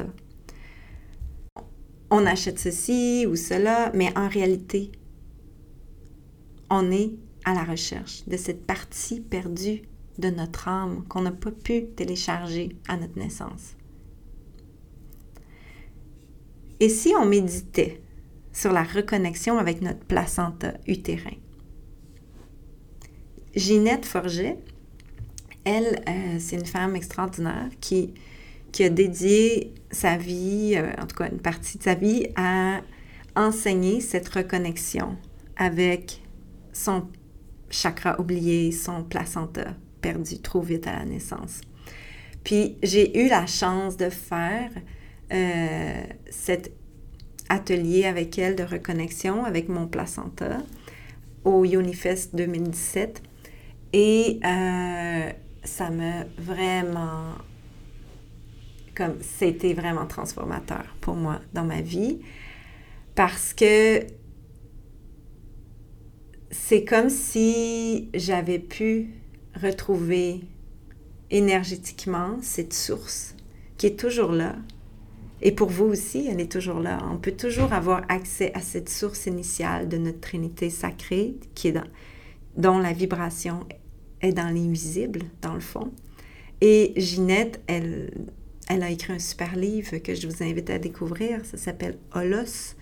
On 2.11 2.25
achète 2.27 2.59
ceci 2.59 3.27
ou 3.27 3.37
cela, 3.37 3.93
mais 3.95 4.17
en 4.17 4.29
réalité, 4.29 4.91
on 6.71 6.91
est 6.91 7.13
à 7.45 7.55
la 7.55 7.65
recherche 7.65 8.27
de 8.27 8.37
cette 8.37 8.67
partie 8.67 9.21
perdue 9.21 9.83
de 10.19 10.31
notre 10.31 10.69
âme 10.69 11.05
qu'on 11.09 11.23
n'a 11.23 11.33
pas 11.33 11.51
pu 11.51 11.87
télécharger 11.97 12.77
à 12.89 12.97
notre 12.97 13.19
naissance. 13.19 13.77
Et 16.81 16.89
si 16.89 17.13
on 17.19 17.27
méditait 17.27 18.01
sur 18.53 18.73
la 18.73 18.83
reconnexion 18.83 19.59
avec 19.59 19.83
notre 19.83 20.01
placenta 20.01 20.75
utérin? 20.87 21.37
Ginette 23.55 24.07
Forget, 24.07 24.59
elle, 25.65 26.03
euh, 26.09 26.37
c'est 26.39 26.57
une 26.57 26.67
femme 26.67 26.97
extraordinaire 26.97 27.69
qui, 27.81 28.15
qui 28.73 28.85
a 28.85 28.89
dédié 28.89 29.75
sa 29.91 30.17
vie, 30.17 30.75
euh, 30.77 30.91
en 31.01 31.07
tout 31.07 31.17
cas 31.17 31.29
une 31.31 31.41
partie 31.41 31.79
de 31.79 31.83
sa 31.83 31.95
vie, 31.95 32.27
à 32.37 32.81
enseigner 33.37 34.01
cette 34.01 34.29
reconnexion 34.29 35.17
avec 35.57 36.23
son 36.73 37.07
chakra 37.71 38.21
oublié, 38.21 38.73
son 38.73 39.05
placenta 39.05 39.75
perdu 40.01 40.41
trop 40.41 40.61
vite 40.61 40.87
à 40.87 40.93
la 40.93 41.05
naissance. 41.05 41.61
Puis 42.45 42.77
j'ai 42.83 43.25
eu 43.25 43.29
la 43.29 43.47
chance 43.47 43.97
de 43.97 44.11
faire 44.11 44.71
euh, 45.33 46.03
cet 46.31 46.73
atelier 47.49 48.05
avec 48.05 48.39
elle 48.39 48.57
de 48.57 48.63
reconnexion 48.63 49.45
avec 49.45 49.69
mon 49.69 49.87
placenta 49.87 50.59
au 51.45 51.65
Unifest 51.65 52.35
2017 52.35 53.23
et 53.93 54.39
euh, 54.45 55.31
ça 55.65 55.91
m'a 55.91 56.25
vraiment 56.39 57.35
comme 58.99 59.15
c'était 59.23 59.75
vraiment 59.75 60.07
transformateur 60.07 60.85
pour 61.01 61.15
moi 61.15 61.41
dans 61.55 61.65
ma 61.65 61.81
vie 61.81 62.19
parce 63.15 63.55
que 63.55 64.05
c'est 66.51 66.85
comme 66.85 67.09
si 67.09 68.11
j'avais 68.13 68.59
pu 68.59 69.11
retrouver 69.55 70.41
énergétiquement 71.31 72.39
cette 72.43 72.73
source 72.73 73.37
qui 73.77 73.87
est 73.87 73.99
toujours 73.99 74.33
là. 74.33 74.57
Et 75.43 75.53
pour 75.53 75.69
vous 75.69 75.85
aussi, 75.85 76.27
elle 76.29 76.41
est 76.41 76.51
toujours 76.51 76.81
là. 76.81 76.99
On 77.13 77.19
peut 77.19 77.37
toujours 77.37 77.73
avoir 77.73 78.03
accès 78.09 78.51
à 78.55 78.61
cette 78.61 78.89
source 78.89 79.27
initiale 79.27 79.89
de 79.89 79.99
notre 79.99 80.21
Trinité 80.21 80.71
sacrée 80.71 81.37
qui 81.55 81.69
est 81.69 81.73
dans, 81.73 81.87
dont 82.57 82.79
la 82.79 82.93
vibration 82.93 83.65
est 84.21 84.33
dans 84.33 84.49
l'invisible, 84.49 85.21
dans 85.41 85.55
le 85.55 85.61
fond. 85.61 85.93
Et 86.61 86.93
Ginette, 86.97 87.61
elle, 87.69 88.11
elle 88.69 88.83
a 88.83 88.91
écrit 88.91 89.15
un 89.15 89.19
super 89.19 89.57
livre 89.57 89.97
que 89.99 90.15
je 90.15 90.29
vous 90.29 90.43
invite 90.43 90.71
à 90.71 90.79
découvrir. 90.79 91.45
Ça 91.45 91.57
s'appelle 91.57 91.97
Holos, 92.15 92.77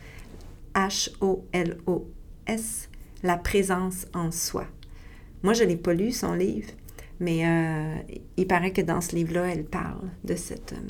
H-O-L-O-S, 0.75 2.89
La 3.23 3.37
présence 3.37 4.07
en 4.13 4.33
soi. 4.33 4.67
Moi, 5.43 5.53
je 5.53 5.65
n'ai 5.65 5.77
pas 5.77 5.95
lu 5.95 6.11
son 6.11 6.35
livre, 6.35 6.71
mais 7.21 7.47
euh, 7.47 7.95
il 8.37 8.49
paraît 8.49 8.73
que 8.73 8.83
dans 8.83 9.01
ce 9.01 9.15
livre-là, 9.15 9.47
elle 9.47 9.65
parle 9.65 10.11
de 10.25 10.35
cette 10.35 10.73
euh, 10.73 10.89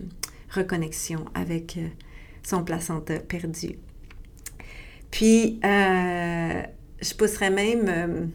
reconnexion 0.51 1.27
avec 1.35 1.77
euh, 1.77 1.89
son 2.43 2.65
placenta 2.65 3.19
perdu. 3.19 3.77
Puis, 5.11 5.61
je 5.63 7.15
pousserais 7.17 7.51
même, 7.51 7.85
de 7.85 8.29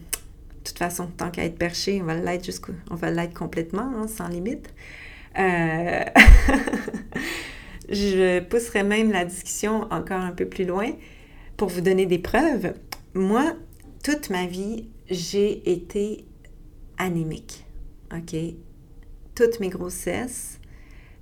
toute 0.64 0.78
façon, 0.78 1.08
tant 1.08 1.32
qu'à 1.32 1.44
être 1.44 1.58
perché, 1.58 2.02
on 2.02 2.06
va 2.06 2.16
l'être 2.16 2.46
jusqu'au, 2.46 2.74
on 2.90 2.96
va 2.96 3.28
complètement, 3.28 3.92
hein, 3.96 4.08
sans 4.08 4.28
limite. 4.28 4.74
je 7.90 8.40
pousserais 8.42 8.84
même 8.84 9.12
la 9.12 9.26
discussion 9.26 9.88
encore 9.92 10.22
un 10.22 10.32
peu 10.32 10.46
plus 10.46 10.66
loin 10.66 10.92
pour 11.58 11.70
vous 11.70 11.82
donner 11.82 12.06
des 12.06 12.20
preuves. 12.20 12.74
Moi, 13.14 13.54
toute 14.04 14.30
ma 14.30 14.46
vie, 14.46 14.88
j'ai 15.10 15.72
été 15.72 16.26
anémique. 16.98 17.66
OK? 18.14 18.36
Toutes 19.36 19.60
mes 19.60 19.70
grossesses, 19.70 20.60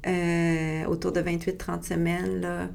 euh, 0.07 0.85
autour 0.85 1.11
de 1.11 1.21
28-30 1.21 1.83
semaines, 1.83 2.69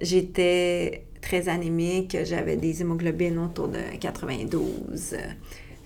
j'étais 0.00 1.04
très 1.20 1.48
anémique. 1.48 2.16
J'avais 2.24 2.56
des 2.56 2.80
hémoglobines 2.80 3.38
autour 3.38 3.68
de 3.68 3.80
92. 4.00 5.16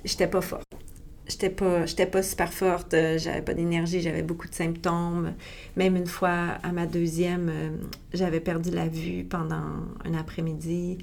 J'étais 0.05 0.27
pas 0.27 0.41
forte. 0.41 0.72
J'étais 1.29 1.51
pas, 1.51 1.87
j'étais 1.87 2.07
pas 2.07 2.23
super 2.23 2.53
forte, 2.53 2.91
j'avais 2.93 3.43
pas 3.43 3.55
d'énergie, 3.55 4.01
j'avais 4.01 4.23
beaucoup 4.23 4.49
de 4.49 4.55
symptômes. 4.55 5.35
Même 5.77 5.97
une 5.97 6.07
fois, 6.07 6.59
à 6.63 6.73
ma 6.73 6.87
deuxième, 6.87 7.49
euh, 7.49 7.71
j'avais 8.13 8.41
perdu 8.41 8.71
la 8.71 8.89
vue 8.89 9.25
pendant 9.25 9.87
un 10.05 10.15
après-midi. 10.19 10.99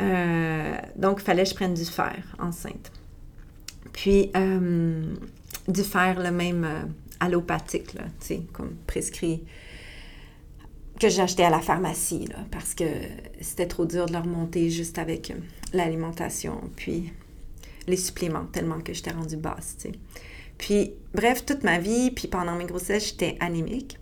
Euh, 0.00 0.74
donc, 0.96 1.18
il 1.20 1.24
fallait 1.24 1.44
que 1.44 1.50
je 1.50 1.54
prenne 1.54 1.74
du 1.74 1.84
fer 1.84 2.34
enceinte. 2.38 2.90
Puis, 3.92 4.30
euh, 4.36 5.14
du 5.68 5.82
fer, 5.82 6.20
le 6.20 6.30
même 6.30 6.64
euh, 6.64 6.82
allopathique, 7.20 7.92
tu 7.92 7.98
sais, 8.20 8.42
comme 8.52 8.74
prescrit, 8.86 9.42
que 10.98 11.20
acheté 11.20 11.44
à 11.44 11.50
la 11.50 11.60
pharmacie, 11.60 12.28
parce 12.50 12.74
que 12.74 12.84
c'était 13.40 13.66
trop 13.66 13.86
dur 13.86 14.06
de 14.06 14.12
le 14.12 14.18
remonter 14.18 14.70
juste 14.70 14.98
avec 14.98 15.32
l'alimentation, 15.72 16.60
puis 16.76 17.12
les 17.86 17.96
suppléments, 17.96 18.46
tellement 18.46 18.80
que 18.80 18.92
j'étais 18.92 19.10
rendue 19.10 19.36
basse. 19.36 19.76
Puis, 20.58 20.94
bref, 21.14 21.44
toute 21.44 21.64
ma 21.64 21.78
vie, 21.78 22.10
puis 22.10 22.28
pendant 22.28 22.56
mes 22.56 22.66
grossesses, 22.66 23.10
j'étais 23.10 23.36
anémique. 23.40 23.98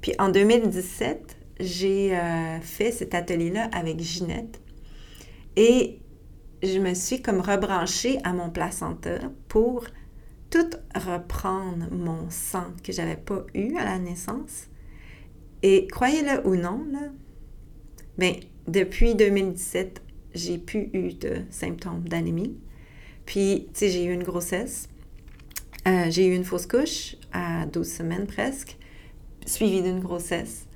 Puis 0.00 0.12
en 0.18 0.30
2017, 0.30 1.36
j'ai 1.60 2.18
fait 2.62 2.90
cet 2.90 3.14
atelier-là 3.14 3.68
avec 3.72 4.00
Ginette. 4.00 4.60
Et 5.56 6.00
je 6.62 6.78
me 6.78 6.94
suis 6.94 7.20
comme 7.20 7.40
rebranchée 7.40 8.18
à 8.24 8.32
mon 8.32 8.50
placenta 8.50 9.18
pour 9.48 9.84
tout 10.48 10.70
reprendre 10.94 11.90
mon 11.92 12.28
sang 12.30 12.66
que 12.82 12.92
j'avais 12.92 13.16
pas 13.16 13.44
eu 13.54 13.76
à 13.76 13.84
la 13.84 13.98
naissance. 13.98 14.68
Et 15.62 15.86
croyez-le 15.86 16.46
ou 16.46 16.56
non, 16.56 16.84
là, 16.90 17.10
ben, 18.16 18.34
depuis 18.66 19.14
2017, 19.14 20.02
j'ai 20.34 20.58
plus 20.58 20.88
eu 20.92 21.12
de 21.12 21.42
symptômes 21.50 22.08
d'anémie. 22.08 22.56
Puis, 23.30 23.68
tu 23.72 23.78
sais, 23.78 23.88
j'ai 23.90 24.06
eu 24.06 24.12
une 24.12 24.24
grossesse. 24.24 24.88
Euh, 25.86 26.10
j'ai 26.10 26.26
eu 26.26 26.34
une 26.34 26.42
fausse 26.42 26.66
couche 26.66 27.14
à 27.32 27.64
12 27.66 27.88
semaines 27.88 28.26
presque, 28.26 28.76
suivie 29.46 29.82
d'une 29.82 30.00
grossesse. 30.00 30.66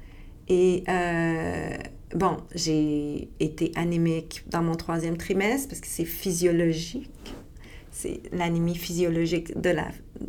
Et 0.48 0.84
euh, 0.88 1.76
bon, 2.14 2.36
j'ai 2.54 3.28
été 3.40 3.72
anémique 3.74 4.44
dans 4.46 4.62
mon 4.62 4.76
troisième 4.76 5.16
trimestre 5.16 5.66
parce 5.66 5.80
que 5.80 5.88
c'est 5.88 6.04
physiologique. 6.04 7.10
C'est 7.90 8.20
l'anémie 8.30 8.76
physiologique 8.76 9.60
de 9.60 9.70
la, 9.70 9.88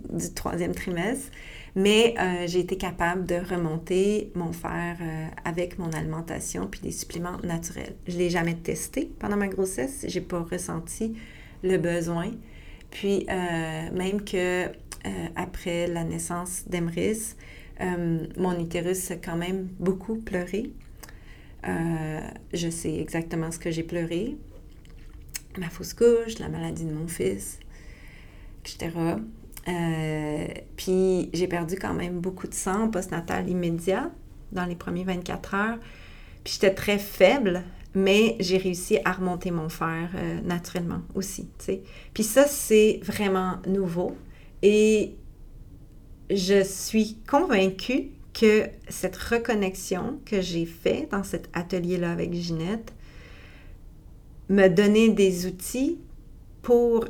du 0.09 0.33
troisième 0.33 0.73
trimestre. 0.73 1.29
Mais 1.75 2.15
euh, 2.17 2.47
j'ai 2.47 2.61
été 2.61 2.75
capable 2.75 3.27
de 3.27 3.35
remonter 3.35 4.31
mon 4.33 4.51
fer 4.51 4.97
avec 5.43 5.77
mon 5.77 5.91
alimentation 5.91 6.65
puis 6.65 6.79
des 6.79 6.91
suppléments 6.91 7.37
naturels. 7.43 7.93
Je 8.07 8.13
ne 8.13 8.17
l'ai 8.17 8.31
jamais 8.31 8.55
testé 8.55 9.11
pendant 9.19 9.37
ma 9.37 9.47
grossesse. 9.47 10.07
Je 10.09 10.17
n'ai 10.17 10.25
pas 10.25 10.39
ressenti 10.39 11.13
le 11.65 11.77
besoin. 11.77 12.31
Puis, 12.91 13.25
euh, 13.29 13.91
même 13.91 14.23
que 14.23 14.67
après 15.35 15.85
la 15.85 16.03
naissance 16.03 16.63
d'Emrys, 16.67 17.35
mon 18.37 18.59
utérus 18.59 19.11
a 19.11 19.17
quand 19.17 19.35
même 19.35 19.67
beaucoup 19.79 20.15
pleuré. 20.15 20.71
Euh, 21.67 22.19
je 22.53 22.69
sais 22.69 22.95
exactement 22.99 23.51
ce 23.51 23.59
que 23.59 23.71
j'ai 23.71 23.83
pleuré. 23.83 24.37
Ma 25.57 25.69
fausse 25.69 25.93
couche, 25.93 26.39
la 26.39 26.49
maladie 26.49 26.85
de 26.85 26.93
mon 26.93 27.07
fils, 27.07 27.59
etc. 28.63 28.91
Euh, 29.67 30.47
puis 30.75 31.29
j'ai 31.33 31.47
perdu 31.47 31.75
quand 31.75 31.93
même 31.93 32.19
beaucoup 32.19 32.47
de 32.47 32.53
sang 32.53 32.89
postnatal 32.89 33.49
immédiat 33.49 34.11
dans 34.51 34.65
les 34.65 34.75
premiers 34.75 35.05
24 35.05 35.53
heures. 35.55 35.79
Puis 36.43 36.53
j'étais 36.53 36.73
très 36.73 36.99
faible, 36.99 37.63
mais 37.95 38.35
j'ai 38.41 38.57
réussi 38.57 38.99
à 39.05 39.13
remonter 39.13 39.51
mon 39.51 39.69
fer 39.69 40.09
euh, 40.15 40.41
naturellement 40.41 41.01
aussi. 41.15 41.47
Puis 42.13 42.23
ça, 42.23 42.45
c'est 42.45 42.99
vraiment 43.01 43.57
nouveau. 43.65 44.15
Et 44.61 45.15
je 46.29 46.63
suis 46.63 47.17
convaincue 47.27 48.09
que 48.33 48.67
cette 48.89 49.15
reconnexion 49.15 50.19
que 50.25 50.41
j'ai 50.41 50.65
faite 50.65 51.11
dans 51.11 51.23
cet 51.23 51.49
atelier-là 51.53 52.11
avec 52.11 52.33
Ginette 52.33 52.93
me 54.49 54.67
donnait 54.67 55.09
des 55.09 55.45
outils 55.45 55.99
pour 56.61 57.05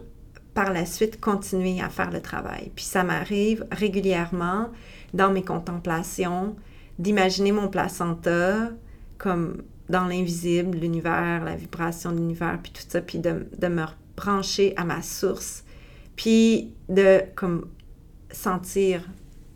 par 0.53 0.71
la 0.71 0.85
suite 0.85 1.19
continuer 1.19 1.81
à 1.81 1.89
faire 1.89 2.11
le 2.11 2.21
travail. 2.21 2.71
Puis 2.75 2.85
ça 2.85 3.03
m'arrive 3.03 3.65
régulièrement 3.71 4.69
dans 5.13 5.31
mes 5.31 5.43
contemplations 5.43 6.55
d'imaginer 6.97 7.51
mon 7.51 7.67
placenta 7.67 8.69
comme 9.17 9.63
dans 9.89 10.05
l'invisible, 10.05 10.77
l'univers, 10.77 11.43
la 11.43 11.55
vibration 11.55 12.11
de 12.11 12.17
l'univers, 12.17 12.59
puis 12.61 12.71
tout 12.71 12.83
ça, 12.87 13.01
puis 13.01 13.19
de, 13.19 13.47
de, 13.57 13.67
me 13.67 13.85
brancher 14.15 14.73
à 14.77 14.83
ma 14.83 15.01
source, 15.01 15.63
puis 16.15 16.73
de 16.89 17.21
comme 17.35 17.67
sentir 18.31 19.07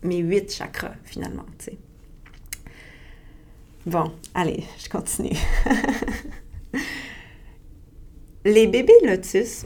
mes 0.02 0.18
huit 0.18 0.52
chakras, 0.52 0.94
finalement, 1.04 1.46
tu. 1.58 1.70
Bon, 3.86 4.12
allez, 4.34 4.64
je 4.78 4.88
continue. 4.88 5.36
Les 8.44 8.66
bébés 8.66 8.92
lotus 9.04 9.64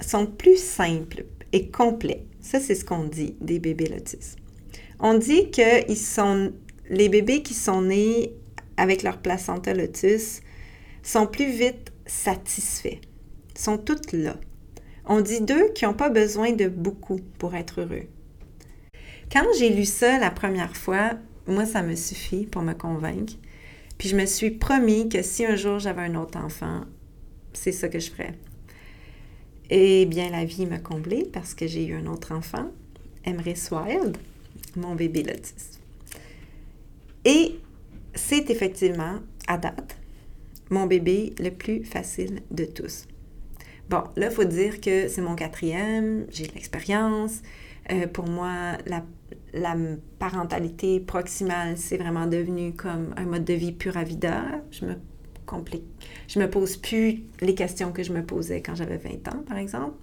sont 0.00 0.26
plus 0.26 0.62
simples 0.62 1.24
et 1.52 1.70
complets. 1.70 2.24
Ça, 2.40 2.60
c'est 2.60 2.74
ce 2.74 2.84
qu'on 2.84 3.04
dit 3.04 3.36
des 3.40 3.58
bébés 3.58 3.86
lotus. 3.86 4.36
On 5.00 5.14
dit 5.14 5.50
que 5.50 5.90
ils 5.90 5.96
sont, 5.96 6.52
les 6.88 7.08
bébés 7.08 7.42
qui 7.42 7.54
sont 7.54 7.82
nés 7.82 8.32
avec 8.76 9.02
leur 9.02 9.18
placenta 9.18 9.74
lotus 9.74 10.40
sont 11.02 11.26
plus 11.26 11.50
vite 11.50 11.92
satisfaits, 12.06 13.00
sont 13.54 13.78
toutes 13.78 14.12
là. 14.12 14.36
On 15.04 15.20
dit 15.20 15.40
d'eux 15.40 15.68
qu'ils 15.74 15.88
n'ont 15.88 15.94
pas 15.94 16.10
besoin 16.10 16.52
de 16.52 16.68
beaucoup 16.68 17.20
pour 17.38 17.54
être 17.54 17.80
heureux. 17.80 18.06
Quand 19.30 19.44
j'ai 19.58 19.70
lu 19.70 19.84
ça 19.84 20.18
la 20.18 20.30
première 20.30 20.76
fois, 20.76 21.12
moi, 21.46 21.64
ça 21.64 21.82
me 21.82 21.94
suffit 21.94 22.46
pour 22.46 22.62
me 22.62 22.72
convaincre. 22.72 23.34
Puis 23.98 24.08
je 24.08 24.16
me 24.16 24.26
suis 24.26 24.50
promis 24.50 25.08
que 25.08 25.22
si 25.22 25.46
un 25.46 25.56
jour 25.56 25.78
j'avais 25.78 26.02
un 26.02 26.16
autre 26.16 26.38
enfant, 26.38 26.82
c'est 27.52 27.72
ça 27.72 27.88
que 27.88 27.98
je 27.98 28.10
ferais. 28.10 28.34
Eh 29.70 30.06
bien, 30.06 30.30
la 30.30 30.44
vie 30.44 30.66
m'a 30.66 30.78
comblée 30.78 31.28
parce 31.32 31.54
que 31.54 31.66
j'ai 31.66 31.86
eu 31.86 31.94
un 31.94 32.06
autre 32.06 32.32
enfant, 32.32 32.70
Emrys 33.24 33.68
Wild, 33.70 34.16
mon 34.76 34.94
bébé 34.94 35.22
Lotus. 35.22 35.80
Et 37.24 37.58
c'est 38.16 38.50
effectivement, 38.50 39.20
à 39.46 39.58
date, 39.58 39.96
mon 40.70 40.86
bébé 40.86 41.34
le 41.38 41.50
plus 41.50 41.84
facile 41.84 42.42
de 42.50 42.64
tous. 42.64 43.06
Bon, 43.88 44.02
là, 44.16 44.26
il 44.26 44.32
faut 44.32 44.44
dire 44.44 44.80
que 44.80 45.08
c'est 45.08 45.20
mon 45.20 45.36
quatrième, 45.36 46.26
j'ai 46.30 46.46
de 46.46 46.52
l'expérience. 46.54 47.42
Euh, 47.92 48.08
pour 48.08 48.26
moi, 48.26 48.78
la, 48.86 49.04
parentalité 50.18 51.00
proximale, 51.00 51.78
c'est 51.78 51.96
vraiment 51.96 52.26
devenu 52.26 52.72
comme 52.72 53.14
un 53.16 53.24
mode 53.24 53.44
de 53.44 53.54
vie 53.54 53.72
pur 53.72 53.96
à 53.96 54.02
vida. 54.02 54.42
Je 54.70 54.84
me 54.84 54.94
complique. 55.46 55.84
Je 56.26 56.40
me 56.40 56.50
pose 56.50 56.76
plus 56.76 57.22
les 57.40 57.54
questions 57.54 57.92
que 57.92 58.02
je 58.02 58.12
me 58.12 58.24
posais 58.24 58.60
quand 58.60 58.74
j'avais 58.74 58.98
20 58.98 59.28
ans, 59.28 59.42
par 59.46 59.56
exemple. 59.56 59.96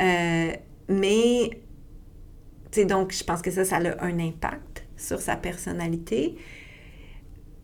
Euh, 0.00 0.52
mais, 0.88 1.50
tu 2.70 2.80
sais, 2.80 2.84
donc, 2.84 3.14
je 3.14 3.22
pense 3.22 3.40
que 3.40 3.52
ça, 3.52 3.64
ça 3.64 3.76
a 3.76 4.04
un 4.04 4.18
impact 4.18 4.84
sur 4.96 5.20
sa 5.20 5.36
personnalité. 5.36 6.36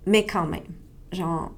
Mais 0.08 0.24
quand 0.24 0.46
même, 0.46 0.62
genre, 1.12 1.54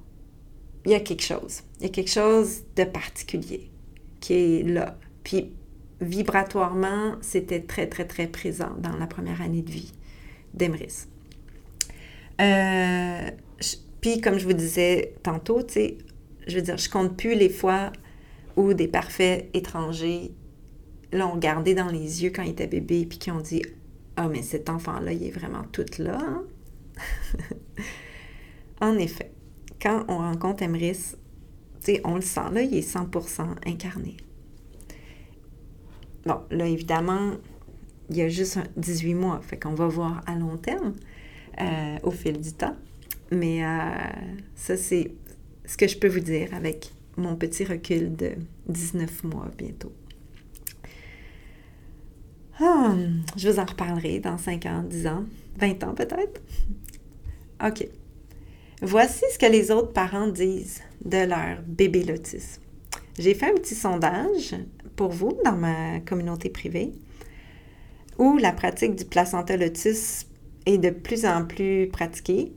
il 0.85 0.91
y 0.91 0.93
a 0.93 0.99
quelque 0.99 1.23
chose. 1.23 1.61
Il 1.79 1.83
y 1.83 1.85
a 1.85 1.89
quelque 1.89 2.11
chose 2.11 2.63
de 2.75 2.83
particulier 2.83 3.71
qui 4.19 4.33
est 4.33 4.63
là. 4.63 4.97
Puis 5.23 5.53
vibratoirement, 6.01 7.15
c'était 7.21 7.61
très, 7.61 7.87
très, 7.87 8.05
très 8.05 8.27
présent 8.27 8.71
dans 8.77 8.97
la 8.97 9.07
première 9.07 9.41
année 9.41 9.61
de 9.61 9.71
vie 9.71 9.93
d'Emrys. 10.53 11.05
Euh, 12.41 13.29
puis, 14.01 14.19
comme 14.19 14.37
je 14.37 14.45
vous 14.45 14.53
disais 14.53 15.13
tantôt, 15.23 15.63
tu 15.63 15.73
sais, 15.73 15.97
je 16.45 16.57
veux 16.57 16.61
dire, 16.61 16.77
je 16.77 16.89
compte 16.89 17.15
plus 17.15 17.35
les 17.35 17.49
fois 17.49 17.93
où 18.57 18.73
des 18.73 18.89
parfaits 18.89 19.49
étrangers 19.53 20.33
l'ont 21.13 21.31
regardé 21.31 21.73
dans 21.73 21.87
les 21.87 22.23
yeux 22.23 22.31
quand 22.31 22.43
il 22.43 22.51
était 22.51 22.67
bébé, 22.67 23.05
puis 23.05 23.17
qui 23.17 23.31
ont 23.31 23.39
dit 23.39 23.61
Ah, 24.17 24.27
mais 24.27 24.41
cet 24.41 24.69
enfant-là, 24.69 25.13
il 25.13 25.23
est 25.23 25.31
vraiment 25.31 25.63
tout 25.71 25.85
là. 25.99 26.17
Hein? 26.19 26.43
En 28.81 28.97
effet, 28.97 29.31
quand 29.81 30.05
on 30.07 30.17
rencontre 30.17 30.63
Emrys, 30.63 31.15
on 32.03 32.15
le 32.15 32.21
sent, 32.21 32.51
là, 32.51 32.61
il 32.61 32.75
est 32.75 32.87
100% 32.87 33.41
incarné. 33.65 34.17
Bon, 36.25 36.41
là, 36.51 36.67
évidemment, 36.67 37.31
il 38.09 38.17
y 38.17 38.21
a 38.21 38.29
juste 38.29 38.59
18 38.77 39.15
mois, 39.15 39.39
fait 39.41 39.57
qu'on 39.57 39.73
va 39.73 39.87
voir 39.87 40.21
à 40.27 40.35
long 40.35 40.57
terme 40.57 40.93
euh, 41.59 41.97
au 42.03 42.11
fil 42.11 42.39
du 42.39 42.53
temps. 42.53 42.75
Mais 43.31 43.65
euh, 43.65 43.89
ça, 44.55 44.77
c'est 44.77 45.11
ce 45.65 45.77
que 45.77 45.87
je 45.87 45.97
peux 45.97 46.09
vous 46.09 46.19
dire 46.19 46.53
avec 46.53 46.91
mon 47.17 47.35
petit 47.35 47.63
recul 47.63 48.15
de 48.15 48.31
19 48.67 49.23
mois 49.23 49.49
bientôt. 49.57 49.93
Ah, 52.59 52.95
je 53.35 53.49
vous 53.49 53.59
en 53.59 53.65
reparlerai 53.65 54.19
dans 54.19 54.37
5 54.37 54.65
ans, 54.67 54.83
10 54.83 55.07
ans, 55.07 55.25
20 55.57 55.83
ans 55.83 55.93
peut-être. 55.95 56.41
OK. 57.65 57.87
Voici 58.83 59.23
ce 59.31 59.37
que 59.37 59.45
les 59.45 59.69
autres 59.69 59.93
parents 59.93 60.27
disent 60.27 60.81
de 61.05 61.23
leur 61.23 61.61
bébé 61.67 62.03
lotus. 62.03 62.59
J'ai 63.19 63.35
fait 63.35 63.51
un 63.51 63.53
petit 63.53 63.75
sondage 63.75 64.55
pour 64.95 65.11
vous 65.11 65.37
dans 65.45 65.55
ma 65.55 65.99
communauté 65.99 66.49
privée 66.49 66.91
où 68.17 68.37
la 68.37 68.51
pratique 68.51 68.95
du 68.95 69.05
placenta 69.05 69.55
lotus 69.55 70.25
est 70.65 70.79
de 70.79 70.89
plus 70.89 71.27
en 71.27 71.45
plus 71.45 71.89
pratiquée. 71.89 72.53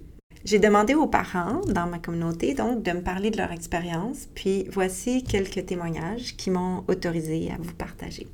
J'ai 0.46 0.58
demandé 0.58 0.94
aux 0.94 1.06
parents 1.06 1.60
dans 1.66 1.86
ma 1.86 1.98
communauté 1.98 2.54
donc 2.54 2.82
de 2.82 2.92
me 2.92 3.02
parler 3.02 3.30
de 3.30 3.36
leur 3.36 3.52
expérience, 3.52 4.26
puis 4.34 4.64
voici 4.72 5.24
quelques 5.24 5.66
témoignages 5.66 6.36
qui 6.38 6.50
m'ont 6.50 6.84
autorisé 6.88 7.50
à 7.50 7.58
vous 7.60 7.74
partager. 7.74 8.26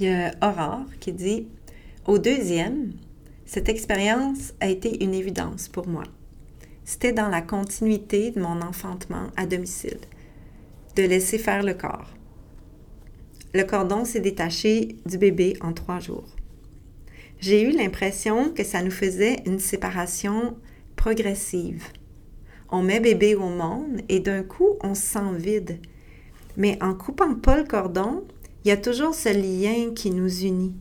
Il 0.00 0.06
y 0.06 0.08
a 0.08 0.32
Aurore 0.42 0.86
qui 0.98 1.12
dit 1.12 1.46
Au 2.04 2.18
deuxième, 2.18 2.94
cette 3.46 3.68
expérience 3.68 4.54
a 4.60 4.68
été 4.68 5.04
une 5.04 5.14
évidence 5.14 5.68
pour 5.68 5.86
moi. 5.86 6.02
C'était 6.84 7.12
dans 7.12 7.28
la 7.28 7.42
continuité 7.42 8.30
de 8.32 8.40
mon 8.40 8.60
enfantement 8.60 9.28
à 9.36 9.46
domicile, 9.46 10.00
de 10.96 11.02
laisser 11.02 11.38
faire 11.38 11.62
le 11.62 11.74
corps. 11.74 12.10
Le 13.54 13.64
cordon 13.64 14.04
s'est 14.04 14.20
détaché 14.20 14.96
du 15.06 15.18
bébé 15.18 15.56
en 15.60 15.72
trois 15.72 16.00
jours. 16.00 16.28
J'ai 17.38 17.62
eu 17.62 17.70
l'impression 17.70 18.50
que 18.50 18.64
ça 18.64 18.82
nous 18.82 18.90
faisait 18.90 19.42
une 19.46 19.58
séparation 19.58 20.56
progressive. 20.96 21.84
On 22.70 22.82
met 22.82 23.00
bébé 23.00 23.34
au 23.34 23.48
monde 23.48 24.00
et 24.08 24.20
d'un 24.20 24.42
coup, 24.42 24.76
on 24.82 24.94
se 24.94 25.02
sent 25.02 25.36
vide. 25.36 25.78
Mais 26.56 26.78
en 26.82 26.94
coupant 26.94 27.34
pas 27.34 27.56
le 27.56 27.64
cordon, 27.64 28.24
il 28.64 28.68
y 28.68 28.70
a 28.70 28.76
toujours 28.76 29.14
ce 29.14 29.28
lien 29.28 29.92
qui 29.92 30.10
nous 30.10 30.44
unit. 30.44 30.74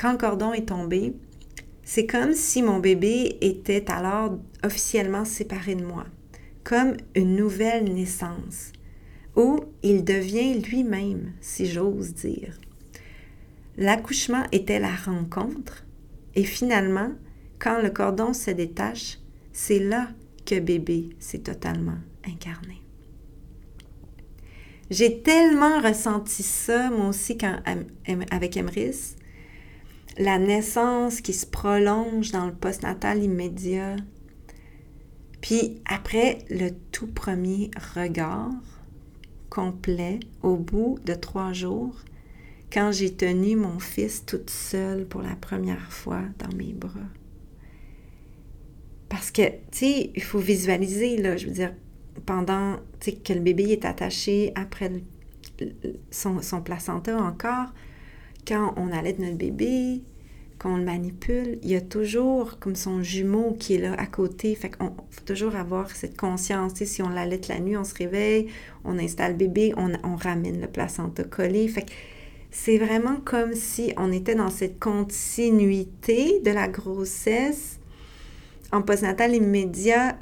Quand 0.00 0.12
le 0.12 0.18
cordon 0.18 0.52
est 0.52 0.68
tombé, 0.68 1.14
c'est 1.84 2.06
comme 2.06 2.32
si 2.32 2.62
mon 2.62 2.78
bébé 2.78 3.36
était 3.40 3.90
alors 3.90 4.38
officiellement 4.64 5.24
séparé 5.24 5.74
de 5.74 5.84
moi, 5.84 6.06
comme 6.64 6.96
une 7.14 7.36
nouvelle 7.36 7.92
naissance, 7.92 8.72
où 9.36 9.60
il 9.82 10.04
devient 10.04 10.60
lui-même, 10.60 11.32
si 11.40 11.66
j'ose 11.66 12.14
dire. 12.14 12.58
L'accouchement 13.76 14.44
était 14.52 14.80
la 14.80 14.94
rencontre, 14.94 15.84
et 16.34 16.44
finalement, 16.44 17.12
quand 17.58 17.80
le 17.80 17.90
cordon 17.90 18.32
se 18.32 18.50
détache, 18.50 19.18
c'est 19.52 19.78
là 19.78 20.08
que 20.46 20.58
bébé 20.58 21.10
s'est 21.18 21.38
totalement 21.40 21.98
incarné. 22.26 22.82
J'ai 24.90 25.22
tellement 25.22 25.80
ressenti 25.80 26.42
ça, 26.42 26.90
moi 26.90 27.08
aussi, 27.08 27.38
quand, 27.38 27.60
avec 28.30 28.56
Emrys, 28.56 29.14
la 30.18 30.38
naissance 30.38 31.20
qui 31.20 31.32
se 31.32 31.46
prolonge 31.46 32.32
dans 32.32 32.46
le 32.46 32.52
postnatal 32.52 33.22
immédiat. 33.22 33.96
Puis 35.40 35.80
après, 35.86 36.38
le 36.50 36.70
tout 36.92 37.06
premier 37.06 37.70
regard 37.96 38.50
complet 39.48 40.20
au 40.42 40.56
bout 40.56 40.98
de 41.04 41.14
trois 41.14 41.52
jours, 41.52 41.96
quand 42.72 42.92
j'ai 42.92 43.12
tenu 43.12 43.56
mon 43.56 43.80
fils 43.80 44.24
toute 44.24 44.50
seule 44.50 45.06
pour 45.06 45.22
la 45.22 45.34
première 45.34 45.92
fois 45.92 46.22
dans 46.38 46.56
mes 46.56 46.72
bras. 46.72 47.00
Parce 49.08 49.32
que, 49.32 49.42
tu 49.42 49.56
sais, 49.72 50.10
il 50.14 50.22
faut 50.22 50.38
visualiser, 50.38 51.16
je 51.36 51.46
veux 51.46 51.52
dire, 51.52 51.74
pendant, 52.26 52.76
que 53.00 53.32
le 53.32 53.40
bébé 53.40 53.70
est 53.70 53.84
attaché 53.84 54.52
après 54.54 54.92
son, 56.10 56.42
son 56.42 56.62
placenta 56.62 57.16
encore, 57.20 57.72
quand 58.46 58.72
on 58.76 58.92
allait 58.92 59.14
de 59.14 59.22
notre 59.22 59.36
bébé, 59.36 60.02
qu'on 60.60 60.76
le 60.76 60.84
manipule, 60.84 61.58
il 61.62 61.70
y 61.70 61.74
a 61.74 61.80
toujours 61.80 62.58
comme 62.58 62.76
son 62.76 63.02
jumeau 63.02 63.56
qui 63.58 63.76
est 63.76 63.78
là 63.78 63.94
à 63.94 64.04
côté. 64.04 64.54
Fait 64.54 64.68
qu'on 64.68 64.92
faut 65.10 65.24
toujours 65.24 65.56
avoir 65.56 65.90
cette 65.90 66.18
conscience. 66.18 66.74
si 66.74 67.02
on 67.02 67.08
l'allait 67.08 67.40
la 67.48 67.60
nuit, 67.60 67.78
on 67.78 67.84
se 67.84 67.94
réveille, 67.94 68.48
on 68.84 68.98
installe 68.98 69.32
le 69.32 69.38
bébé, 69.38 69.72
on, 69.78 70.16
ramène 70.16 70.60
le 70.60 70.66
placenta 70.66 71.24
collé. 71.24 71.66
Fait 71.66 71.86
c'est 72.50 72.76
vraiment 72.76 73.16
comme 73.24 73.54
si 73.54 73.94
on 73.96 74.12
était 74.12 74.34
dans 74.34 74.50
cette 74.50 74.78
continuité 74.78 76.40
de 76.40 76.50
la 76.50 76.68
grossesse 76.68 77.78
en 78.70 78.82
postnatal 78.82 79.34
immédiat, 79.34 80.18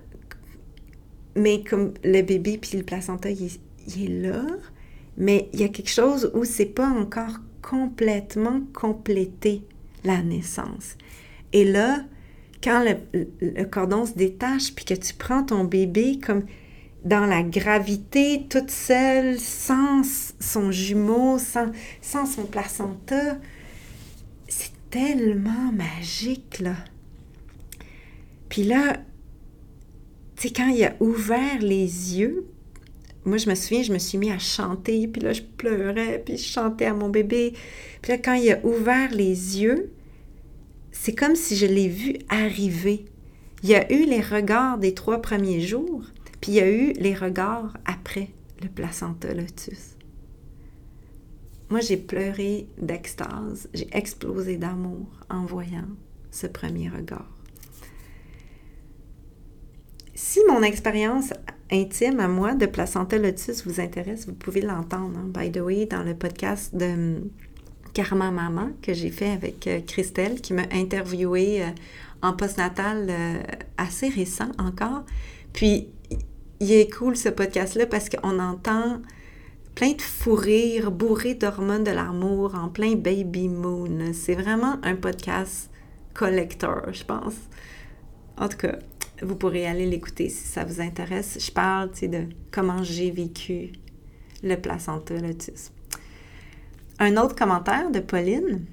mais 1.34 1.64
comme 1.64 1.94
le 2.04 2.22
bébé 2.22 2.58
puis 2.58 2.78
le 2.78 2.84
placenta, 2.84 3.28
il 3.30 3.50
est 4.04 4.08
là, 4.08 4.44
mais 5.16 5.48
il 5.52 5.60
y 5.60 5.64
a 5.64 5.68
quelque 5.68 5.90
chose 5.90 6.30
où 6.34 6.44
c'est 6.44 6.66
pas 6.66 6.88
encore 6.88 7.40
complètement 7.60 8.60
complété 8.72 9.62
la 10.08 10.22
naissance. 10.22 10.96
Et 11.52 11.64
là, 11.64 12.00
quand 12.62 12.84
le, 12.84 13.64
cordon 13.64 14.04
se 14.04 14.14
détache, 14.14 14.74
puis 14.74 14.84
que 14.84 14.94
tu 14.94 15.14
prends 15.14 15.44
ton 15.44 15.64
bébé 15.64 16.18
comme 16.18 16.44
dans 17.04 17.26
la 17.26 17.42
gravité, 17.42 18.46
toute 18.50 18.70
seule, 18.70 19.38
sans 19.38 20.02
son 20.40 20.72
jumeau, 20.72 21.38
sans, 21.38 21.70
sans 22.02 22.26
son 22.26 22.44
placenta, 22.44 23.38
c'est 24.48 24.72
tellement 24.90 25.72
magique, 25.72 26.58
là. 26.58 26.74
Puis 28.48 28.64
là, 28.64 28.94
tu 30.36 30.48
sais, 30.48 30.54
quand 30.54 30.68
il 30.68 30.82
a 30.84 30.94
ouvert 31.00 31.60
les 31.60 32.18
yeux, 32.18 32.46
moi, 33.24 33.36
je 33.36 33.48
me 33.48 33.54
souviens, 33.54 33.82
je 33.82 33.92
me 33.92 33.98
suis 33.98 34.16
mis 34.16 34.30
à 34.30 34.38
chanter, 34.38 35.06
puis 35.06 35.20
là, 35.20 35.32
je 35.32 35.42
pleurais, 35.42 36.22
puis 36.24 36.38
je 36.38 36.46
chantais 36.46 36.86
à 36.86 36.94
mon 36.94 37.10
bébé. 37.10 37.52
Puis 38.00 38.12
là, 38.12 38.18
quand 38.18 38.34
il 38.34 38.50
a 38.50 38.64
ouvert 38.64 39.12
les 39.12 39.60
yeux, 39.60 39.92
c'est 41.00 41.14
comme 41.14 41.36
si 41.36 41.54
je 41.54 41.64
l'ai 41.64 41.86
vu 41.86 42.16
arriver. 42.28 43.04
Il 43.62 43.68
y 43.68 43.76
a 43.76 43.90
eu 43.92 44.04
les 44.04 44.20
regards 44.20 44.78
des 44.78 44.94
trois 44.94 45.22
premiers 45.22 45.60
jours, 45.60 46.02
puis 46.40 46.52
il 46.52 46.54
y 46.56 46.60
a 46.60 46.68
eu 46.68 46.92
les 46.94 47.14
regards 47.14 47.72
après 47.84 48.30
le 48.60 48.68
placenta 48.68 49.32
lotus. 49.32 49.96
Moi, 51.70 51.80
j'ai 51.80 51.96
pleuré 51.96 52.66
d'extase, 52.78 53.68
j'ai 53.74 53.88
explosé 53.92 54.56
d'amour 54.56 55.06
en 55.30 55.44
voyant 55.44 55.88
ce 56.32 56.48
premier 56.48 56.88
regard. 56.88 57.30
Si 60.14 60.40
mon 60.48 60.64
expérience 60.64 61.32
intime 61.70 62.18
à 62.18 62.26
moi 62.26 62.54
de 62.56 62.66
placenta 62.66 63.18
lotus 63.18 63.64
vous 63.64 63.80
intéresse, 63.80 64.26
vous 64.26 64.34
pouvez 64.34 64.62
l'entendre, 64.62 65.16
hein, 65.16 65.30
by 65.32 65.52
the 65.52 65.60
way, 65.60 65.86
dans 65.86 66.02
le 66.02 66.16
podcast 66.16 66.74
de 66.74 67.22
Karma 67.92 68.30
Mama 68.30 68.68
que 68.82 68.94
j'ai 68.94 69.10
fait 69.10 69.30
avec 69.30 69.66
euh, 69.66 69.80
Christelle 69.86 70.40
qui 70.40 70.52
m'a 70.52 70.64
interviewé 70.72 71.62
euh, 71.62 71.68
en 72.22 72.32
postnatal 72.32 73.06
euh, 73.08 73.38
assez 73.76 74.08
récent 74.08 74.50
encore. 74.58 75.04
Puis, 75.52 75.88
il 76.60 76.72
est 76.72 76.92
cool 76.92 77.16
ce 77.16 77.28
podcast-là 77.28 77.86
parce 77.86 78.08
qu'on 78.08 78.38
entend 78.38 79.00
plein 79.74 79.92
de 79.92 80.02
fou 80.02 80.34
rires 80.34 80.90
bourrés 80.90 81.34
d'hormones 81.34 81.84
de 81.84 81.92
l'amour 81.92 82.54
en 82.54 82.68
plein 82.68 82.94
baby 82.96 83.48
moon. 83.48 84.12
C'est 84.12 84.34
vraiment 84.34 84.76
un 84.82 84.96
podcast 84.96 85.70
collector, 86.14 86.92
je 86.92 87.04
pense. 87.04 87.34
En 88.36 88.48
tout 88.48 88.56
cas, 88.56 88.78
vous 89.22 89.36
pourrez 89.36 89.66
aller 89.66 89.86
l'écouter 89.86 90.28
si 90.28 90.46
ça 90.46 90.64
vous 90.64 90.80
intéresse. 90.80 91.38
Je 91.40 91.50
parle 91.52 91.90
de 92.02 92.24
comment 92.50 92.82
j'ai 92.82 93.10
vécu 93.10 93.72
le 94.42 94.56
placenta 94.56 95.14
lotus. 95.14 95.70
Un 97.00 97.16
autre 97.16 97.36
commentaire 97.36 97.92
de 97.92 98.00
Pauline, 98.00 98.66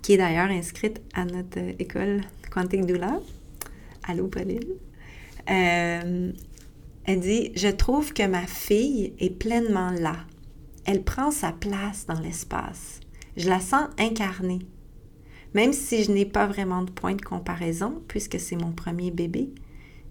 qui 0.00 0.14
est 0.14 0.16
d'ailleurs 0.16 0.50
inscrite 0.50 1.02
à 1.12 1.26
notre 1.26 1.58
école 1.78 2.22
Quantic 2.50 2.86
Doula. 2.86 3.20
Allô, 4.04 4.26
Pauline? 4.26 4.64
Euh, 5.50 6.32
elle 7.04 7.20
dit 7.20 7.52
Je 7.56 7.68
trouve 7.68 8.14
que 8.14 8.26
ma 8.26 8.46
fille 8.46 9.12
est 9.18 9.38
pleinement 9.38 9.90
là. 9.90 10.16
Elle 10.86 11.02
prend 11.02 11.30
sa 11.30 11.52
place 11.52 12.06
dans 12.06 12.20
l'espace. 12.20 13.00
Je 13.36 13.50
la 13.50 13.60
sens 13.60 13.88
incarnée. 13.98 14.60
Même 15.52 15.74
si 15.74 16.04
je 16.04 16.10
n'ai 16.10 16.24
pas 16.24 16.46
vraiment 16.46 16.82
de 16.82 16.90
point 16.90 17.16
de 17.16 17.22
comparaison, 17.22 18.02
puisque 18.08 18.40
c'est 18.40 18.56
mon 18.56 18.72
premier 18.72 19.10
bébé, 19.10 19.50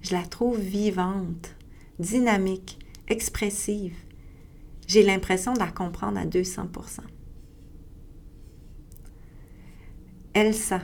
je 0.02 0.14
la 0.14 0.22
trouve 0.22 0.60
vivante, 0.60 1.56
dynamique, 1.98 2.78
expressive. 3.08 3.96
J'ai 4.88 5.04
l'impression 5.04 5.54
de 5.54 5.60
la 5.60 5.72
comprendre 5.72 6.20
à 6.20 6.26
200% 6.26 6.68
Elsa. 10.34 10.82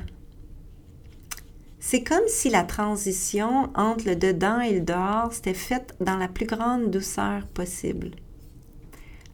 C'est 1.80 2.04
comme 2.04 2.28
si 2.28 2.50
la 2.50 2.64
transition 2.64 3.72
entre 3.74 4.06
le 4.06 4.16
dedans 4.16 4.60
et 4.60 4.74
le 4.74 4.82
dehors 4.82 5.34
s'était 5.34 5.54
faite 5.54 5.96
dans 6.00 6.18
la 6.18 6.28
plus 6.28 6.46
grande 6.46 6.92
douceur 6.92 7.48
possible. 7.48 8.12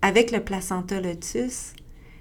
Avec 0.02 0.32
le 0.32 0.42
placenta 0.42 1.02
lotus, 1.02 1.74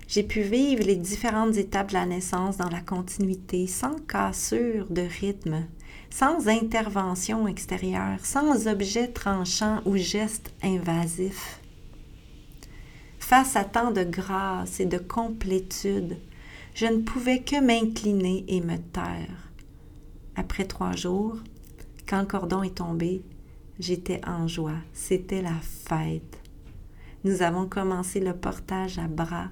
j'ai 0.09 0.23
pu 0.23 0.41
vivre 0.41 0.83
les 0.83 0.97
différentes 0.97 1.57
étapes 1.57 1.91
de 1.91 1.95
la 1.95 2.07
naissance 2.07 2.57
dans 2.57 2.69
la 2.69 2.81
continuité, 2.81 3.67
sans 3.67 3.97
cassure 4.09 4.87
de 4.91 5.03
rythme, 5.03 5.67
sans 6.11 6.49
intervention 6.49 7.47
extérieure, 7.47 8.19
sans 8.25 8.67
objet 8.67 9.09
tranchant 9.09 9.83
ou 9.85 9.97
geste 9.97 10.53
invasif. 10.63 11.61
Face 13.27 13.57
à 13.57 13.65
tant 13.65 13.91
de 13.91 14.05
grâce 14.05 14.81
et 14.81 14.85
de 14.85 14.99
complétude, 14.99 16.19
je 16.75 16.85
ne 16.85 17.01
pouvais 17.01 17.41
que 17.41 17.59
m'incliner 17.59 18.45
et 18.49 18.61
me 18.61 18.77
taire. 18.77 19.51
Après 20.37 20.67
trois 20.67 20.95
jours, 20.95 21.39
quand 22.07 22.21
le 22.21 22.27
cordon 22.27 22.63
est 22.63 22.77
tombé, 22.77 23.23
j'étais 23.81 24.21
en 24.27 24.47
joie. 24.47 24.77
C'était 24.93 25.41
la 25.41 25.59
fête. 25.63 26.39
Nous 27.25 27.41
avons 27.41 27.67
commencé 27.67 28.21
le 28.21 28.35
portage 28.35 28.99
à 28.99 29.09
bras 29.09 29.49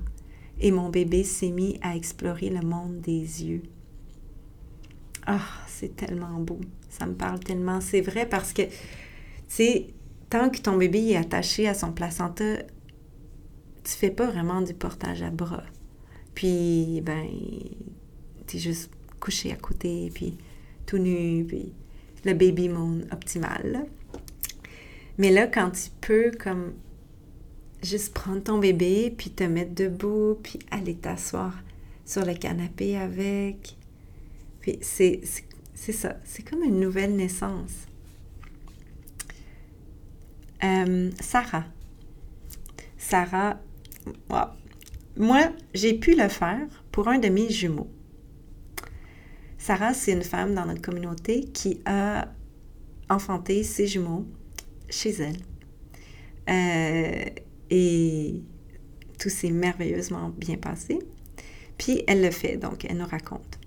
et 0.60 0.70
mon 0.70 0.90
bébé 0.90 1.24
s'est 1.24 1.50
mis 1.50 1.78
à 1.80 1.96
explorer 1.96 2.50
le 2.50 2.60
monde 2.60 3.00
des 3.00 3.42
yeux. 3.42 3.62
Ah, 5.26 5.40
c'est 5.66 5.96
tellement 5.96 6.40
beau. 6.40 6.60
Ça 6.90 7.06
me 7.06 7.14
parle 7.14 7.40
tellement. 7.40 7.80
C'est 7.80 8.02
vrai 8.02 8.28
parce 8.28 8.52
que, 8.52 8.64
tu 8.64 8.70
sais, 9.48 9.86
tant 10.28 10.50
que 10.50 10.58
ton 10.58 10.76
bébé 10.76 11.12
est 11.12 11.16
attaché 11.16 11.66
à 11.66 11.72
son 11.72 11.92
placenta, 11.92 12.58
tu 13.84 13.92
fais 13.92 14.10
pas 14.10 14.26
vraiment 14.26 14.62
du 14.62 14.74
portage 14.74 15.22
à 15.22 15.30
bras. 15.30 15.64
Puis, 16.34 17.00
ben, 17.02 17.26
tu 18.46 18.56
es 18.56 18.60
juste 18.60 18.90
couché 19.20 19.52
à 19.52 19.56
côté, 19.56 20.10
puis 20.14 20.36
tout 20.86 20.98
nu, 20.98 21.44
puis 21.44 21.72
le 22.24 22.34
baby 22.34 22.68
moon 22.68 23.00
optimal. 23.10 23.86
Mais 25.18 25.30
là, 25.30 25.46
quand 25.46 25.70
tu 25.70 25.90
peux, 26.00 26.30
comme, 26.30 26.72
juste 27.82 28.14
prendre 28.14 28.42
ton 28.42 28.58
bébé, 28.58 29.12
puis 29.16 29.30
te 29.30 29.44
mettre 29.44 29.74
debout, 29.74 30.38
puis 30.42 30.58
aller 30.70 30.94
t'asseoir 30.94 31.54
sur 32.04 32.24
le 32.24 32.34
canapé 32.34 32.96
avec. 32.96 33.76
Puis 34.60 34.78
c'est, 34.80 35.20
ça, 35.74 36.16
c'est 36.24 36.48
comme 36.48 36.62
une 36.62 36.80
nouvelle 36.80 37.16
naissance. 37.16 37.72
Euh, 40.62 41.10
Sarah. 41.20 41.64
Sarah, 42.96 43.58
moi, 45.16 45.52
j'ai 45.74 45.94
pu 45.94 46.14
le 46.14 46.28
faire 46.28 46.66
pour 46.90 47.08
un 47.08 47.18
de 47.18 47.28
mes 47.28 47.50
jumeaux. 47.50 47.90
Sarah, 49.58 49.94
c'est 49.94 50.12
une 50.12 50.24
femme 50.24 50.54
dans 50.54 50.66
notre 50.66 50.82
communauté 50.82 51.44
qui 51.44 51.80
a 51.84 52.28
enfanté 53.08 53.62
ses 53.62 53.86
jumeaux 53.86 54.26
chez 54.88 55.10
elle. 55.10 55.36
Euh, 56.48 57.24
et 57.70 58.42
tout 59.18 59.28
s'est 59.28 59.50
merveilleusement 59.50 60.30
bien 60.30 60.56
passé. 60.56 60.98
Puis 61.78 62.02
elle 62.08 62.22
le 62.22 62.30
fait, 62.30 62.56
donc 62.56 62.84
elle 62.84 62.96
nous 62.96 63.06
raconte. 63.06 63.58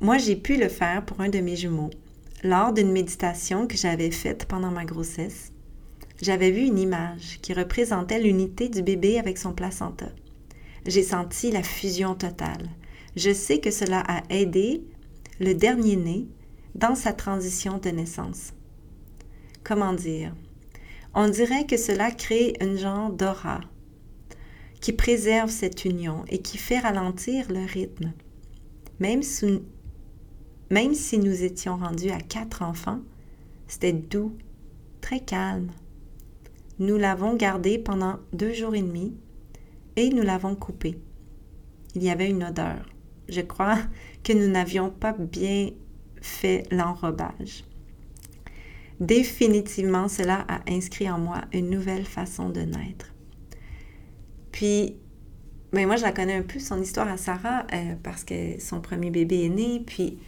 Moi, 0.00 0.18
j'ai 0.18 0.36
pu 0.36 0.56
le 0.56 0.68
faire 0.68 1.04
pour 1.04 1.20
un 1.20 1.28
de 1.28 1.38
mes 1.38 1.56
jumeaux. 1.56 1.90
Lors 2.42 2.72
d'une 2.72 2.90
méditation 2.90 3.66
que 3.66 3.76
j'avais 3.76 4.10
faite 4.10 4.46
pendant 4.46 4.70
ma 4.70 4.84
grossesse, 4.84 5.52
j'avais 6.20 6.50
vu 6.50 6.62
une 6.62 6.78
image 6.78 7.38
qui 7.42 7.54
représentait 7.54 8.20
l'unité 8.20 8.68
du 8.68 8.82
bébé 8.82 9.18
avec 9.18 9.38
son 9.38 9.52
placenta. 9.52 10.08
J'ai 10.86 11.02
senti 11.02 11.50
la 11.50 11.62
fusion 11.62 12.14
totale. 12.14 12.68
Je 13.16 13.32
sais 13.32 13.58
que 13.58 13.70
cela 13.70 14.00
a 14.06 14.22
aidé 14.30 14.82
le 15.40 15.54
dernier-né 15.54 16.28
dans 16.74 16.94
sa 16.94 17.12
transition 17.12 17.78
de 17.78 17.90
naissance. 17.90 18.52
Comment 19.64 19.92
dire? 19.92 20.34
On 21.14 21.28
dirait 21.28 21.66
que 21.66 21.76
cela 21.76 22.10
crée 22.10 22.54
un 22.60 22.76
genre 22.76 23.10
d'aura 23.10 23.60
qui 24.80 24.92
préserve 24.92 25.50
cette 25.50 25.84
union 25.84 26.24
et 26.28 26.38
qui 26.38 26.56
fait 26.56 26.78
ralentir 26.78 27.50
le 27.50 27.64
rythme. 27.64 28.12
Même 28.98 29.22
même 30.70 30.94
si 30.94 31.18
nous 31.18 31.42
étions 31.42 31.76
rendus 31.76 32.10
à 32.10 32.20
quatre 32.20 32.62
enfants, 32.62 33.00
c'était 33.66 33.92
doux, 33.92 34.36
très 35.00 35.20
calme. 35.20 35.70
Nous 36.80 36.96
l'avons 36.96 37.34
gardé 37.36 37.78
pendant 37.78 38.16
deux 38.32 38.54
jours 38.54 38.74
et 38.74 38.80
demi 38.80 39.14
et 39.96 40.08
nous 40.08 40.22
l'avons 40.22 40.54
coupé. 40.54 40.98
Il 41.94 42.02
y 42.02 42.08
avait 42.08 42.30
une 42.30 42.42
odeur. 42.42 42.88
Je 43.28 43.42
crois 43.42 43.78
que 44.24 44.32
nous 44.32 44.48
n'avions 44.48 44.88
pas 44.90 45.12
bien 45.12 45.70
fait 46.22 46.64
l'enrobage. 46.70 47.64
Définitivement, 48.98 50.08
cela 50.08 50.46
a 50.48 50.60
inscrit 50.70 51.10
en 51.10 51.18
moi 51.18 51.42
une 51.52 51.68
nouvelle 51.68 52.06
façon 52.06 52.48
de 52.48 52.60
naître. 52.60 53.12
Puis, 54.50 54.96
ben 55.72 55.86
moi, 55.86 55.96
je 55.96 56.02
la 56.02 56.12
connais 56.12 56.34
un 56.34 56.42
peu, 56.42 56.58
son 56.58 56.80
histoire 56.80 57.08
à 57.08 57.18
Sarah, 57.18 57.66
euh, 57.72 57.94
parce 58.02 58.24
que 58.24 58.58
son 58.58 58.80
premier 58.80 59.10
bébé 59.10 59.44
est 59.44 59.48
né, 59.50 59.82
puis 59.86 60.18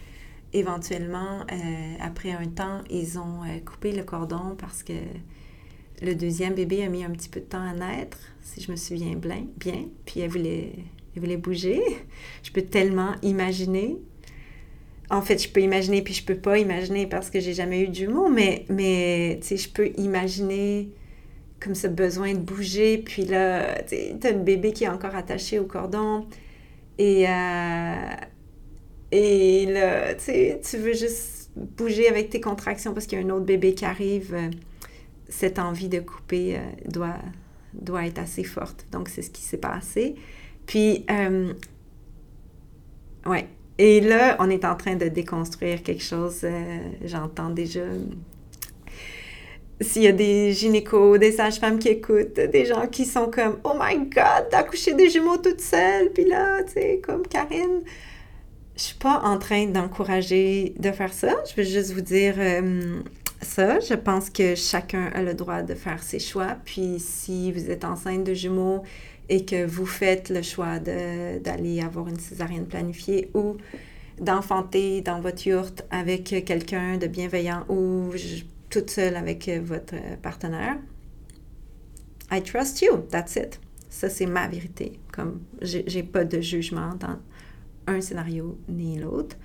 éventuellement, 0.53 1.41
euh, 1.51 1.95
après 1.99 2.31
un 2.31 2.47
temps, 2.47 2.81
ils 2.89 3.17
ont 3.17 3.43
euh, 3.43 3.59
coupé 3.65 3.91
le 3.91 4.03
cordon 4.03 4.55
parce 4.57 4.83
que 4.83 4.93
le 6.01 6.15
deuxième 6.15 6.53
bébé 6.53 6.83
a 6.83 6.89
mis 6.89 7.03
un 7.03 7.11
petit 7.11 7.29
peu 7.29 7.39
de 7.39 7.45
temps 7.45 7.61
à 7.61 7.73
naître, 7.73 8.17
si 8.41 8.61
je 8.61 8.71
me 8.71 8.75
souviens 8.75 9.15
bien, 9.15 9.45
puis 10.05 10.19
elle 10.19 10.29
voulait, 10.29 11.37
bouger. 11.37 11.81
Je 12.43 12.51
peux 12.51 12.63
tellement 12.63 13.13
imaginer 13.21 13.97
en 15.09 15.21
fait, 15.21 15.37
je 15.41 15.49
peux 15.49 15.61
imaginer, 15.61 16.01
puis 16.01 16.13
je 16.13 16.23
peux 16.23 16.35
pas 16.35 16.57
imaginer 16.57 17.07
parce 17.07 17.29
que 17.29 17.39
j'ai 17.39 17.53
jamais 17.53 17.81
eu 17.81 17.87
de 17.87 17.93
jumeaux, 17.93 18.29
mais, 18.29 18.65
mais 18.69 19.39
je 19.43 19.69
peux 19.69 19.91
imaginer 19.97 20.89
comme 21.59 21.75
ce 21.75 21.87
besoin 21.87 22.33
de 22.33 22.39
bouger, 22.39 22.97
puis 22.97 23.23
là, 23.25 23.83
tu 23.83 23.95
as 23.95 24.29
un 24.29 24.33
bébé 24.33 24.73
qui 24.73 24.83
est 24.85 24.89
encore 24.89 25.15
attaché 25.15 25.59
au 25.59 25.65
cordon, 25.65 26.25
et, 26.97 27.27
euh, 27.27 28.15
et 29.11 29.65
là, 29.67 30.15
tu 30.15 30.77
veux 30.77 30.93
juste 30.93 31.51
bouger 31.55 32.09
avec 32.09 32.29
tes 32.31 32.41
contractions 32.41 32.93
parce 32.93 33.05
qu'il 33.05 33.19
y 33.19 33.21
a 33.21 33.25
un 33.25 33.29
autre 33.29 33.45
bébé 33.45 33.75
qui 33.75 33.85
arrive, 33.85 34.35
cette 35.33 35.59
envie 35.59 35.89
de 35.89 35.99
couper 35.99 36.55
euh, 36.55 36.59
doit, 36.87 37.17
doit 37.73 38.05
être 38.05 38.19
assez 38.19 38.43
forte. 38.43 38.85
Donc, 38.91 39.09
c'est 39.09 39.23
ce 39.23 39.31
qui 39.31 39.41
s'est 39.41 39.57
passé. 39.57 40.15
Puis, 40.65 41.05
euh, 41.09 41.53
ouais, 43.25 43.47
et 43.77 43.99
là, 43.99 44.35
on 44.39 44.49
est 44.49 44.63
en 44.63 44.75
train 44.75 44.95
de 44.95 45.07
déconstruire 45.07 45.81
quelque 45.81 46.03
chose. 46.03 46.41
Euh, 46.43 46.77
j'entends 47.03 47.49
déjà. 47.49 47.81
S'il 49.81 50.03
y 50.03 50.07
a 50.07 50.11
des 50.11 50.53
gynécos, 50.53 51.17
des 51.17 51.31
sages-femmes 51.31 51.79
qui 51.79 51.89
écoutent, 51.89 52.39
des 52.39 52.65
gens 52.65 52.87
qui 52.87 53.05
sont 53.05 53.29
comme 53.31 53.57
Oh 53.63 53.73
my 53.77 53.97
God, 53.97 54.47
t'as 54.51 54.59
accouché 54.59 54.93
des 54.93 55.09
jumeaux 55.09 55.37
toute 55.37 55.59
seule, 55.59 56.11
puis 56.13 56.25
là, 56.25 56.63
tu 56.63 56.73
sais, 56.73 57.01
comme 57.03 57.27
Karine. 57.27 57.81
je 58.77 58.81
suis 58.81 58.95
pas 58.95 59.19
en 59.23 59.39
train 59.39 59.65
d'encourager 59.65 60.75
de 60.77 60.91
faire 60.91 61.11
ça. 61.11 61.33
Je 61.49 61.59
veux 61.59 61.67
juste 61.67 61.91
vous 61.91 62.01
dire 62.01 62.35
euh, 62.37 63.01
ça. 63.43 63.79
Je 63.79 63.93
pense 63.93 64.29
que 64.29 64.55
chacun 64.55 65.07
a 65.13 65.21
le 65.21 65.33
droit 65.33 65.61
de 65.61 65.73
faire 65.75 66.01
ses 66.01 66.19
choix. 66.19 66.57
Puis 66.65 66.99
si 66.99 67.51
vous 67.51 67.69
êtes 67.69 67.85
enceinte 67.85 68.23
de 68.23 68.33
jumeaux 68.33 68.83
et 69.29 69.45
que 69.45 69.65
vous 69.65 69.85
faites 69.85 70.29
le 70.29 70.41
choix 70.41 70.79
d'aller 70.79 71.81
avoir 71.81 72.07
une 72.07 72.19
césarienne 72.19 72.65
planifiée 72.65 73.29
ou 73.33 73.57
d'enfanter 74.19 75.01
dans 75.01 75.21
votre 75.21 75.47
yourte 75.47 75.85
avec 75.89 76.23
quelqu'un 76.45 76.97
de 76.97 77.07
bienveillant 77.07 77.65
ou 77.69 78.11
toute 78.69 78.89
seule 78.89 79.15
avec 79.15 79.49
votre 79.63 79.95
partenaire, 80.21 80.77
I 82.31 82.41
trust 82.41 82.81
you. 82.81 82.97
That's 83.11 83.35
it. 83.35 83.59
Ça, 83.89 84.09
c'est 84.09 84.25
ma 84.25 84.47
vérité. 84.47 84.99
Comme 85.11 85.41
j'ai 85.61 86.03
pas 86.03 86.25
de 86.25 86.41
jugement 86.41 86.95
dans 86.95 87.17
un 87.85 88.01
scénario 88.01 88.57
ni 88.67 88.97
l'autre. 88.97 89.35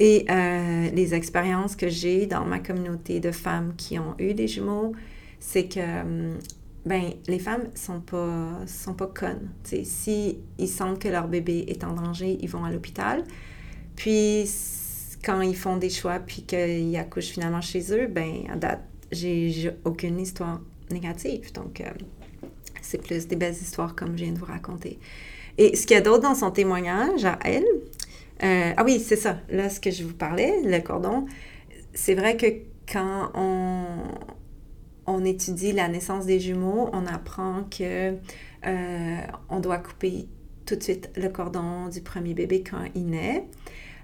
Et 0.00 0.24
euh, 0.30 0.90
les 0.90 1.14
expériences 1.14 1.76
que 1.76 1.88
j'ai 1.88 2.26
dans 2.26 2.44
ma 2.44 2.58
communauté 2.58 3.20
de 3.20 3.30
femmes 3.30 3.74
qui 3.76 3.98
ont 3.98 4.14
eu 4.18 4.34
des 4.34 4.48
jumeaux, 4.48 4.92
c'est 5.38 5.68
que 5.68 6.00
hum, 6.00 6.38
ben, 6.84 7.12
les 7.28 7.38
femmes 7.38 7.68
sont 7.74 8.00
pas, 8.00 8.58
sont 8.66 8.94
pas 8.94 9.06
connes. 9.06 9.50
S'ils 9.62 9.86
si 9.86 10.38
ils 10.58 10.68
sentent 10.68 10.98
que 10.98 11.08
leur 11.08 11.28
bébé 11.28 11.64
est 11.68 11.84
en 11.84 11.92
danger, 11.92 12.38
ils 12.40 12.48
vont 12.48 12.64
à 12.64 12.72
l'hôpital. 12.72 13.22
Puis, 13.94 14.50
quand 15.24 15.40
ils 15.42 15.56
font 15.56 15.76
des 15.76 15.90
choix 15.90 16.18
puis 16.18 16.42
qu'ils 16.42 16.96
accouchent 16.96 17.30
finalement 17.30 17.60
chez 17.60 17.92
eux, 17.92 18.08
ben, 18.08 18.44
à 18.50 18.56
date, 18.56 18.82
j'ai 19.12 19.70
aucune 19.84 20.18
histoire 20.18 20.60
négative. 20.90 21.52
Donc, 21.52 21.80
euh, 21.80 21.90
c'est 22.80 23.00
plus 23.00 23.28
des 23.28 23.36
belles 23.36 23.54
histoires 23.54 23.94
comme 23.94 24.18
je 24.18 24.24
viens 24.24 24.32
de 24.32 24.38
vous 24.38 24.46
raconter. 24.46 24.98
Et 25.58 25.76
ce 25.76 25.86
qu'il 25.86 25.94
y 25.94 25.98
a 25.98 26.02
d'autre 26.02 26.22
dans 26.22 26.34
son 26.34 26.50
témoignage 26.50 27.24
à 27.24 27.38
elle, 27.44 27.66
euh, 28.42 28.72
ah 28.76 28.84
oui, 28.84 29.00
c'est 29.00 29.16
ça, 29.16 29.38
là, 29.48 29.68
ce 29.70 29.80
que 29.80 29.90
je 29.90 30.04
vous 30.04 30.14
parlais, 30.14 30.62
le 30.64 30.80
cordon, 30.80 31.26
c'est 31.94 32.14
vrai 32.14 32.36
que 32.36 32.46
quand 32.90 33.30
on, 33.34 33.84
on 35.06 35.24
étudie 35.24 35.72
la 35.72 35.88
naissance 35.88 36.26
des 36.26 36.40
jumeaux, 36.40 36.90
on 36.92 37.06
apprend 37.06 37.64
que 37.64 38.14
euh, 38.66 39.16
on 39.48 39.60
doit 39.60 39.78
couper 39.78 40.26
tout 40.66 40.76
de 40.76 40.82
suite 40.82 41.10
le 41.16 41.28
cordon 41.28 41.88
du 41.88 42.00
premier 42.00 42.34
bébé 42.34 42.62
quand 42.62 42.84
il 42.94 43.06
naît. 43.06 43.44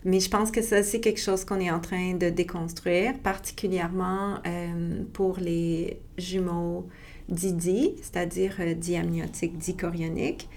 Mais 0.05 0.21
je 0.21 0.31
pense 0.31 0.51
que 0.51 0.63
ça, 0.63 0.83
c'est 0.83 1.01
quelque 1.01 1.21
chose 1.21 1.45
qu'on 1.45 1.59
est 1.59 1.71
en 1.71 1.81
train 1.81 2.15
de 2.15 2.31
déconstruire, 2.31 3.15
particulièrement 3.19 4.37
euh, 4.47 5.03
pour 5.13 5.39
les 5.39 6.01
jumeaux 6.17 6.89
Didi, 7.29 7.95
c'est-à-dire 8.01 8.57
euh, 8.61 8.75
diamniotique 8.75 9.59
dichorionique, 9.59 10.49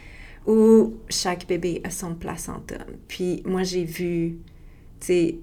où 0.45 0.95
chaque 1.09 1.47
bébé 1.47 1.81
a 1.83 1.89
son 1.89 2.15
placenta. 2.15 2.77
Puis 3.07 3.43
moi, 3.45 3.63
j'ai 3.63 3.83
vu, 3.83 4.37
tu 4.99 5.07
sais, 5.07 5.39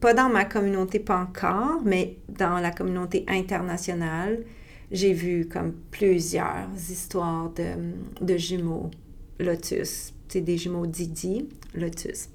pas 0.00 0.14
dans 0.14 0.28
ma 0.28 0.44
communauté, 0.44 0.98
pas 0.98 1.18
encore, 1.18 1.80
mais 1.84 2.16
dans 2.28 2.58
la 2.58 2.70
communauté 2.70 3.24
internationale, 3.28 4.44
j'ai 4.90 5.12
vu 5.12 5.46
comme 5.46 5.72
plusieurs 5.90 6.68
histoires 6.74 7.50
de, 7.50 8.24
de 8.24 8.36
jumeaux 8.36 8.90
Lotus, 9.38 10.14
c'est 10.28 10.40
des 10.40 10.56
jumeaux 10.56 10.86
Didi, 10.86 11.48
Lotus. 11.74 12.28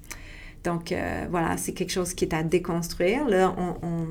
Donc 0.62 0.92
euh, 0.92 1.26
voilà, 1.30 1.56
c'est 1.56 1.72
quelque 1.72 1.92
chose 1.92 2.14
qui 2.14 2.24
est 2.24 2.34
à 2.34 2.42
déconstruire. 2.42 3.28
Là, 3.28 3.54
on, 3.58 3.74
on 3.86 4.06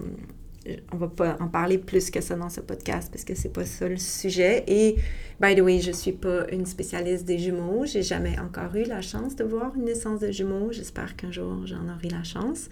va 0.94 1.08
pas 1.08 1.38
en 1.40 1.48
parler 1.48 1.78
plus 1.78 2.10
que 2.10 2.22
ça 2.22 2.36
dans 2.36 2.50
ce 2.50 2.62
podcast 2.62 3.10
parce 3.12 3.24
que 3.24 3.36
c'est 3.36 3.52
pas 3.52 3.66
ça 3.66 3.88
le 3.88 3.98
sujet. 3.98 4.64
Et, 4.68 4.96
by 5.42 5.56
the 5.56 5.62
way, 5.62 5.80
je 5.82 5.92
suis 5.92 6.14
pas 6.14 6.46
une 6.52 6.66
spécialiste 6.66 7.26
des 7.26 7.40
jumeaux. 7.40 7.86
J'ai 7.86 8.04
jamais 8.04 8.38
encore 8.40 8.76
eu 8.76 8.84
la 8.84 9.02
chance 9.02 9.36
de 9.36 9.44
voir 9.44 9.74
une 9.76 9.86
naissance 9.86 10.20
de 10.20 10.32
jumeaux. 10.32 10.72
J'espère 10.72 11.16
qu'un 11.16 11.32
jour 11.32 11.66
j'en 11.66 11.84
aurai 11.90 12.10
la 12.10 12.24
chance. 12.24 12.70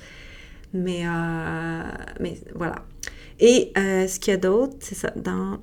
Mais, 0.74 1.06
euh, 1.06 1.84
mais 2.20 2.38
voilà. 2.56 2.76
Et 3.40 3.72
euh, 3.78 4.08
ce 4.08 4.20
qu'il 4.20 4.32
y 4.32 4.36
a 4.36 4.38
d'autre, 4.38 4.76
c'est 4.80 4.96
ça, 4.96 5.12
dans 5.16 5.60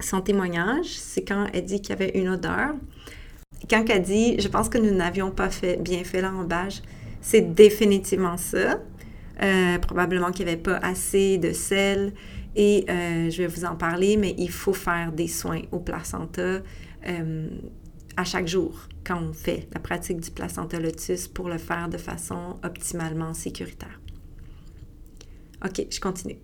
son 0.00 0.20
témoignage, 0.20 0.86
c'est 0.86 1.22
quand 1.22 1.46
elle 1.52 1.64
dit 1.64 1.80
qu'il 1.80 1.90
y 1.90 2.02
avait 2.02 2.18
une 2.18 2.28
odeur. 2.28 2.74
Quand 3.70 3.84
elle 3.88 4.02
dit, 4.02 4.38
je 4.40 4.48
pense 4.48 4.68
que 4.68 4.78
nous 4.78 4.90
n'avions 4.90 5.30
pas 5.30 5.48
fait, 5.48 5.76
bien 5.76 6.04
fait 6.04 6.20
l'enrobage, 6.20 6.82
c'est 7.22 7.54
définitivement 7.54 8.36
ça. 8.36 8.80
Euh, 9.42 9.78
probablement 9.78 10.30
qu'il 10.30 10.46
n'y 10.46 10.52
avait 10.52 10.62
pas 10.62 10.76
assez 10.76 11.38
de 11.38 11.52
sel. 11.52 12.12
Et 12.56 12.84
euh, 12.88 13.30
je 13.30 13.42
vais 13.42 13.48
vous 13.48 13.64
en 13.64 13.74
parler, 13.74 14.16
mais 14.16 14.34
il 14.38 14.50
faut 14.50 14.72
faire 14.72 15.12
des 15.12 15.26
soins 15.26 15.62
au 15.72 15.80
placenta 15.80 16.60
euh, 17.06 17.48
à 18.16 18.24
chaque 18.24 18.46
jour 18.46 18.78
quand 19.04 19.20
on 19.20 19.32
fait 19.32 19.66
la 19.74 19.80
pratique 19.80 20.20
du 20.20 20.30
placenta 20.30 20.78
lotus 20.78 21.26
pour 21.26 21.48
le 21.48 21.58
faire 21.58 21.88
de 21.88 21.98
façon 21.98 22.56
optimalement 22.62 23.34
sécuritaire. 23.34 24.00
OK, 25.64 25.86
je 25.90 25.98
continue. 25.98 26.38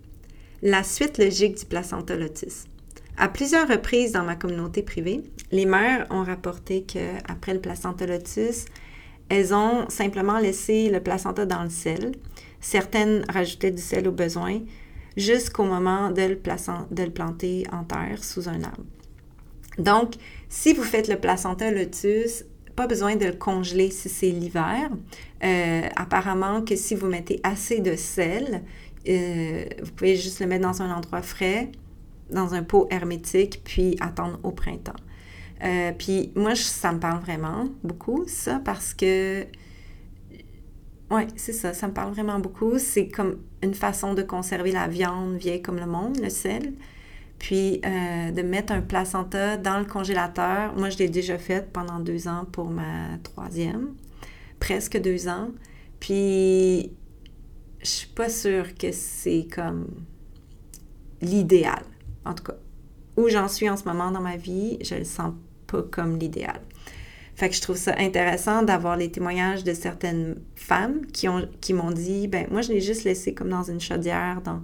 La 0.61 0.83
suite 0.83 1.17
logique 1.17 1.57
du 1.57 1.65
placenta 1.65 2.15
lotus. 2.15 2.65
À 3.17 3.29
plusieurs 3.29 3.67
reprises 3.67 4.11
dans 4.11 4.23
ma 4.23 4.35
communauté 4.35 4.83
privée, 4.83 5.23
les 5.51 5.65
mères 5.65 6.07
ont 6.09 6.23
rapporté 6.23 6.83
qu'après 6.83 7.53
le 7.53 7.61
placenta 7.61 8.05
lotus, 8.05 8.65
elles 9.29 9.53
ont 9.53 9.89
simplement 9.89 10.39
laissé 10.39 10.89
le 10.89 10.99
placenta 10.99 11.45
dans 11.45 11.63
le 11.63 11.69
sel 11.69 12.11
Certaines 12.61 13.25
rajoutaient 13.27 13.71
du 13.71 13.81
sel 13.81 14.07
au 14.07 14.11
besoin 14.11 14.59
jusqu'au 15.17 15.63
moment 15.63 16.11
de 16.11 16.21
le, 16.21 16.39
de 16.91 17.03
le 17.03 17.09
planter 17.09 17.65
en 17.71 17.83
terre 17.83 18.23
sous 18.23 18.47
un 18.47 18.63
arbre. 18.63 18.85
Donc, 19.77 20.13
si 20.47 20.73
vous 20.73 20.83
faites 20.83 21.07
le 21.07 21.17
placenta 21.17 21.71
lotus, 21.71 22.45
pas 22.75 22.87
besoin 22.87 23.15
de 23.15 23.25
le 23.25 23.33
congeler 23.33 23.91
si 23.91 24.09
c'est 24.09 24.29
l'hiver. 24.29 24.89
Euh, 25.43 25.81
apparemment 25.95 26.61
que 26.61 26.75
si 26.75 26.95
vous 26.95 27.07
mettez 27.07 27.39
assez 27.43 27.79
de 27.79 27.95
sel, 27.95 28.63
euh, 29.07 29.65
vous 29.81 29.91
pouvez 29.91 30.15
juste 30.15 30.39
le 30.39 30.47
mettre 30.47 30.63
dans 30.63 30.81
un 30.81 30.95
endroit 30.95 31.21
frais, 31.21 31.71
dans 32.29 32.53
un 32.53 32.63
pot 32.63 32.87
hermétique, 32.89 33.61
puis 33.63 33.97
attendre 33.99 34.39
au 34.43 34.51
printemps. 34.51 34.93
Euh, 35.63 35.91
puis 35.97 36.31
moi, 36.35 36.55
ça 36.55 36.91
me 36.91 36.99
parle 36.99 37.21
vraiment 37.21 37.67
beaucoup, 37.83 38.23
ça, 38.27 38.61
parce 38.63 38.93
que 38.93 39.45
oui, 41.11 41.23
c'est 41.35 41.53
ça, 41.53 41.73
ça 41.73 41.87
me 41.87 41.93
parle 41.93 42.13
vraiment 42.13 42.39
beaucoup. 42.39 42.79
C'est 42.79 43.09
comme 43.09 43.37
une 43.61 43.73
façon 43.73 44.13
de 44.13 44.21
conserver 44.21 44.71
la 44.71 44.87
viande 44.87 45.35
vieille 45.35 45.61
comme 45.61 45.77
le 45.77 45.85
monde, 45.85 46.17
le 46.21 46.29
sel. 46.29 46.73
Puis 47.37 47.81
euh, 47.85 48.31
de 48.31 48.41
mettre 48.43 48.71
un 48.71 48.81
placenta 48.81 49.57
dans 49.57 49.79
le 49.79 49.85
congélateur. 49.85 50.73
Moi, 50.75 50.89
je 50.89 50.99
l'ai 50.99 51.09
déjà 51.09 51.37
fait 51.37 51.71
pendant 51.73 51.99
deux 51.99 52.27
ans 52.27 52.45
pour 52.51 52.69
ma 52.69 53.17
troisième, 53.23 53.93
presque 54.59 55.01
deux 55.01 55.27
ans. 55.27 55.49
Puis 55.99 56.93
je 57.81 57.89
suis 57.89 58.07
pas 58.07 58.29
sûre 58.29 58.73
que 58.75 58.91
c'est 58.91 59.47
comme 59.53 59.87
l'idéal. 61.21 61.83
En 62.25 62.33
tout 62.33 62.43
cas, 62.43 62.55
où 63.17 63.27
j'en 63.27 63.47
suis 63.47 63.69
en 63.69 63.75
ce 63.75 63.83
moment 63.85 64.11
dans 64.11 64.21
ma 64.21 64.37
vie, 64.37 64.77
je 64.81 64.95
le 64.95 65.03
sens 65.03 65.33
pas 65.67 65.81
comme 65.81 66.17
l'idéal. 66.17 66.61
Fait 67.41 67.49
que 67.49 67.55
je 67.55 67.61
trouve 67.61 67.75
ça 67.75 67.95
intéressant 67.97 68.61
d'avoir 68.61 68.97
les 68.97 69.09
témoignages 69.09 69.63
de 69.63 69.73
certaines 69.73 70.35
femmes 70.55 71.07
qui, 71.07 71.27
ont, 71.27 71.49
qui 71.59 71.73
m'ont 71.73 71.89
dit, 71.89 72.27
ben 72.27 72.45
moi, 72.51 72.61
je 72.61 72.71
l'ai 72.71 72.81
juste 72.81 73.03
laissé 73.03 73.33
comme 73.33 73.49
dans 73.49 73.63
une 73.63 73.81
chaudière, 73.81 74.43
dans, 74.43 74.61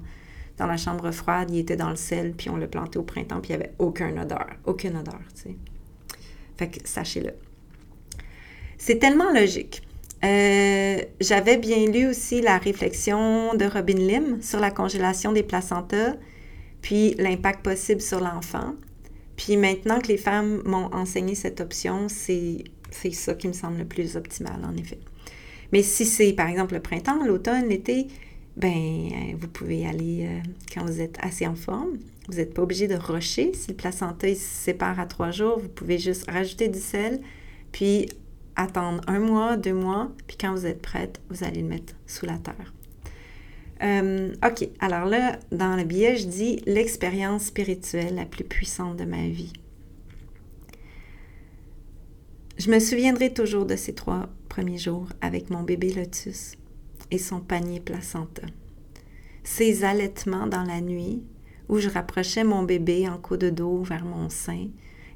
dans 0.59 0.67
la 0.67 0.77
chambre 0.77 1.09
froide, 1.09 1.49
il 1.49 1.57
était 1.57 1.75
dans 1.75 1.89
le 1.89 1.95
sel, 1.95 2.35
puis 2.37 2.51
on 2.51 2.55
l'a 2.55 2.67
planté 2.67 2.99
au 2.99 3.01
printemps, 3.01 3.41
puis 3.41 3.51
il 3.51 3.57
n'y 3.57 3.63
avait 3.63 3.73
aucune 3.79 4.19
odeur, 4.19 4.45
aucune 4.63 4.95
odeur, 4.95 5.19
tu 5.33 5.41
sais. 5.41 5.55
Fait 6.55 6.67
que 6.67 6.87
sachez-le. 6.87 7.31
C'est 8.77 8.99
tellement 8.99 9.33
logique. 9.33 9.81
Euh, 10.23 11.01
j'avais 11.19 11.57
bien 11.57 11.87
lu 11.87 12.07
aussi 12.07 12.41
la 12.41 12.59
réflexion 12.59 13.55
de 13.55 13.65
Robin 13.65 13.95
Lim 13.95 14.39
sur 14.43 14.59
la 14.59 14.69
congélation 14.69 15.31
des 15.31 15.41
placentas, 15.41 16.13
puis 16.83 17.15
l'impact 17.15 17.63
possible 17.63 18.01
sur 18.01 18.19
l'enfant. 18.19 18.75
Puis 19.37 19.55
maintenant 19.55 19.99
que 19.99 20.07
les 20.07 20.17
femmes 20.17 20.61
m'ont 20.65 20.93
enseigné 20.93 21.35
cette 21.35 21.61
option, 21.61 22.07
c'est 22.09 22.63
ça 23.13 23.35
qui 23.35 23.47
me 23.47 23.53
semble 23.53 23.77
le 23.77 23.85
plus 23.85 24.17
optimal, 24.17 24.65
en 24.65 24.75
effet. 24.75 24.99
Mais 25.71 25.83
si 25.83 26.05
c'est, 26.05 26.33
par 26.33 26.47
exemple, 26.47 26.73
le 26.73 26.81
printemps, 26.81 27.23
l'automne, 27.25 27.69
l'été, 27.69 28.07
ben 28.57 28.71
euh, 28.71 29.35
vous 29.39 29.47
pouvez 29.47 29.85
aller 29.85 30.25
euh, 30.27 30.39
quand 30.73 30.83
vous 30.83 30.99
êtes 30.99 31.17
assez 31.21 31.45
en 31.45 31.55
forme. 31.55 31.97
Vous 32.27 32.37
n'êtes 32.37 32.53
pas 32.53 32.63
obligé 32.63 32.87
de 32.87 32.95
rocher. 32.95 33.51
Si 33.53 33.69
le 33.69 33.75
placenta 33.75 34.27
se 34.27 34.35
sépare 34.35 34.99
à 34.99 35.05
trois 35.05 35.31
jours, 35.31 35.59
vous 35.59 35.69
pouvez 35.69 35.99
juste 35.99 36.29
rajouter 36.29 36.67
du 36.67 36.79
sel, 36.79 37.21
puis 37.71 38.09
attendre 38.55 39.01
un 39.07 39.19
mois, 39.19 39.55
deux 39.55 39.73
mois, 39.73 40.11
puis 40.25 40.37
quand 40.39 40.51
vous 40.53 40.65
êtes 40.65 40.81
prête, 40.81 41.21
vous 41.29 41.43
allez 41.43 41.61
le 41.61 41.67
mettre 41.67 41.93
sous 42.07 42.25
la 42.25 42.37
terre. 42.39 42.73
Euh, 43.83 44.33
OK, 44.45 44.67
alors 44.79 45.05
là, 45.05 45.37
dans 45.51 45.75
le 45.75 45.83
billet, 45.83 46.17
je 46.17 46.27
dis 46.27 46.61
l'expérience 46.65 47.45
spirituelle 47.45 48.15
la 48.15 48.25
plus 48.25 48.43
puissante 48.43 48.97
de 48.97 49.05
ma 49.05 49.27
vie. 49.27 49.53
Je 52.57 52.71
me 52.71 52.79
souviendrai 52.79 53.33
toujours 53.33 53.65
de 53.65 53.75
ces 53.75 53.93
trois 53.93 54.29
premiers 54.49 54.79
jours 54.79 55.07
avec 55.21 55.51
mon 55.51 55.61
bébé 55.61 55.93
Lotus 55.93 56.55
et 57.11 57.19
son 57.19 57.39
panier 57.39 57.79
placenta. 57.79 58.41
Ces 59.43 59.83
allaitements 59.83 60.47
dans 60.47 60.63
la 60.63 60.81
nuit 60.81 61.23
où 61.69 61.77
je 61.77 61.89
rapprochais 61.89 62.43
mon 62.43 62.63
bébé 62.63 63.07
en 63.07 63.17
coup 63.17 63.37
de 63.37 63.49
dos 63.49 63.83
vers 63.83 64.05
mon 64.05 64.29
sein 64.29 64.69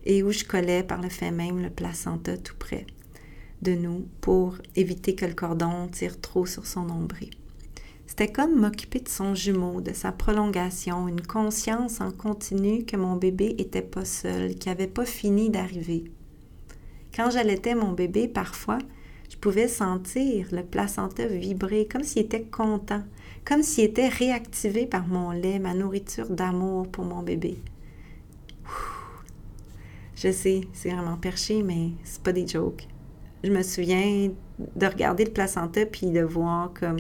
et 0.05 0.22
où 0.22 0.32
je 0.32 0.43
collais 0.43 0.84
par 0.84 1.01
le 1.01 1.09
fait 1.09 1.32
même 1.32 1.62
le 1.62 1.70
placenta 1.70 2.38
tout 2.38 2.55
près. 2.57 2.86
de 3.62 3.74
nous 3.74 4.07
pour 4.22 4.57
éviter 4.76 5.16
que 5.16 5.26
le 5.26 5.34
cordon 5.34 5.88
tire 5.88 6.20
trop 6.20 6.45
sur 6.45 6.66
son 6.66 6.84
nombril. 6.86 7.30
C'était 8.12 8.28
comme 8.28 8.59
m'occuper 8.59 8.99
de 8.99 9.07
son 9.07 9.36
jumeau, 9.36 9.80
de 9.80 9.93
sa 9.93 10.12
prolongation, 10.12 11.07
une 11.07 11.22
conscience 11.22 12.01
en 12.01 12.12
continu 12.12 12.84
que 12.84 12.97
mon 12.97 13.16
bébé 13.16 13.55
était 13.57 13.82
pas 13.82 14.03
seul, 14.03 14.55
qu'il 14.55 14.70
n'avait 14.70 14.88
pas 14.88 15.05
fini 15.05 15.49
d'arriver. 15.49 16.12
Quand 17.16 17.32
j'allaitais 17.32 17.74
mon 17.74 17.93
bébé, 17.93 18.28
parfois, 18.28 18.80
je 19.30 19.38
pouvais 19.38 19.70
sentir 19.70 20.49
le 20.51 20.62
placenta 20.62 21.26
vibrer 21.26 21.88
comme 21.89 22.03
s'il 22.03 22.24
était 22.24 22.43
content, 22.43 23.01
comme 23.45 23.64
s'il 23.64 23.86
était 23.86 24.09
réactivé 24.09 24.86
par 24.86 25.07
mon 25.07 25.32
lait, 25.32 25.59
ma 25.59 25.74
nourriture 25.74 26.30
d'amour 26.30 26.89
pour 26.89 27.05
mon 27.05 27.24
bébé. 27.24 27.59
Je 30.16 30.34
sais, 30.34 30.68
c'est 30.74 30.89
vraiment 30.89 31.16
perché, 31.16 31.64
mais 31.64 31.91
c'est 32.03 32.22
pas 32.22 32.34
des 32.34 32.45
jokes. 32.45 32.89
Je 33.41 33.51
me 33.51 33.64
souviens 33.64 34.32
de 34.59 34.86
regarder 34.86 35.24
le 35.24 35.32
placenta 35.32 35.86
puis 35.86 36.07
de 36.07 36.20
voir 36.22 36.74
comme, 36.78 36.97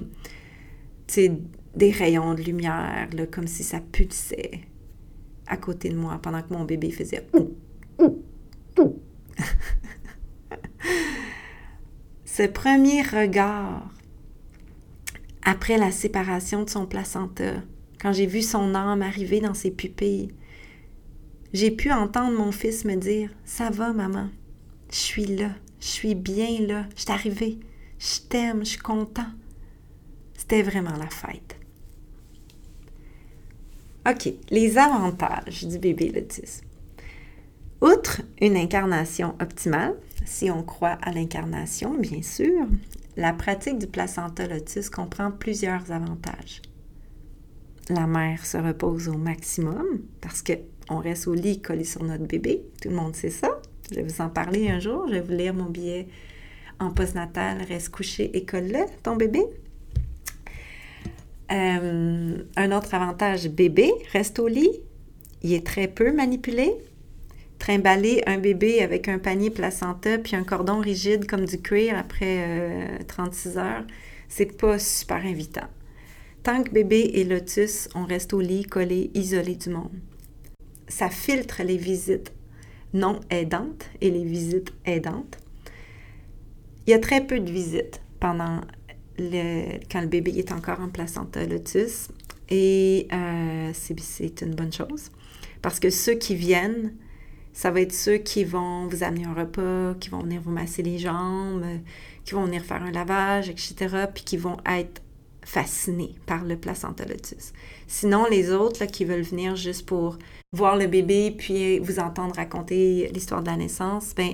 des 1.75 1.91
rayons 1.91 2.33
de 2.33 2.41
lumière, 2.41 3.07
comme 3.31 3.47
si 3.47 3.63
ça 3.63 3.79
pulsait 3.79 4.61
à 5.47 5.57
côté 5.57 5.89
de 5.89 5.97
moi 5.97 6.19
pendant 6.21 6.41
que 6.41 6.53
mon 6.53 6.63
bébé 6.63 6.91
faisait 6.91 7.27
Ce 12.25 12.43
premier 12.43 13.01
regard 13.01 13.89
après 15.43 15.77
la 15.77 15.91
séparation 15.91 16.63
de 16.63 16.69
son 16.69 16.85
placenta, 16.85 17.55
quand 17.99 18.13
j'ai 18.13 18.27
vu 18.27 18.41
son 18.41 18.73
âme 18.75 19.01
arriver 19.01 19.41
dans 19.41 19.53
ses 19.53 19.71
pupilles, 19.71 20.29
j'ai 21.53 21.71
pu 21.71 21.91
entendre 21.91 22.37
mon 22.37 22.53
fils 22.53 22.85
me 22.85 22.95
dire 22.95 23.29
Ça 23.43 23.69
va, 23.69 23.91
maman, 23.91 24.29
je 24.89 24.95
suis 24.95 25.25
là, 25.25 25.49
je 25.81 25.87
suis 25.87 26.15
bien 26.15 26.61
là, 26.61 26.85
je 26.95 27.01
suis 27.01 27.11
arrivé, 27.11 27.59
je 27.99 28.21
t'aime, 28.29 28.59
je 28.59 28.69
suis 28.71 28.79
content. 28.79 29.27
Vraiment 30.59 30.97
la 30.97 31.09
fête. 31.09 31.55
OK, 34.05 34.33
les 34.49 34.77
avantages 34.77 35.63
du 35.65 35.79
bébé 35.79 36.11
l'autisme. 36.13 36.65
Outre 37.79 38.21
une 38.41 38.57
incarnation 38.57 39.35
optimale, 39.39 39.95
si 40.25 40.51
on 40.51 40.63
croit 40.63 40.97
à 41.01 41.13
l'incarnation, 41.13 41.93
bien 41.93 42.21
sûr, 42.21 42.67
la 43.15 43.31
pratique 43.31 43.79
du 43.79 43.87
placenta 43.87 44.45
lotus 44.45 44.89
comprend 44.89 45.31
plusieurs 45.31 45.89
avantages. 45.91 46.61
La 47.89 48.05
mère 48.05 48.45
se 48.45 48.57
repose 48.57 49.07
au 49.07 49.17
maximum 49.17 50.01
parce 50.19 50.43
qu'on 50.43 50.97
reste 50.97 51.27
au 51.27 51.33
lit 51.33 51.61
collé 51.61 51.85
sur 51.85 52.03
notre 52.03 52.25
bébé. 52.25 52.61
Tout 52.81 52.89
le 52.89 52.95
monde 52.95 53.15
sait 53.15 53.29
ça. 53.29 53.61
Je 53.89 53.95
vais 53.95 54.03
vous 54.03 54.21
en 54.21 54.29
parler 54.29 54.69
un 54.69 54.79
jour. 54.79 55.07
Je 55.07 55.13
vais 55.13 55.21
vous 55.21 55.31
lire 55.31 55.53
mon 55.53 55.69
billet 55.69 56.07
en 56.79 56.91
postnatal. 56.91 57.61
Reste 57.63 57.89
couché 57.89 58.35
et 58.35 58.45
colle-le, 58.45 58.85
ton 59.01 59.15
bébé. 59.15 59.45
Euh, 61.51 62.43
un 62.55 62.71
autre 62.71 62.93
avantage, 62.93 63.49
bébé 63.49 63.91
reste 64.11 64.39
au 64.39 64.47
lit. 64.47 64.71
Il 65.41 65.53
est 65.53 65.65
très 65.65 65.87
peu 65.87 66.11
manipulé. 66.11 66.71
Trimballer 67.59 68.23
un 68.25 68.37
bébé 68.37 68.81
avec 68.81 69.07
un 69.07 69.19
panier 69.19 69.49
placenta 69.49 70.17
puis 70.17 70.35
un 70.35 70.43
cordon 70.43 70.79
rigide 70.79 71.27
comme 71.27 71.45
du 71.45 71.61
cuir 71.61 71.97
après 71.97 72.97
36 73.07 73.49
euh, 73.49 73.59
heures, 73.59 73.83
c'est 74.29 74.57
pas 74.57 74.79
super 74.79 75.17
invitant. 75.17 75.67
Tant 76.41 76.63
que 76.63 76.71
bébé 76.71 77.11
et 77.13 77.23
lotus, 77.23 77.87
on 77.93 78.05
reste 78.05 78.33
au 78.33 78.39
lit, 78.39 78.63
collé, 78.63 79.11
isolé 79.13 79.55
du 79.55 79.69
monde. 79.69 79.91
Ça 80.87 81.09
filtre 81.09 81.61
les 81.63 81.77
visites 81.77 82.33
non 82.93 83.19
aidantes 83.29 83.85
et 84.01 84.09
les 84.09 84.23
visites 84.23 84.73
aidantes. 84.85 85.37
Il 86.87 86.91
y 86.91 86.93
a 86.93 86.99
très 86.99 87.25
peu 87.25 87.39
de 87.39 87.51
visites 87.51 88.01
pendant 88.19 88.61
quand 89.91 90.01
le 90.01 90.07
bébé 90.07 90.33
est 90.37 90.51
encore 90.51 90.79
en 90.79 90.89
placenta 90.89 91.45
lotus. 91.45 92.09
Et 92.49 93.07
euh, 93.13 93.71
c'est 93.73 94.41
une 94.41 94.55
bonne 94.55 94.73
chose. 94.73 95.11
Parce 95.61 95.79
que 95.79 95.89
ceux 95.89 96.15
qui 96.15 96.35
viennent, 96.35 96.93
ça 97.53 97.71
va 97.71 97.81
être 97.81 97.93
ceux 97.93 98.17
qui 98.17 98.43
vont 98.43 98.87
vous 98.87 99.03
amener 99.03 99.25
un 99.25 99.33
repas, 99.33 99.95
qui 99.99 100.09
vont 100.09 100.21
venir 100.21 100.41
vous 100.41 100.51
masser 100.51 100.83
les 100.83 100.97
jambes, 100.97 101.65
qui 102.25 102.33
vont 102.33 102.45
venir 102.45 102.63
faire 102.63 102.83
un 102.83 102.91
lavage, 102.91 103.49
etc., 103.49 104.05
puis 104.13 104.23
qui 104.23 104.37
vont 104.37 104.57
être 104.65 105.01
fascinés 105.43 106.15
par 106.25 106.45
le 106.45 106.55
placenta 106.55 107.05
lotus. 107.05 107.53
Sinon, 107.87 108.25
les 108.29 108.51
autres 108.51 108.85
qui 108.85 109.05
veulent 109.05 109.21
venir 109.21 109.55
juste 109.55 109.85
pour 109.85 110.17
voir 110.53 110.77
le 110.77 110.87
bébé 110.87 111.31
puis 111.31 111.79
vous 111.79 111.99
entendre 111.99 112.35
raconter 112.35 113.09
l'histoire 113.13 113.41
de 113.41 113.47
la 113.47 113.57
naissance, 113.57 114.13
ben 114.15 114.33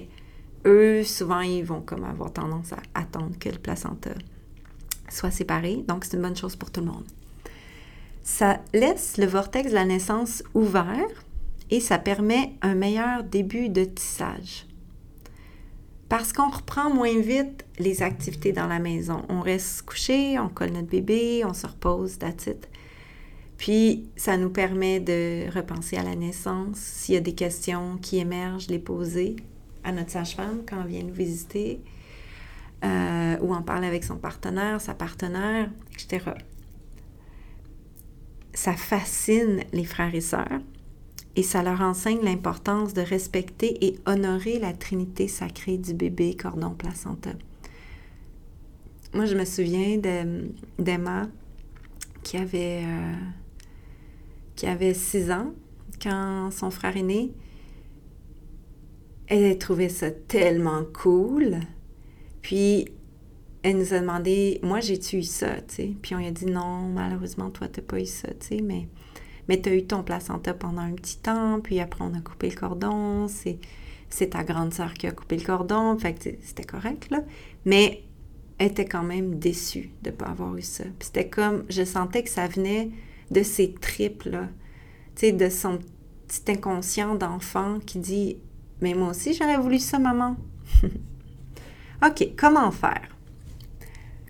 eux, 0.66 1.04
souvent, 1.04 1.42
ils 1.42 1.64
vont 1.64 1.82
comme 1.82 2.04
avoir 2.04 2.34
tendance 2.34 2.74
à 2.74 2.80
attendre 2.94 3.38
que 3.40 3.50
le 3.50 3.58
placenta 3.58 4.12
soit 5.10 5.32
séparé, 5.32 5.84
donc 5.88 6.06
c'est 6.06 6.16
une 6.16 6.24
bonne 6.24 6.36
chose 6.36 6.56
pour 6.56 6.72
tout 6.72 6.82
le 6.82 6.88
monde. 6.88 7.06
Ça 8.24 8.60
laisse 8.74 9.18
le 9.18 9.26
vortex 9.26 9.70
de 9.70 9.76
la 9.76 9.86
naissance 9.86 10.44
ouvert 10.54 11.08
et 11.70 11.80
ça 11.80 11.98
permet 11.98 12.54
un 12.62 12.76
meilleur 12.76 13.24
début 13.24 13.70
de 13.70 13.84
tissage. 13.84 14.66
Parce 16.10 16.32
qu'on 16.32 16.50
reprend 16.50 16.94
moins 16.94 17.20
vite 17.20 17.66
les 17.80 18.02
activités 18.02 18.54
dans 18.54 18.68
la 18.68 18.80
maison. 18.80 19.24
On 19.30 19.42
reste 19.42 19.82
couché, 19.84 20.40
on 20.40 20.48
colle 20.48 20.72
notre 20.72 20.88
bébé, 20.88 21.44
on 21.46 21.54
se 21.54 21.68
repose, 21.68 22.18
that's 22.18 22.50
Puis, 23.58 24.08
ça 24.16 24.38
nous 24.38 24.50
permet 24.50 25.02
de 25.02 25.54
repenser 25.54 25.98
à 25.98 26.04
la 26.04 26.16
naissance. 26.16 26.78
S'il 26.78 27.16
y 27.16 27.18
a 27.18 27.22
des 27.22 27.36
questions 27.36 27.98
qui 28.02 28.20
émergent, 28.20 28.68
les 28.70 28.80
poser 28.80 29.36
à 29.84 29.92
notre 29.92 30.12
sage-femme 30.12 30.64
quand 30.68 30.82
elle 30.82 30.88
vient 30.88 31.04
nous 31.04 31.14
visiter. 31.14 31.82
Euh, 32.84 33.38
ou 33.42 33.56
en 33.56 33.64
parler 33.64 33.88
avec 33.88 34.04
son 34.04 34.18
partenaire, 34.18 34.80
sa 34.80 34.94
partenaire, 34.94 35.68
etc. 35.94 36.32
Ça 38.54 38.74
fascine 38.74 39.62
les 39.74 39.84
frères 39.84 40.14
et 40.14 40.22
sœurs 40.22 40.62
et 41.36 41.42
ça 41.42 41.64
leur 41.64 41.82
enseigne 41.82 42.22
l'importance 42.22 42.94
de 42.94 43.02
respecter 43.02 43.84
et 43.84 44.00
honorer 44.06 44.60
la 44.60 44.74
trinité 44.74 45.28
sacrée 45.28 45.78
du 45.78 45.96
bébé 45.96 46.36
cordon 46.36 46.70
placenta. 46.72 47.32
Moi, 49.16 49.26
je 49.26 49.36
me 49.36 49.46
souviens 49.46 49.98
d'Emma 50.78 51.28
qui 52.22 52.38
avait 52.38 52.84
euh, 52.84 53.14
qui 54.56 54.68
avait 54.68 54.94
6 54.94 55.32
ans 55.32 55.54
quand 56.02 56.52
son 56.52 56.70
frère 56.70 56.96
est 56.96 57.04
né. 57.04 57.32
Elle 59.26 59.58
trouvait 59.58 59.90
ça 59.90 60.12
tellement 60.12 60.84
cool 60.94 61.60
puis, 62.48 62.88
elle 63.62 63.78
nous 63.78 63.94
a 63.94 64.00
demandé, 64.00 64.62
moi, 64.64 64.80
j'ai-tu 64.80 65.18
eu 65.18 65.24
ça, 65.24 65.56
tu 65.68 65.76
sais? 65.76 65.94
Puis 66.02 66.16
on 66.16 66.20
lui 66.20 66.28
a 66.28 66.32
dit, 66.32 66.46
non, 66.46 66.88
malheureusement, 66.88 67.50
toi, 67.50 67.68
t'as 67.68 67.82
pas 67.82 68.00
eu 68.00 68.06
ça, 68.06 68.30
tu 68.30 68.48
sais, 68.48 68.62
mais, 68.62 68.88
mais 69.50 69.60
t'as 69.60 69.76
eu 69.76 69.86
ton 69.86 70.02
placenta 70.02 70.54
pendant 70.54 70.80
un 70.80 70.94
petit 70.94 71.18
temps, 71.18 71.60
puis 71.60 71.82
après, 71.82 72.06
on 72.06 72.14
a 72.14 72.22
coupé 72.22 72.50
le 72.50 72.56
cordon, 72.56 73.28
c'est, 73.28 73.60
ta 74.30 74.46
grande 74.46 74.74
sœur 74.74 74.94
qui 74.94 75.08
a 75.08 75.12
coupé 75.12 75.36
le 75.36 75.44
cordon, 75.44 75.98
fait 75.98 76.38
c'était 76.42 76.64
correct, 76.64 77.10
là. 77.12 77.22
Mais 77.66 78.04
elle 78.60 78.68
était 78.68 78.86
quand 78.86 79.04
même 79.04 79.40
déçue 79.40 79.90
de 80.04 80.10
ne 80.10 80.16
pas 80.16 80.28
avoir 80.28 80.56
eu 80.56 80.62
ça. 80.62 80.86
Puis 80.86 81.08
c'était 81.08 81.28
comme, 81.28 81.66
je 81.68 81.84
sentais 81.84 82.24
que 82.24 82.30
ça 82.30 82.48
venait 82.48 82.92
de 83.30 83.44
ces 83.44 83.74
tripes, 83.74 84.24
là, 84.24 84.48
tu 85.18 85.28
sais, 85.28 85.32
de 85.34 85.50
son 85.50 85.80
petit 86.30 86.50
inconscient 86.54 87.16
d'enfant 87.16 87.80
qui 87.86 88.00
dit, 88.00 88.38
mais 88.80 88.94
moi 88.94 89.10
aussi, 89.10 89.34
j'aurais 89.34 89.58
voulu 89.58 89.80
ça, 89.80 90.00
maman. 90.00 90.38
OK, 92.06 92.30
comment 92.38 92.70
faire? 92.72 93.10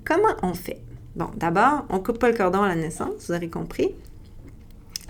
Comment 0.05 0.35
on 0.41 0.53
fait? 0.53 0.79
Bon, 1.17 1.27
d'abord, 1.35 1.85
on 1.89 1.99
coupe 1.99 2.17
pas 2.17 2.29
le 2.29 2.37
cordon 2.37 2.61
à 2.61 2.69
la 2.69 2.75
naissance, 2.75 3.27
vous 3.27 3.33
avez 3.33 3.49
compris. 3.49 3.89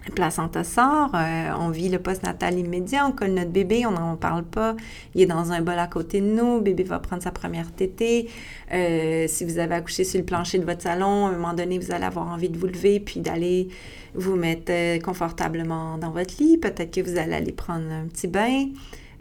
Le 0.07 0.13
placenta 0.13 0.63
sort, 0.63 1.11
euh, 1.13 1.51
on 1.59 1.69
vit 1.69 1.89
le 1.89 1.99
post-natal 1.99 2.57
immédiat, 2.57 3.05
on 3.05 3.11
colle 3.11 3.33
notre 3.33 3.51
bébé, 3.51 3.85
on 3.85 3.91
n'en 3.91 4.15
parle 4.15 4.43
pas, 4.43 4.75
il 5.13 5.21
est 5.21 5.25
dans 5.25 5.51
un 5.51 5.61
bol 5.61 5.77
à 5.77 5.85
côté 5.85 6.21
de 6.21 6.25
nous, 6.25 6.55
le 6.55 6.61
bébé 6.61 6.83
va 6.83 6.97
prendre 6.97 7.21
sa 7.21 7.31
première 7.31 7.71
tétée. 7.71 8.29
Euh, 8.73 9.25
si 9.27 9.45
vous 9.45 9.59
avez 9.59 9.75
accouché 9.75 10.03
sur 10.03 10.17
le 10.17 10.25
plancher 10.25 10.57
de 10.57 10.65
votre 10.65 10.81
salon, 10.81 11.27
à 11.27 11.29
un 11.29 11.33
moment 11.33 11.53
donné, 11.53 11.77
vous 11.77 11.91
allez 11.91 12.05
avoir 12.05 12.27
envie 12.27 12.49
de 12.49 12.57
vous 12.57 12.67
lever 12.67 12.99
puis 13.01 13.19
d'aller 13.19 13.67
vous 14.15 14.35
mettre 14.35 14.71
euh, 14.71 14.99
confortablement 14.99 15.97
dans 15.97 16.11
votre 16.11 16.41
lit. 16.41 16.57
Peut-être 16.57 16.89
que 16.89 17.01
vous 17.01 17.19
allez 17.19 17.33
aller 17.33 17.51
prendre 17.51 17.91
un 17.91 18.07
petit 18.07 18.27
bain. 18.27 18.69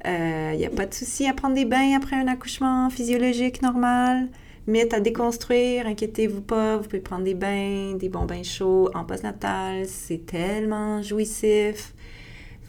Il 0.05 0.11
euh, 0.11 0.57
n'y 0.57 0.67
a 0.67 0.71
pas 0.71 0.87
de 0.87 0.95
souci 0.95 1.27
à 1.27 1.33
prendre 1.33 1.55
des 1.55 1.65
bains 1.65 1.97
après 1.97 2.17
un 2.17 2.29
accouchement 2.29 2.91
physiologique 2.91 3.63
normal. 3.63 4.29
Mythe 4.67 4.95
à 4.95 5.01
déconstruire, 5.01 5.87
inquiétez-vous 5.87 6.41
pas, 6.41 6.77
vous 6.77 6.85
pouvez 6.85 7.01
prendre 7.01 7.25
des 7.25 7.35
bains, 7.35 7.95
des 7.95 8.09
bons 8.09 8.25
bains 8.25 8.43
chauds 8.43 8.91
en 8.95 9.05
postnatal, 9.05 9.87
c'est 9.87 10.27
tellement 10.27 11.03
jouissif. 11.03 11.95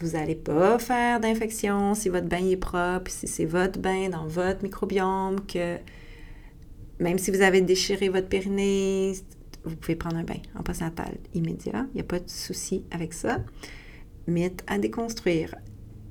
Vous 0.00 0.10
n'allez 0.10 0.36
pas 0.36 0.78
faire 0.78 1.18
d'infection 1.18 1.94
si 1.94 2.08
votre 2.08 2.28
bain 2.28 2.48
est 2.48 2.56
propre, 2.56 3.10
si 3.10 3.26
c'est 3.26 3.44
votre 3.44 3.80
bain 3.80 4.08
dans 4.10 4.26
votre 4.26 4.62
microbiome, 4.62 5.40
que 5.46 5.76
même 7.00 7.18
si 7.18 7.32
vous 7.32 7.40
avez 7.40 7.60
déchiré 7.62 8.08
votre 8.08 8.28
périnée, 8.28 9.14
vous 9.64 9.74
pouvez 9.74 9.96
prendre 9.96 10.16
un 10.16 10.24
bain 10.24 10.40
en 10.56 10.62
postnatal 10.62 11.16
immédiat. 11.34 11.86
Il 11.92 11.96
n'y 11.96 12.00
a 12.00 12.04
pas 12.04 12.20
de 12.20 12.28
souci 12.28 12.84
avec 12.92 13.12
ça. 13.12 13.38
Mythe 14.28 14.62
à 14.68 14.78
déconstruire. 14.78 15.56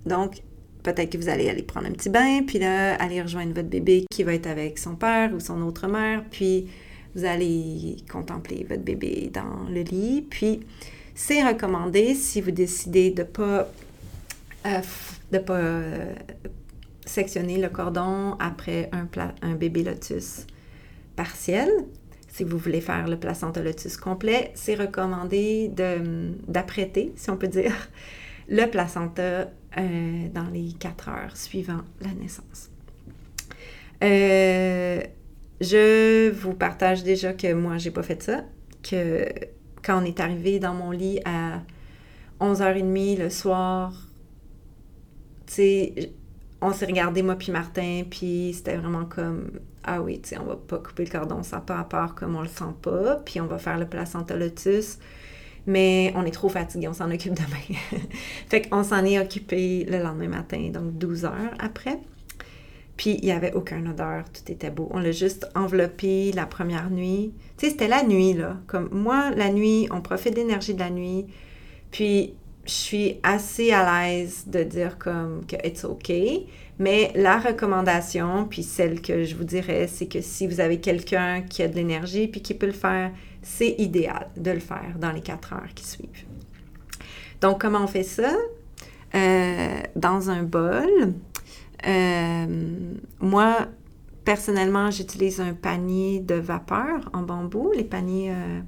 Donc, 0.06 0.44
peut-être 0.94 1.12
que 1.12 1.18
vous 1.18 1.28
allez 1.28 1.50
aller 1.50 1.64
prendre 1.64 1.88
un 1.88 1.92
petit 1.92 2.10
bain, 2.10 2.44
puis 2.48 2.60
là, 2.60 2.96
aller 2.96 3.22
rejoindre 3.22 3.54
votre 3.54 3.68
bébé 3.68 4.06
qui 4.10 4.24
va 4.24 4.34
être 4.34 4.48
avec 4.48 4.78
son 4.78 4.96
père 4.96 5.34
ou 5.34 5.42
son 5.42 5.62
autre 5.62 5.88
mère, 5.88 6.24
puis 6.32 6.68
vous 7.14 7.26
allez 7.26 7.98
contempler 8.10 8.66
votre 8.70 8.84
bébé 8.84 9.30
dans 9.34 9.68
le 9.70 9.82
lit. 9.82 10.26
Puis, 10.30 10.62
c'est 11.14 11.44
recommandé 11.44 12.16
si 12.16 12.40
vous 12.40 12.52
décidez 12.52 13.12
de 13.12 13.24
ne 13.24 13.28
pas, 13.28 13.68
euh, 14.66 14.82
de 15.34 15.40
pas 15.40 15.56
euh, 15.56 16.14
sectionner 17.06 17.58
le 17.58 17.68
cordon 17.68 18.38
après 18.40 18.90
un, 18.94 19.08
un 19.42 19.56
bébé 19.56 19.84
lotus 19.84 20.48
partiel. 21.18 21.70
Si 22.30 22.46
vous 22.46 22.58
voulez 22.58 22.82
faire 22.82 23.10
le 23.10 23.18
placenta 23.18 23.62
lotus 23.62 23.98
complet, 23.98 24.52
c'est 24.56 24.76
recommandé 24.76 25.70
d'apprêter, 26.48 27.12
si 27.18 27.30
on 27.30 27.36
peut 27.36 27.48
dire, 27.48 27.74
le 28.48 28.66
placenta 28.68 29.50
euh, 29.78 30.30
dans 30.34 30.48
les 30.50 30.74
quatre 30.74 31.10
heures 31.10 31.36
suivant 31.36 31.82
la 32.02 32.12
naissance. 32.14 32.70
Euh, 34.04 35.02
je 35.60 36.30
vous 36.32 36.54
partage 36.54 37.04
déjà 37.04 37.34
que 37.34 37.54
moi, 37.54 37.78
j'ai 37.78 37.92
pas 37.92 38.04
fait 38.04 38.22
ça, 38.22 38.44
que 38.84 39.26
quand 39.84 40.02
on 40.02 40.06
est 40.06 40.20
arrivé 40.20 40.60
dans 40.60 40.74
mon 40.74 40.92
lit 40.92 41.20
à 41.26 41.62
11h30 42.40 43.18
le 43.18 43.30
soir, 43.30 43.94
tu 45.48 45.54
sais, 45.54 46.14
on 46.62 46.74
s'est 46.74 46.86
regardé, 46.86 47.22
moi 47.24 47.36
puis 47.36 47.52
Martin, 47.52 48.04
puis 48.10 48.54
c'était 48.54 48.78
vraiment 48.78 49.06
comme 49.06 49.60
ah 49.84 50.02
oui, 50.02 50.20
tu 50.22 50.30
sais, 50.30 50.38
on 50.38 50.44
va 50.44 50.58
pas 50.58 50.80
couper 50.80 51.06
le 51.06 51.12
cordon, 51.12 51.44
ça 51.44 51.62
pas 51.62 51.80
à 51.80 51.84
part 51.86 52.14
comme 52.14 52.36
on 52.36 52.42
le 52.42 52.50
sent 52.50 52.66
pas, 52.82 53.16
puis 53.16 53.40
on 53.40 53.48
va 53.48 53.58
faire 53.58 53.78
le 53.78 53.86
placenta 53.86 54.36
lotus, 54.36 55.00
mais 55.68 56.14
on 56.16 56.26
est 56.26 56.32
trop 56.32 56.50
fatigué, 56.50 56.88
on 56.88 56.94
s'en 56.94 57.12
occupe 57.12 57.34
demain. 57.34 57.80
fait 58.50 58.68
qu'on 58.68 58.84
s'en 58.84 59.06
est 59.06 59.20
occupé 59.20 59.86
le 59.88 60.00
lendemain 60.00 60.30
matin, 60.30 60.70
donc 60.74 60.98
12 60.98 61.26
heures 61.26 61.54
après. 61.60 62.00
Puis 62.96 63.20
il 63.22 63.26
n'y 63.26 63.32
avait 63.32 63.54
aucune 63.54 63.88
odeur, 63.90 64.24
tout 64.34 64.52
était 64.52 64.72
beau. 64.72 64.90
On 64.92 65.00
l'a 65.00 65.12
juste 65.12 65.48
enveloppé 65.54 66.32
la 66.32 66.48
première 66.48 66.90
nuit. 66.90 67.34
Tu 67.58 67.66
sais, 67.66 67.72
c'était 67.74 67.88
la 67.88 68.04
nuit, 68.04 68.34
là. 68.34 68.58
Comme 68.66 68.90
moi, 68.92 69.30
la 69.36 69.52
nuit, 69.52 69.88
on 69.92 70.02
profite 70.02 70.34
de 70.34 70.40
l'énergie 70.40 70.74
de 70.74 70.80
la 70.80 70.90
nuit. 70.90 71.28
Puis 71.92 72.34
je 72.66 72.72
suis 72.72 73.20
assez 73.24 73.72
à 73.72 74.08
l'aise 74.08 74.46
de 74.48 74.64
dire 74.64 74.98
comme 74.98 75.46
que 75.46 75.56
it's 75.68 75.84
OK. 75.84 76.12
Mais 76.80 77.12
la 77.16 77.40
recommandation, 77.40 78.46
puis 78.50 78.64
celle 78.64 79.02
que 79.02 79.24
je 79.24 79.36
vous 79.36 79.44
dirais, 79.44 79.88
c'est 79.88 80.08
que 80.08 80.22
si 80.22 80.48
vous 80.48 80.60
avez 80.60 80.80
quelqu'un 80.80 81.42
qui 81.42 81.64
a 81.64 81.68
de 81.68 81.76
l'énergie 81.76 82.28
puis 82.28 82.42
qui 82.42 82.54
peut 82.54 82.68
le 82.68 82.72
faire, 82.72 83.12
c'est 83.48 83.76
idéal 83.78 84.28
de 84.36 84.52
le 84.52 84.60
faire 84.60 84.96
dans 85.00 85.12
les 85.12 85.22
quatre 85.22 85.54
heures 85.54 85.74
qui 85.74 85.86
suivent. 85.86 86.26
Donc, 87.42 87.62
comment 87.62 87.84
on 87.84 87.88
fait 87.88 88.04
ça? 88.04 88.36
Euh, 89.16 89.80
dans 89.96 90.30
un 90.30 90.44
bol, 90.44 91.14
euh, 91.88 92.46
moi, 93.22 93.68
personnellement, 94.26 94.92
j'utilise 94.92 95.40
un 95.40 95.54
panier 95.54 96.20
de 96.20 96.36
vapeur 96.36 97.10
en 97.14 97.22
bambou, 97.22 97.72
les 97.74 97.86
paniers 97.86 98.32
euh, 98.32 98.60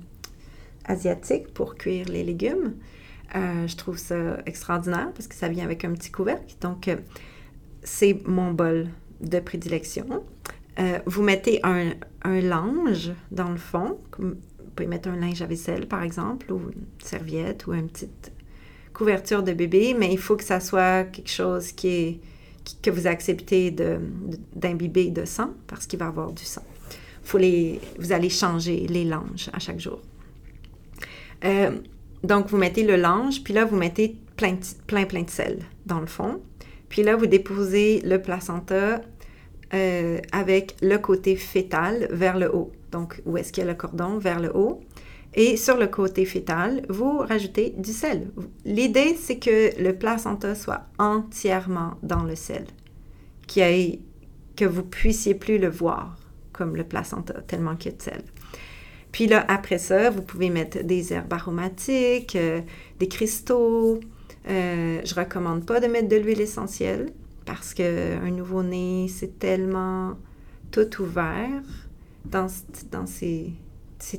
asiatiques 0.85 1.53
pour 1.53 1.75
cuire 1.75 2.07
les 2.07 2.23
légumes. 2.23 2.73
je 3.35 3.75
trouve 3.75 3.97
ça 3.97 4.37
extraordinaire 4.45 5.11
parce 5.13 5.27
que 5.27 5.35
ça 5.35 5.49
vient 5.49 5.65
avec 5.65 5.83
un 5.83 5.91
petit 5.91 6.09
couvercle. 6.09 6.55
Donc, 6.61 6.89
c'est 7.83 8.25
mon 8.25 8.53
bol 8.53 8.87
de 9.19 9.39
prédilection. 9.39 10.23
Vous 11.05 11.21
mettez 11.21 11.59
un, 11.63 11.91
linge 12.23 13.11
dans 13.29 13.49
le 13.49 13.57
fond. 13.57 13.97
Pouvez 14.79 14.87
mettre 14.87 15.09
un 15.09 15.17
linge 15.17 15.41
à 15.41 15.45
vaisselle, 15.45 15.89
par 15.89 16.03
exemple, 16.03 16.53
ou 16.53 16.61
une 16.71 16.85
serviette, 17.03 17.67
ou 17.67 17.73
une 17.73 17.89
petite 17.89 18.31
couverture 18.93 19.43
de 19.43 19.51
bébé, 19.51 19.93
mais 19.93 20.09
il 20.09 20.17
faut 20.17 20.37
que 20.37 20.43
ça 20.45 20.61
soit 20.61 21.03
quelque 21.03 21.29
chose 21.29 21.73
qui 21.73 21.87
est, 21.89 22.19
que 22.81 22.89
vous 22.89 23.05
acceptez 23.05 23.75
d'imbiber 24.55 25.09
de, 25.09 25.25
sang, 25.25 25.49
parce 25.67 25.85
qu'il 25.85 25.99
va 25.99 26.07
avoir 26.07 26.31
du 26.31 26.45
sang. 26.45 26.63
Vous 27.25 28.13
allez 28.13 28.29
changer 28.29 28.87
les 28.87 29.03
langes 29.03 29.49
à 29.51 29.59
chaque 29.59 29.81
jour. 29.81 29.99
Euh, 31.43 31.71
donc, 32.23 32.47
vous 32.47 32.57
mettez 32.57 32.83
le 32.83 32.95
linge, 32.95 33.43
puis 33.43 33.53
là, 33.53 33.65
vous 33.65 33.75
mettez 33.75 34.15
plein, 34.37 34.57
plein, 34.87 35.03
plein 35.03 35.23
de 35.23 35.29
sel 35.29 35.59
dans 35.87 35.99
le 35.99 36.07
fond. 36.07 36.39
Puis 36.87 37.03
là, 37.03 37.17
vous 37.17 37.27
déposez 37.27 37.99
le 38.05 38.21
placenta 38.21 39.01
euh, 39.73 40.19
avec 40.31 40.77
le 40.81 40.97
côté 40.99 41.35
fœtal 41.35 42.07
vers 42.11 42.37
le 42.37 42.55
haut. 42.55 42.71
Donc, 42.91 43.21
où 43.25 43.37
est-ce 43.37 43.51
qu'il 43.51 43.63
y 43.63 43.67
a 43.67 43.69
le 43.69 43.77
cordon 43.77 44.17
vers 44.17 44.39
le 44.39 44.55
haut? 44.55 44.81
Et 45.35 45.57
sur 45.57 45.77
le 45.77 45.87
côté 45.87 46.25
fœtal, 46.25 46.83
vous 46.89 47.19
rajoutez 47.19 47.75
du 47.77 47.93
sel. 47.93 48.31
L'idée, 48.65 49.15
c'est 49.19 49.37
que 49.37 49.79
le 49.81 49.93
placenta 49.93 50.55
soit 50.55 50.85
entièrement 50.97 51.93
dans 52.01 52.23
le 52.23 52.35
sel, 52.35 52.65
que 53.47 54.65
vous 54.65 54.83
puissiez 54.83 55.35
plus 55.35 55.59
le 55.59 55.69
voir 55.69 56.17
comme 56.51 56.75
le 56.75 56.83
placenta, 56.83 57.41
tellement 57.41 57.75
qu'il 57.77 57.91
y 57.91 57.93
a 57.93 57.97
de 57.97 58.01
sel. 58.03 58.21
Puis 59.11 59.27
là, 59.27 59.45
après 59.47 59.77
ça, 59.77 60.09
vous 60.09 60.21
pouvez 60.21 60.49
mettre 60.49 60.83
des 60.83 61.13
herbes 61.13 61.31
aromatiques, 61.31 62.35
euh, 62.35 62.61
des 62.99 63.07
cristaux, 63.07 63.99
euh, 64.47 65.01
je 65.03 65.15
recommande 65.15 65.65
pas 65.65 65.79
de 65.79 65.87
mettre 65.87 66.07
de 66.09 66.15
l'huile 66.15 66.41
essentielle 66.41 67.11
parce 67.45 67.73
qu'un 67.73 68.31
nouveau-né, 68.31 69.07
c'est 69.09 69.39
tellement 69.39 70.13
tout 70.71 71.01
ouvert. 71.01 71.63
Dans, 72.25 72.47
dans 72.91 73.05
c'est 73.05 73.53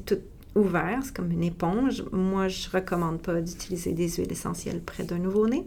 tout 0.05 0.19
ouvert, 0.55 1.01
c'est 1.03 1.15
comme 1.15 1.31
une 1.31 1.45
éponge. 1.45 2.05
Moi, 2.13 2.49
je 2.49 2.69
recommande 2.71 3.23
pas 3.23 3.41
d'utiliser 3.41 3.93
des 3.93 4.09
huiles 4.09 4.33
essentielles 4.33 4.81
près 4.83 5.05
d'un 5.05 5.19
nouveau-né, 5.19 5.67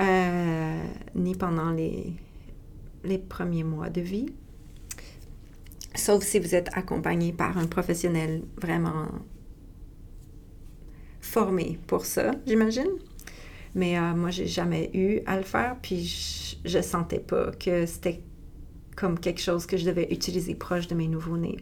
euh, 0.00 0.82
ni 1.14 1.34
pendant 1.34 1.70
les, 1.70 2.12
les 3.04 3.18
premiers 3.18 3.64
mois 3.64 3.90
de 3.90 4.00
vie. 4.00 4.26
Sauf 5.94 6.22
si 6.22 6.38
vous 6.38 6.54
êtes 6.54 6.70
accompagné 6.74 7.32
par 7.32 7.58
un 7.58 7.66
professionnel 7.66 8.42
vraiment 8.60 9.08
formé 11.20 11.78
pour 11.86 12.06
ça, 12.06 12.32
j'imagine. 12.46 12.90
Mais 13.74 13.98
euh, 13.98 14.14
moi, 14.14 14.30
j'ai 14.30 14.46
jamais 14.46 14.90
eu 14.94 15.20
à 15.26 15.36
le 15.36 15.42
faire, 15.42 15.76
puis 15.80 16.04
je, 16.64 16.78
ne 16.78 16.82
sentais 16.82 17.20
pas 17.20 17.50
que 17.52 17.86
c'était 17.86 18.20
comme 18.98 19.18
quelque 19.18 19.40
chose 19.40 19.64
que 19.66 19.76
je 19.76 19.84
devais 19.84 20.08
utiliser 20.10 20.54
proche 20.54 20.88
de 20.88 20.94
mes 20.94 21.06
nouveaux-nés. 21.06 21.58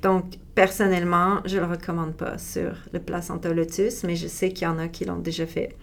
Donc, 0.00 0.24
personnellement, 0.54 1.40
je 1.44 1.56
ne 1.56 1.60
le 1.60 1.66
recommande 1.66 2.14
pas 2.14 2.38
sur 2.38 2.72
le 2.92 3.00
placenta 3.00 3.52
lotus, 3.52 4.04
mais 4.04 4.16
je 4.16 4.26
sais 4.28 4.52
qu'il 4.52 4.64
y 4.64 4.70
en 4.70 4.78
a 4.78 4.88
qui 4.88 5.04
l'ont 5.04 5.18
déjà 5.18 5.46
fait. 5.46 5.74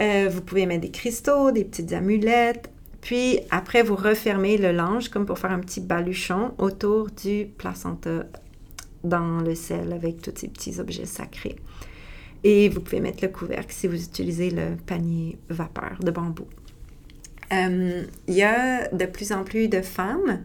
Euh, 0.00 0.28
vous 0.30 0.42
pouvez 0.42 0.66
mettre 0.66 0.82
des 0.82 0.90
cristaux, 0.90 1.52
des 1.52 1.64
petites 1.64 1.92
amulettes, 1.92 2.70
puis 3.00 3.40
après, 3.50 3.82
vous 3.82 3.96
refermez 3.96 4.58
le 4.58 4.72
linge 4.72 5.08
comme 5.08 5.24
pour 5.24 5.38
faire 5.38 5.52
un 5.52 5.60
petit 5.60 5.80
baluchon 5.80 6.52
autour 6.58 7.08
du 7.10 7.46
placenta 7.56 8.26
dans 9.04 9.40
le 9.40 9.54
sel 9.54 9.92
avec 9.92 10.20
tous 10.20 10.32
ces 10.34 10.48
petits 10.48 10.80
objets 10.80 11.06
sacrés. 11.06 11.56
Et 12.44 12.68
vous 12.68 12.80
pouvez 12.80 13.00
mettre 13.00 13.24
le 13.24 13.30
couvercle 13.30 13.72
si 13.72 13.86
vous 13.86 14.02
utilisez 14.02 14.50
le 14.50 14.76
panier 14.86 15.38
vapeur 15.48 15.98
de 16.00 16.10
bambou. 16.10 16.46
Euh, 17.52 18.04
il 18.26 18.34
y 18.34 18.42
a 18.42 18.88
de 18.88 19.06
plus 19.06 19.32
en 19.32 19.44
plus 19.44 19.68
de 19.68 19.80
femmes, 19.80 20.42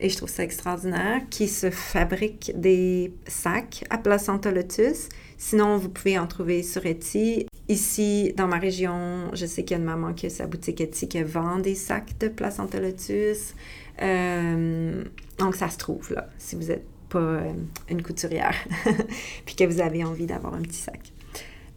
et 0.00 0.08
je 0.08 0.16
trouve 0.16 0.28
ça 0.28 0.42
extraordinaire, 0.42 1.22
qui 1.30 1.48
se 1.48 1.70
fabriquent 1.70 2.52
des 2.54 3.12
sacs 3.26 3.84
à 3.90 3.98
placenta 3.98 4.50
lotus. 4.50 5.08
Sinon, 5.38 5.76
vous 5.76 5.88
pouvez 5.88 6.18
en 6.18 6.26
trouver 6.26 6.62
sur 6.62 6.84
Etsy. 6.84 7.46
Ici, 7.68 8.32
dans 8.36 8.48
ma 8.48 8.58
région, 8.58 9.30
je 9.32 9.46
sais 9.46 9.64
qu'il 9.64 9.76
y 9.76 9.80
a 9.80 9.82
une 9.82 9.88
maman 9.88 10.12
qui 10.12 10.26
a 10.26 10.30
sa 10.30 10.46
boutique 10.46 10.80
Etsy 10.80 11.08
qui 11.08 11.22
vend 11.22 11.58
des 11.58 11.74
sacs 11.74 12.18
de 12.18 12.28
placenta 12.28 12.80
lotus. 12.80 13.54
Euh, 14.02 15.04
donc, 15.38 15.54
ça 15.54 15.70
se 15.70 15.78
trouve 15.78 16.12
là, 16.12 16.28
si 16.36 16.56
vous 16.56 16.64
n'êtes 16.64 16.86
pas 17.08 17.18
euh, 17.18 17.52
une 17.88 18.02
couturière, 18.02 18.56
puis 19.46 19.54
que 19.54 19.64
vous 19.64 19.80
avez 19.80 20.04
envie 20.04 20.26
d'avoir 20.26 20.54
un 20.54 20.62
petit 20.62 20.78
sac. 20.78 21.12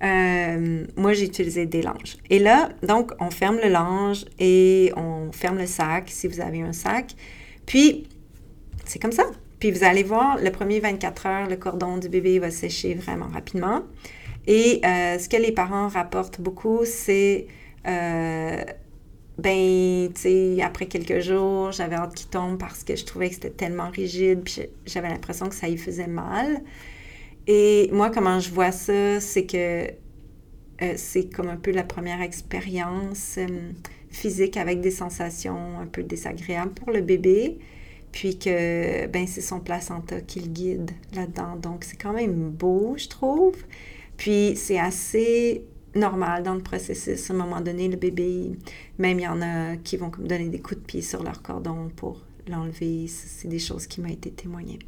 Euh, 0.04 0.86
moi, 0.98 1.14
j'ai 1.14 1.26
utilisé 1.26 1.66
des 1.66 1.82
langes. 1.82 2.18
Et 2.30 2.40
là, 2.40 2.70
donc, 2.84 3.12
on 3.20 3.32
ferme 3.32 3.58
le 3.64 3.70
lange 3.70 4.26
et 4.40 4.92
on 4.98 5.32
ferme 5.32 5.58
le 5.58 5.66
sac 5.66 6.10
si 6.10 6.28
vous 6.28 6.42
avez 6.42 6.62
un 6.62 6.74
sac. 6.74 7.16
Puis, 7.66 8.08
c'est 8.86 9.00
comme 9.00 9.14
ça. 9.14 9.26
Puis, 9.60 9.72
vous 9.72 9.84
allez 9.84 10.04
voir, 10.04 10.38
le 10.38 10.52
premier 10.52 10.80
24 10.80 11.26
heures, 11.26 11.50
le 11.50 11.56
cordon 11.56 11.98
du 11.98 12.10
bébé 12.10 12.40
va 12.40 12.52
sécher 12.52 12.94
vraiment 12.94 13.28
rapidement. 13.28 13.84
Et 14.48 14.82
euh, 14.86 15.18
ce 15.18 15.28
que 15.28 15.38
les 15.38 15.52
parents 15.52 15.88
rapportent 15.88 16.40
beaucoup, 16.40 16.82
c'est, 16.86 17.48
euh, 17.88 18.64
ben, 19.38 20.10
tu 20.14 20.22
sais, 20.22 20.62
après 20.62 20.86
quelques 20.86 21.22
jours, 21.22 21.72
j'avais 21.72 21.96
hâte 21.96 22.14
qu'il 22.14 22.30
tombe 22.30 22.60
parce 22.60 22.84
que 22.84 22.96
je 22.96 23.06
trouvais 23.06 23.30
que 23.30 23.36
c'était 23.36 23.50
tellement 23.50 23.90
rigide, 23.90 24.42
puis 24.44 24.62
j'avais 24.86 25.10
l'impression 25.10 25.50
que 25.50 25.56
ça 25.56 25.68
y 25.68 25.78
faisait 25.78 26.08
mal. 26.08 26.62
Et 27.48 27.90
moi, 27.92 28.10
comment 28.10 28.40
je 28.40 28.52
vois 28.52 28.72
ça, 28.72 29.20
c'est 29.20 29.46
que 29.46 29.88
euh, 30.82 30.94
c'est 30.98 31.30
comme 31.30 31.48
un 31.48 31.58
peu 31.58 31.72
la 31.72 31.84
première 31.84 32.22
expérience 32.22 33.36
euh, 33.38 33.72
physique 34.10 34.58
avec 34.58 34.82
des 34.82 34.92
sensations 34.92 35.80
un 35.80 35.86
peu 35.86 36.04
désagréables 36.04 36.74
pour 36.74 36.92
le 36.92 37.02
bébé, 37.02 37.60
puis 38.12 38.38
que 38.40 39.08
ben, 39.08 39.28
c'est 39.28 39.42
son 39.42 39.60
placenta 39.60 40.22
qui 40.22 40.40
le 40.40 40.48
guide 40.48 40.92
là-dedans. 41.14 41.56
Donc, 41.56 41.84
c'est 41.84 41.98
quand 41.98 42.14
même 42.14 42.50
beau, 42.50 42.96
je 42.98 43.08
trouve. 43.08 43.56
Puis, 44.18 44.56
c'est 44.56 44.80
assez 44.80 45.64
normal 45.94 46.44
dans 46.44 46.56
le 46.56 46.62
processus. 46.62 47.30
À 47.30 47.34
un 47.34 47.38
moment 47.38 47.62
donné, 47.62 47.88
le 47.88 47.98
bébé, 47.98 48.52
même 48.98 49.20
il 49.20 49.24
y 49.24 49.28
en 49.28 49.42
a 49.42 49.78
qui 49.78 49.98
vont 49.98 50.12
donner 50.20 50.50
des 50.50 50.60
coups 50.60 50.82
de 50.82 50.86
pied 50.86 51.02
sur 51.02 51.24
leur 51.24 51.42
cordon 51.42 51.90
pour 51.96 52.22
l'enlever. 52.48 53.08
C'est 53.08 53.48
des 53.48 53.60
choses 53.60 53.88
qui 53.88 54.02
m'ont 54.02 54.10
été 54.10 54.32
témoignées. 54.32 54.80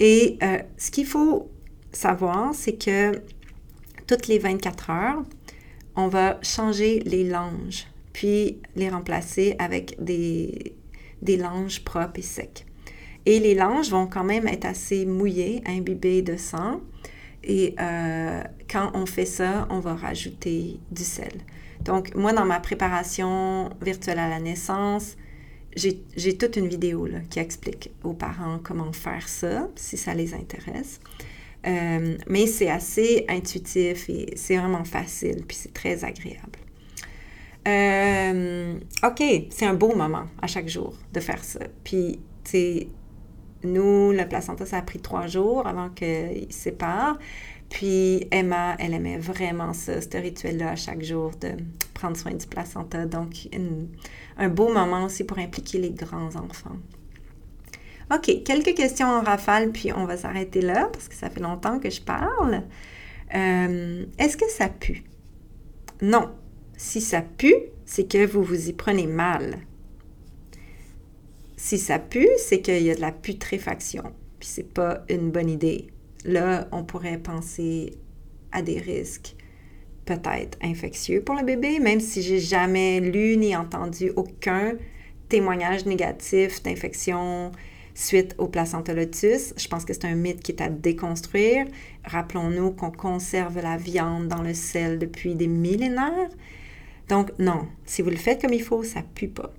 Et 0.00 0.38
euh, 0.42 0.58
ce 0.78 0.90
qu'il 0.90 1.06
faut 1.06 1.50
savoir, 1.92 2.54
c'est 2.54 2.76
que 2.76 3.22
toutes 4.06 4.26
les 4.26 4.38
24 4.38 4.90
heures, 4.90 5.22
on 5.94 6.08
va 6.08 6.38
changer 6.42 7.00
les 7.00 7.24
langes, 7.24 7.86
puis 8.12 8.58
les 8.74 8.88
remplacer 8.88 9.54
avec 9.58 10.02
des, 10.02 10.74
des 11.20 11.36
langes 11.36 11.84
propres 11.84 12.18
et 12.18 12.22
secs. 12.22 12.66
Et 13.26 13.38
les 13.38 13.54
langes 13.54 13.90
vont 13.90 14.06
quand 14.06 14.24
même 14.24 14.48
être 14.48 14.64
assez 14.64 15.04
mouillées, 15.04 15.62
imbibées 15.66 16.22
de 16.22 16.36
sang. 16.36 16.80
Et 17.44 17.74
euh, 17.78 18.42
quand 18.70 18.90
on 18.94 19.04
fait 19.06 19.26
ça, 19.26 19.66
on 19.70 19.80
va 19.80 19.94
rajouter 19.94 20.80
du 20.90 21.04
sel. 21.04 21.32
Donc, 21.84 22.14
moi, 22.14 22.32
dans 22.32 22.44
ma 22.44 22.60
préparation 22.60 23.70
virtuelle 23.82 24.18
à 24.18 24.28
la 24.28 24.40
naissance, 24.40 25.16
j'ai 25.76 26.36
toute 26.36 26.56
une 26.56 26.68
vidéo 26.68 27.06
là, 27.06 27.20
qui 27.30 27.38
explique 27.38 27.90
aux 28.02 28.12
parents 28.12 28.58
comment 28.62 28.92
faire 28.92 29.28
ça, 29.28 29.68
si 29.76 29.96
ça 29.96 30.14
les 30.14 30.34
intéresse. 30.34 31.00
Euh, 31.66 32.16
mais 32.26 32.46
c'est 32.46 32.70
assez 32.70 33.26
intuitif 33.28 34.08
et 34.08 34.32
c'est 34.34 34.56
vraiment 34.56 34.84
facile, 34.84 35.44
puis 35.46 35.56
c'est 35.56 35.72
très 35.74 36.04
agréable. 36.04 36.58
Euh, 37.68 38.78
OK, 39.04 39.22
c'est 39.50 39.66
un 39.66 39.74
beau 39.74 39.94
moment 39.94 40.24
à 40.40 40.46
chaque 40.46 40.68
jour 40.68 40.94
de 41.12 41.20
faire 41.20 41.44
ça. 41.44 41.60
Puis, 41.84 42.18
tu 42.44 42.50
sais, 42.50 42.88
nous, 43.62 44.12
le 44.12 44.26
placenta, 44.26 44.64
ça 44.64 44.78
a 44.78 44.82
pris 44.82 45.00
trois 45.00 45.26
jours 45.26 45.66
avant 45.66 45.90
qu'il 45.90 46.46
sépare. 46.50 47.18
Puis 47.70 48.26
Emma, 48.32 48.76
elle 48.78 48.92
aimait 48.94 49.18
vraiment 49.18 49.72
ça, 49.72 50.00
ce 50.00 50.16
rituel-là 50.16 50.72
à 50.72 50.76
chaque 50.76 51.02
jour 51.02 51.30
de 51.40 51.52
prendre 51.94 52.16
soin 52.16 52.32
du 52.32 52.46
placenta. 52.46 53.06
Donc, 53.06 53.48
un 54.36 54.48
beau 54.48 54.72
moment 54.72 55.04
aussi 55.04 55.24
pour 55.24 55.38
impliquer 55.38 55.78
les 55.78 55.90
grands-enfants. 55.90 56.76
OK, 58.12 58.42
quelques 58.44 58.74
questions 58.74 59.06
en 59.06 59.22
rafale, 59.22 59.70
puis 59.70 59.92
on 59.92 60.04
va 60.04 60.16
s'arrêter 60.16 60.60
là 60.60 60.90
parce 60.92 61.08
que 61.08 61.14
ça 61.14 61.30
fait 61.30 61.40
longtemps 61.40 61.78
que 61.78 61.90
je 61.90 62.02
parle. 62.02 62.64
Euh, 63.34 64.04
est-ce 64.18 64.36
que 64.36 64.50
ça 64.50 64.68
pue? 64.68 65.04
Non. 66.02 66.30
Si 66.76 67.00
ça 67.00 67.22
pue, 67.22 67.54
c'est 67.84 68.10
que 68.10 68.26
vous 68.26 68.42
vous 68.42 68.68
y 68.68 68.72
prenez 68.72 69.06
mal. 69.06 69.58
Si 71.56 71.78
ça 71.78 72.00
pue, 72.00 72.28
c'est 72.38 72.60
qu'il 72.62 72.82
y 72.82 72.90
a 72.90 72.96
de 72.96 73.00
la 73.00 73.12
putréfaction, 73.12 74.02
puis 74.40 74.48
c'est 74.48 74.72
pas 74.72 75.04
une 75.08 75.30
bonne 75.30 75.50
idée. 75.50 75.88
Là, 76.24 76.68
on 76.72 76.84
pourrait 76.84 77.18
penser 77.18 77.96
à 78.52 78.62
des 78.62 78.78
risques 78.78 79.36
peut-être 80.04 80.58
infectieux 80.62 81.22
pour 81.22 81.36
le 81.36 81.44
bébé, 81.44 81.78
même 81.78 82.00
si 82.00 82.22
j'ai 82.22 82.40
jamais 82.40 83.00
lu 83.00 83.36
ni 83.36 83.54
entendu 83.54 84.10
aucun 84.16 84.74
témoignage 85.28 85.86
négatif 85.86 86.62
d'infection 86.62 87.52
suite 87.94 88.34
au 88.38 88.48
placenta 88.48 88.92
lotus. 88.92 89.54
Je 89.56 89.68
pense 89.68 89.84
que 89.84 89.92
c'est 89.92 90.06
un 90.06 90.14
mythe 90.14 90.42
qui 90.42 90.52
est 90.52 90.62
à 90.62 90.68
déconstruire. 90.68 91.66
Rappelons-nous 92.04 92.72
qu'on 92.72 92.90
conserve 92.90 93.60
la 93.60 93.76
viande 93.76 94.28
dans 94.28 94.42
le 94.42 94.54
sel 94.54 94.98
depuis 94.98 95.34
des 95.34 95.46
millénaires. 95.46 96.30
Donc 97.08 97.30
non, 97.38 97.66
si 97.84 98.02
vous 98.02 98.10
le 98.10 98.16
faites 98.16 98.40
comme 98.40 98.52
il 98.52 98.62
faut, 98.62 98.82
ça 98.82 99.02
pue 99.14 99.28
pas. 99.28 99.52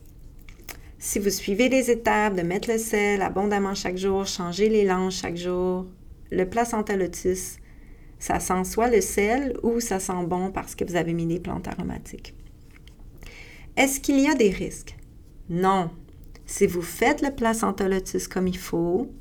Si 0.99 1.17
vous 1.19 1.29
suivez 1.29 1.67
les 1.67 1.89
étapes 1.89 2.35
de 2.35 2.41
mettre 2.41 2.69
le 2.69 2.77
sel 2.77 3.21
abondamment 3.21 3.73
chaque 3.73 3.97
jour, 3.97 4.25
changer 4.25 4.69
les 4.69 4.85
langes 4.85 5.15
chaque 5.15 5.38
jour, 5.38 5.85
le 6.32 6.49
placenta 6.49 6.95
lotus, 6.95 7.58
ça 8.20 8.40
sent 8.40 8.64
soit 8.66 8.90
le 8.90 9.02
sel 9.02 9.58
ou 9.64 9.80
ça 9.80 9.99
sent 9.99 10.26
bon 10.26 10.52
parce 10.52 10.76
que 10.76 10.86
vous 10.86 10.95
avez 10.95 11.14
mis 11.14 11.26
des 11.26 11.40
plantes 11.40 11.68
aromatiques. 11.68 12.36
Est-ce 13.78 13.99
qu'il 13.99 14.20
y 14.20 14.28
a 14.28 14.36
des 14.36 14.49
risques? 14.49 14.95
Non. 15.49 15.91
Si 16.45 16.68
vous 16.68 16.82
faites 16.82 17.22
le 17.22 17.32
placenta 17.32 17.88
lotus 17.88 18.28
comme 18.28 18.48
il 18.48 18.58
faut, 18.58 19.12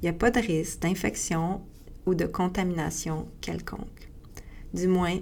il 0.00 0.04
n'y 0.04 0.08
a 0.08 0.12
pas 0.12 0.30
de 0.30 0.40
risque 0.40 0.80
d'infection 0.80 1.62
ou 2.06 2.14
de 2.14 2.26
contamination 2.26 3.28
quelconque. 3.40 4.10
Du 4.72 4.88
moins, 4.88 5.18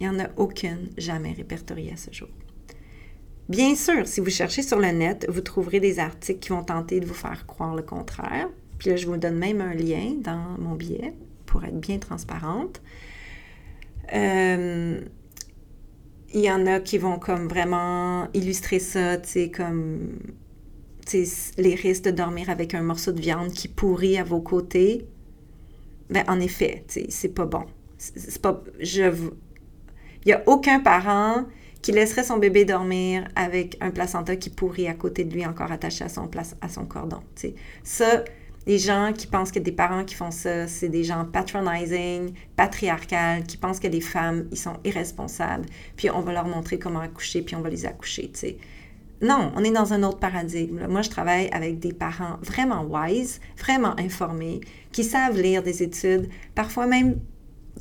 n'y 0.00 0.08
en 0.08 0.18
a 0.18 0.28
aucune 0.36 0.90
jamais 0.96 1.32
répertoriée 1.32 1.92
à 1.92 1.96
ce 1.96 2.10
jour. 2.12 2.28
Bien 3.48 3.74
sûr, 3.76 4.08
si 4.08 4.20
vous 4.20 4.30
cherchez 4.30 4.62
sur 4.62 4.78
le 4.78 4.88
net, 4.88 5.26
vous 5.28 5.42
trouverez 5.42 5.78
des 5.78 5.98
articles 5.98 6.40
qui 6.40 6.48
vont 6.48 6.64
tenter 6.64 7.00
de 7.00 7.06
vous 7.06 7.14
faire 7.14 7.46
croire 7.46 7.74
le 7.74 7.82
contraire. 7.82 8.48
Puis 8.78 8.90
là, 8.90 8.96
je 8.96 9.06
vous 9.06 9.16
donne 9.16 9.38
même 9.38 9.60
un 9.60 9.74
lien 9.74 10.14
dans 10.20 10.56
mon 10.58 10.74
billet 10.74 11.14
pour 11.46 11.64
être 11.64 11.78
bien 11.78 11.98
transparente. 11.98 12.82
Euh, 14.12 15.00
il 16.32 16.40
y 16.40 16.50
en 16.50 16.66
a 16.66 16.80
qui 16.80 16.98
vont 16.98 17.18
comme 17.18 17.46
vraiment 17.48 18.28
illustrer 18.34 18.80
ça, 18.80 19.18
tu 19.18 19.28
sais, 19.28 19.50
comme 19.50 20.18
les 21.58 21.74
risques 21.74 22.04
de 22.04 22.10
dormir 22.10 22.50
avec 22.50 22.74
un 22.74 22.82
morceau 22.82 23.12
de 23.12 23.20
viande 23.20 23.52
qui 23.52 23.68
pourrit 23.68 24.18
à 24.18 24.24
vos 24.24 24.40
côtés. 24.40 25.06
Ben, 26.10 26.24
en 26.28 26.40
effet, 26.40 26.84
c'est 26.88 27.34
pas 27.34 27.46
bon. 27.46 27.64
C'est 27.98 28.42
pas, 28.42 28.62
je, 28.80 29.02
il 30.24 30.28
n'y 30.28 30.32
a 30.32 30.42
aucun 30.46 30.80
parent 30.80 31.44
qui 31.82 31.92
laisserait 31.92 32.24
son 32.24 32.38
bébé 32.38 32.64
dormir 32.64 33.28
avec 33.36 33.76
un 33.80 33.90
placenta 33.90 34.36
qui 34.36 34.50
pourrit 34.50 34.88
à 34.88 34.94
côté 34.94 35.24
de 35.24 35.32
lui, 35.34 35.44
encore 35.44 35.70
attaché 35.70 36.04
à 36.04 36.08
son, 36.08 36.28
place, 36.28 36.56
à 36.60 36.68
son 36.68 36.86
cordon. 36.86 37.20
Ça, 37.82 38.24
les 38.66 38.78
gens 38.78 39.12
qui 39.12 39.26
pensent 39.26 39.52
que 39.52 39.58
des 39.58 39.72
parents 39.72 40.04
qui 40.04 40.14
font 40.14 40.30
ça, 40.30 40.66
c'est 40.66 40.88
des 40.88 41.04
gens 41.04 41.24
patronizing, 41.24 42.32
patriarcal, 42.56 43.44
qui 43.44 43.56
pensent 43.56 43.80
que 43.80 43.88
les 43.88 44.00
femmes, 44.00 44.46
ils 44.50 44.58
sont 44.58 44.78
irresponsables, 44.84 45.66
puis 45.96 46.10
on 46.10 46.20
va 46.20 46.32
leur 46.32 46.46
montrer 46.46 46.78
comment 46.78 47.00
accoucher, 47.00 47.42
puis 47.42 47.56
on 47.56 47.60
va 47.60 47.68
les 47.68 47.84
accoucher, 47.84 48.30
tu 48.32 48.54
Non, 49.20 49.52
on 49.54 49.64
est 49.64 49.70
dans 49.70 49.92
un 49.92 50.02
autre 50.02 50.18
paradigme. 50.18 50.86
Moi, 50.88 51.02
je 51.02 51.10
travaille 51.10 51.48
avec 51.50 51.78
des 51.78 51.92
parents 51.92 52.38
vraiment 52.42 52.84
wise, 52.84 53.40
vraiment 53.58 53.98
informés, 53.98 54.60
qui 54.92 55.04
savent 55.04 55.38
lire 55.38 55.62
des 55.62 55.82
études, 55.82 56.28
parfois 56.54 56.86
même 56.86 57.20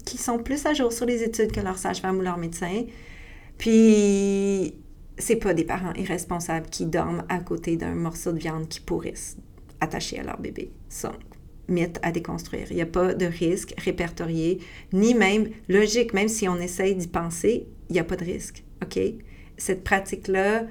qui 0.05 0.17
sont 0.17 0.39
plus 0.39 0.65
à 0.65 0.73
jour 0.73 0.91
sur 0.91 1.05
les 1.05 1.23
études 1.23 1.51
que 1.51 1.61
leur 1.61 1.77
sage-femme 1.77 2.17
ou 2.17 2.21
leur 2.21 2.37
médecin, 2.37 2.83
puis, 3.57 4.75
c'est 5.17 5.35
pas 5.37 5.53
des 5.53 5.63
parents 5.63 5.93
irresponsables 5.93 6.67
qui 6.69 6.85
dorment 6.85 7.23
à 7.29 7.39
côté 7.39 7.77
d'un 7.77 7.93
morceau 7.93 8.33
de 8.33 8.39
viande 8.39 8.67
qui 8.67 8.81
pourrisse 8.81 9.37
attaché 9.83 10.19
à 10.19 10.23
leur 10.23 10.39
bébé. 10.39 10.71
Ça, 10.89 11.13
mythe 11.67 11.99
à 12.01 12.11
déconstruire. 12.11 12.67
Il 12.71 12.75
n'y 12.75 12.81
a 12.81 12.87
pas 12.87 13.13
de 13.13 13.25
risque 13.25 13.73
répertorié, 13.77 14.59
ni 14.91 15.13
même 15.13 15.49
logique, 15.69 16.13
même 16.13 16.27
si 16.27 16.47
on 16.47 16.57
essaye 16.57 16.95
d'y 16.95 17.07
penser, 17.07 17.67
il 17.89 17.93
n'y 17.93 17.99
a 17.99 18.03
pas 18.03 18.15
de 18.15 18.25
risque. 18.25 18.63
OK? 18.83 18.99
Cette 19.57 19.83
pratique-là, 19.83 20.65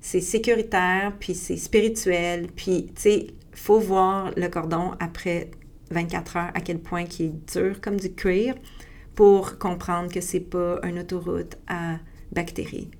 c'est 0.00 0.20
sécuritaire, 0.20 1.14
puis 1.18 1.34
c'est 1.34 1.56
spirituel, 1.56 2.48
puis, 2.54 2.86
tu 2.94 3.02
sais, 3.02 3.26
faut 3.52 3.80
voir 3.80 4.32
le 4.36 4.48
cordon 4.48 4.92
après 5.00 5.50
24 5.90 6.36
heures, 6.36 6.50
à 6.54 6.60
quel 6.60 6.78
point 6.78 7.04
il 7.18 7.26
est 7.26 7.52
dur 7.52 7.80
comme 7.80 7.98
du 7.98 8.12
cuir, 8.12 8.54
pour 9.14 9.58
comprendre 9.58 10.10
que 10.10 10.20
c'est 10.20 10.40
pas 10.40 10.78
une 10.82 11.00
autoroute 11.00 11.56
à 11.66 11.98
bactéries. 12.32 12.90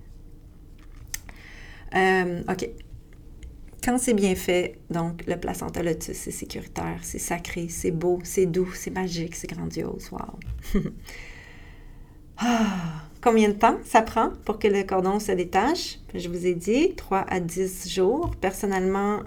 Euh, 1.94 2.42
OK. 2.48 2.68
Quand 3.82 3.96
c'est 3.98 4.14
bien 4.14 4.34
fait, 4.34 4.76
donc 4.90 5.24
le 5.26 5.36
placenta 5.36 5.82
lotus, 5.82 6.14
c'est 6.14 6.30
sécuritaire, 6.30 6.98
c'est 7.02 7.18
sacré, 7.18 7.68
c'est 7.68 7.90
beau, 7.90 8.18
c'est 8.24 8.44
doux, 8.44 8.70
c'est 8.74 8.90
magique, 8.90 9.34
c'est 9.34 9.48
grandiose. 9.48 10.10
Wow! 10.12 10.38
ah, 12.38 13.06
combien 13.22 13.48
de 13.48 13.54
temps 13.54 13.78
ça 13.84 14.02
prend 14.02 14.32
pour 14.44 14.58
que 14.58 14.68
le 14.68 14.82
cordon 14.82 15.18
se 15.18 15.32
détache? 15.32 15.98
Je 16.14 16.28
vous 16.28 16.46
ai 16.46 16.54
dit 16.54 16.94
3 16.94 17.24
à 17.28 17.40
10 17.40 17.88
jours. 17.88 18.36
Personnellement, 18.36 19.20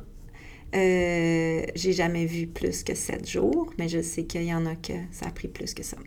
euh, 0.75 1.63
j'ai 1.73 1.93
jamais 1.93 2.25
vu 2.27 2.45
plus 2.45 2.84
que 2.84 2.93
7 2.93 3.27
jours, 3.27 3.73
mais 3.80 3.88
je 3.88 4.01
sais 4.03 4.25
qu'il 4.25 4.43
y 4.43 4.53
en 4.53 4.67
a 4.67 4.75
que 4.75 4.93
ça 5.11 5.25
a 5.27 5.31
pris 5.31 5.47
plus 5.47 5.73
que 5.73 5.84
ça. 5.84 5.97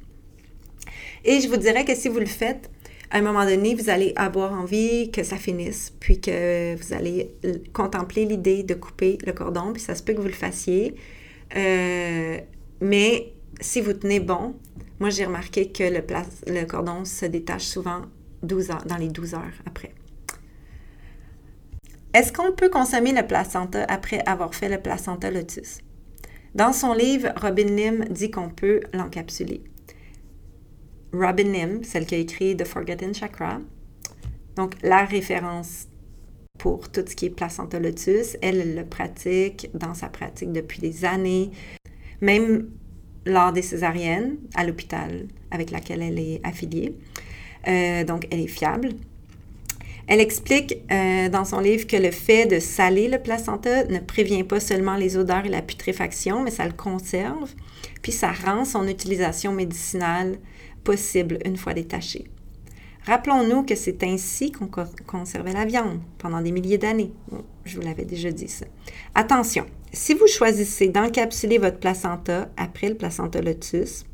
Et 1.24 1.40
je 1.40 1.48
vous 1.48 1.56
dirais 1.56 1.84
que 1.84 1.96
si 1.96 2.08
vous 2.08 2.20
le 2.20 2.26
faites, 2.26 2.70
à 3.10 3.18
un 3.18 3.22
moment 3.22 3.44
donné, 3.44 3.74
vous 3.74 3.88
allez 3.88 4.12
avoir 4.16 4.52
envie 4.52 5.10
que 5.10 5.22
ça 5.22 5.36
finisse, 5.36 5.92
puis 6.00 6.20
que 6.20 6.74
vous 6.74 6.92
allez 6.92 7.34
contempler 7.72 8.24
l'idée 8.24 8.62
de 8.62 8.74
couper 8.74 9.18
le 9.24 9.32
cordon, 9.32 9.72
puis 9.72 9.82
ça 9.82 9.94
se 9.94 10.02
peut 10.02 10.12
que 10.12 10.20
vous 10.20 10.26
le 10.26 10.32
fassiez. 10.32 10.96
Euh, 11.56 12.38
mais 12.80 13.32
si 13.60 13.80
vous 13.80 13.92
tenez 13.92 14.20
bon, 14.20 14.56
moi 14.98 15.10
j'ai 15.10 15.24
remarqué 15.24 15.70
que 15.70 15.84
le, 15.84 16.64
cordon 16.64 17.04
se 17.04 17.26
détache 17.26 17.64
souvent 17.64 18.02
12 18.42 18.70
heures, 18.70 18.84
dans 18.86 18.96
les 18.96 19.08
12 19.08 19.34
heures 19.34 19.42
après. 19.66 19.92
Est-ce 22.12 22.32
qu'on 22.32 22.52
peut 22.52 22.70
consommer 22.70 23.12
le 23.12 23.26
placenta 23.26 23.84
après 23.88 24.22
avoir 24.26 24.54
fait 24.54 24.68
le 24.68 24.78
placenta 24.78 25.30
lotus? 25.30 25.78
Dans 26.54 26.72
son 26.72 26.94
livre, 26.94 27.28
Robin 27.36 27.66
Lim 27.66 28.04
dit 28.08 28.30
qu'on 28.30 28.48
peut 28.48 28.80
l'encapsuler. 28.94 29.62
Robin 31.12 31.52
Lim, 31.52 31.84
celle 31.84 32.06
qui 32.06 32.14
a 32.14 32.18
écrit 32.18 32.56
The 32.56 32.64
Forgotten 32.64 33.14
Chakra. 33.14 33.60
Donc, 34.56 34.74
la 34.82 35.04
référence 35.04 35.86
pour 36.58 36.90
tout 36.90 37.04
ce 37.06 37.14
qui 37.14 37.26
est 37.26 37.30
placenta 37.30 37.78
lotus, 37.78 38.36
elle, 38.40 38.60
elle 38.60 38.74
le 38.74 38.84
pratique 38.84 39.68
dans 39.74 39.94
sa 39.94 40.08
pratique 40.08 40.52
depuis 40.52 40.80
des 40.80 41.04
années. 41.04 41.50
Même 42.20 42.70
lors 43.26 43.52
des 43.52 43.62
césariennes 43.62 44.36
à 44.54 44.64
l'hôpital 44.64 45.26
avec 45.50 45.70
laquelle 45.70 46.02
elle 46.02 46.18
est 46.18 46.40
affiliée. 46.44 46.96
Euh, 47.68 48.04
donc, 48.04 48.26
elle 48.30 48.40
est 48.40 48.46
fiable. 48.46 48.90
Elle 50.08 50.20
explique 50.20 50.76
euh, 50.92 51.28
dans 51.28 51.44
son 51.44 51.58
livre 51.58 51.86
que 51.86 51.96
le 51.96 52.12
fait 52.12 52.46
de 52.46 52.60
saler 52.60 53.08
le 53.08 53.18
placenta 53.18 53.84
ne 53.84 53.98
prévient 53.98 54.44
pas 54.44 54.60
seulement 54.60 54.96
les 54.96 55.16
odeurs 55.16 55.44
et 55.44 55.48
la 55.48 55.62
putréfaction, 55.62 56.42
mais 56.42 56.52
ça 56.52 56.64
le 56.64 56.72
conserve, 56.72 57.52
puis 58.02 58.12
ça 58.12 58.30
rend 58.30 58.64
son 58.64 58.86
utilisation 58.86 59.52
médicinale 59.52 60.38
possible 60.86 61.38
une 61.44 61.56
fois 61.56 61.74
détachée. 61.74 62.24
Rappelons-nous 63.06 63.64
que 63.64 63.74
c'est 63.74 64.02
ainsi 64.04 64.52
qu'on 64.52 64.68
conservait 65.06 65.52
la 65.52 65.64
viande 65.64 66.00
pendant 66.18 66.40
des 66.40 66.52
milliers 66.52 66.78
d'années. 66.78 67.12
je 67.64 67.76
vous 67.76 67.82
l'avais 67.82 68.04
déjà 68.04 68.30
dit 68.30 68.48
ça. 68.48 68.66
Attention, 69.14 69.66
si 69.92 70.14
vous 70.14 70.26
choisissez 70.26 70.88
d'encapsuler 70.88 71.58
votre 71.58 71.78
placenta 71.78 72.48
après 72.56 72.88
le 72.88 72.94
placenta 72.96 73.40
lotus, 73.42 74.04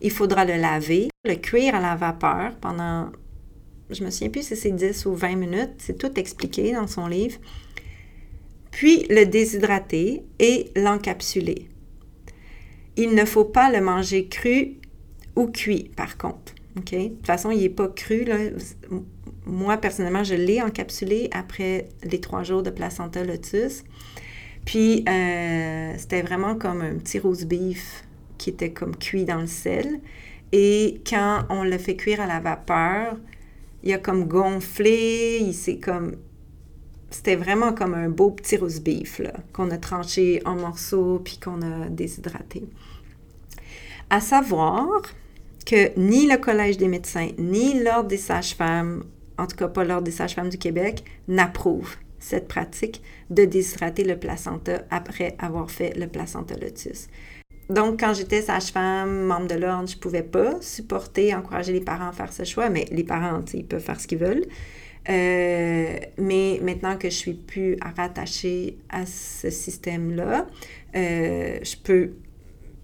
il 0.00 0.10
faudra 0.10 0.44
le 0.44 0.56
laver, 0.56 1.08
le 1.24 1.34
cuire 1.34 1.74
à 1.74 1.80
la 1.80 1.96
vapeur 1.96 2.56
pendant, 2.60 3.10
je 3.90 4.04
me 4.04 4.10
souviens 4.10 4.30
plus 4.30 4.46
si 4.46 4.56
c'est 4.56 4.70
10 4.70 5.06
ou 5.06 5.14
20 5.14 5.36
minutes, 5.36 5.74
c'est 5.78 5.98
tout 5.98 6.18
expliqué 6.18 6.72
dans 6.72 6.86
son 6.86 7.06
livre, 7.06 7.38
puis 8.70 9.06
le 9.10 9.24
déshydrater 9.24 10.24
et 10.38 10.70
l'encapsuler. 10.74 11.68
Il 12.96 13.14
ne 13.14 13.24
faut 13.24 13.44
pas 13.44 13.70
le 13.70 13.80
manger 13.80 14.28
cru 14.28 14.78
ou 15.36 15.46
cuit, 15.46 15.90
par 15.96 16.16
contre. 16.18 16.54
OK? 16.78 16.92
De 16.92 17.08
toute 17.08 17.26
façon, 17.26 17.50
il 17.50 17.60
n'est 17.60 17.68
pas 17.68 17.88
cru. 17.88 18.24
Là. 18.24 18.36
Moi, 19.46 19.76
personnellement, 19.76 20.24
je 20.24 20.34
l'ai 20.34 20.62
encapsulé 20.62 21.28
après 21.32 21.88
les 22.02 22.20
trois 22.20 22.42
jours 22.42 22.62
de 22.62 22.70
placenta 22.70 23.24
lotus. 23.24 23.84
Puis, 24.64 25.04
euh, 25.08 25.94
c'était 25.96 26.22
vraiment 26.22 26.54
comme 26.54 26.82
un 26.82 26.94
petit 26.94 27.18
rose 27.18 27.44
beef 27.44 28.04
qui 28.38 28.50
était 28.50 28.72
comme 28.72 28.96
cuit 28.96 29.24
dans 29.24 29.40
le 29.40 29.46
sel. 29.46 30.00
Et 30.52 31.00
quand 31.06 31.44
on 31.48 31.64
le 31.64 31.78
fait 31.78 31.96
cuire 31.96 32.20
à 32.20 32.26
la 32.26 32.40
vapeur, 32.40 33.16
il 33.82 33.92
a 33.92 33.98
comme 33.98 34.26
gonflé, 34.26 35.38
il 35.40 35.54
s'est 35.54 35.78
comme... 35.78 36.16
C'était 37.10 37.36
vraiment 37.36 37.74
comme 37.74 37.94
un 37.94 38.08
beau 38.08 38.30
petit 38.30 38.56
rose 38.56 38.80
beef, 38.80 39.20
qu'on 39.52 39.70
a 39.70 39.76
tranché 39.76 40.40
en 40.46 40.54
morceaux 40.54 41.20
puis 41.22 41.38
qu'on 41.38 41.60
a 41.60 41.88
déshydraté. 41.90 42.64
À 44.08 44.20
savoir 44.20 45.02
que 45.64 45.98
ni 45.98 46.26
le 46.26 46.36
Collège 46.38 46.76
des 46.76 46.88
médecins, 46.88 47.28
ni 47.38 47.82
l'Ordre 47.82 48.08
des 48.08 48.16
sages-femmes, 48.16 49.04
en 49.38 49.46
tout 49.46 49.56
cas 49.56 49.68
pas 49.68 49.84
l'Ordre 49.84 50.04
des 50.04 50.10
sages-femmes 50.10 50.48
du 50.48 50.58
Québec, 50.58 51.04
n'approuvent 51.28 51.96
cette 52.18 52.48
pratique 52.48 53.02
de 53.30 53.44
déshydrater 53.44 54.04
le 54.04 54.16
placenta 54.16 54.82
après 54.90 55.34
avoir 55.38 55.70
fait 55.70 55.96
le 55.96 56.06
placenta 56.06 56.54
lotus. 56.54 57.08
Donc, 57.68 58.00
quand 58.00 58.14
j'étais 58.14 58.42
sage-femme, 58.42 59.22
membre 59.22 59.48
de 59.48 59.54
l'ordre, 59.54 59.88
je 59.88 59.96
ne 59.96 60.00
pouvais 60.00 60.22
pas 60.22 60.60
supporter, 60.60 61.34
encourager 61.34 61.72
les 61.72 61.80
parents 61.80 62.08
à 62.08 62.12
faire 62.12 62.32
ce 62.32 62.44
choix, 62.44 62.68
mais 62.68 62.86
les 62.90 63.04
parents, 63.04 63.40
ils 63.54 63.64
peuvent 63.64 63.82
faire 63.82 64.00
ce 64.00 64.06
qu'ils 64.06 64.18
veulent. 64.18 64.44
Euh, 65.08 65.96
mais 66.18 66.60
maintenant 66.62 66.96
que 66.96 67.10
je 67.10 67.16
suis 67.16 67.34
plus 67.34 67.76
rattachée 67.96 68.76
à 68.88 69.04
ce 69.06 69.50
système-là, 69.50 70.46
euh, 70.94 71.58
je 71.62 71.76
peux 71.76 72.10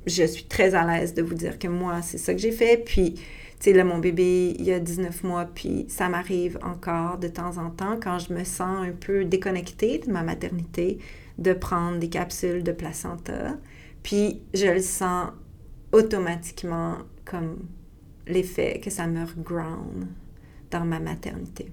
je 0.09 0.25
suis 0.25 0.45
très 0.45 0.75
à 0.75 0.85
l'aise 0.85 1.15
de 1.15 1.23
vous 1.23 1.35
dire 1.35 1.59
que 1.59 1.69
moi, 1.69 2.03
c'est 2.03 2.19
ça 2.19 2.35
que 2.35 2.41
j'ai 2.41 2.53
fait. 2.53 2.83
Puis, 2.85 3.15
tu 3.15 3.23
sais, 3.61 3.73
là, 3.73 3.85
mon 3.85 3.99
bébé, 3.99 4.55
il 4.59 4.65
y 4.65 4.73
a 4.73 4.79
19 4.79 5.25
mois, 5.25 5.47
puis 5.47 5.87
ça 5.89 6.09
m'arrive 6.09 6.59
encore 6.63 7.19
de 7.19 7.29
temps 7.29 7.59
en 7.59 7.71
temps 7.71 7.99
quand 8.03 8.19
je 8.19 8.33
me 8.33 8.45
sens 8.45 8.87
un 8.87 8.93
peu 8.93 9.25
déconnectée 9.25 9.99
de 9.99 10.11
ma 10.11 10.23
maternité, 10.23 10.99
de 11.39 11.53
prendre 11.53 11.99
des 11.99 12.09
capsules 12.09 12.63
de 12.63 12.73
placenta. 12.73 13.57
Puis, 14.03 14.43
je 14.55 14.67
le 14.67 14.81
sens 14.81 15.31
automatiquement 15.93 16.99
comme 17.25 17.67
l'effet 18.27 18.81
que 18.83 18.91
ça 18.91 19.07
me 19.07 19.25
reground 19.25 20.07
dans 20.71 20.85
ma 20.85 21.01
maternité. 21.01 21.67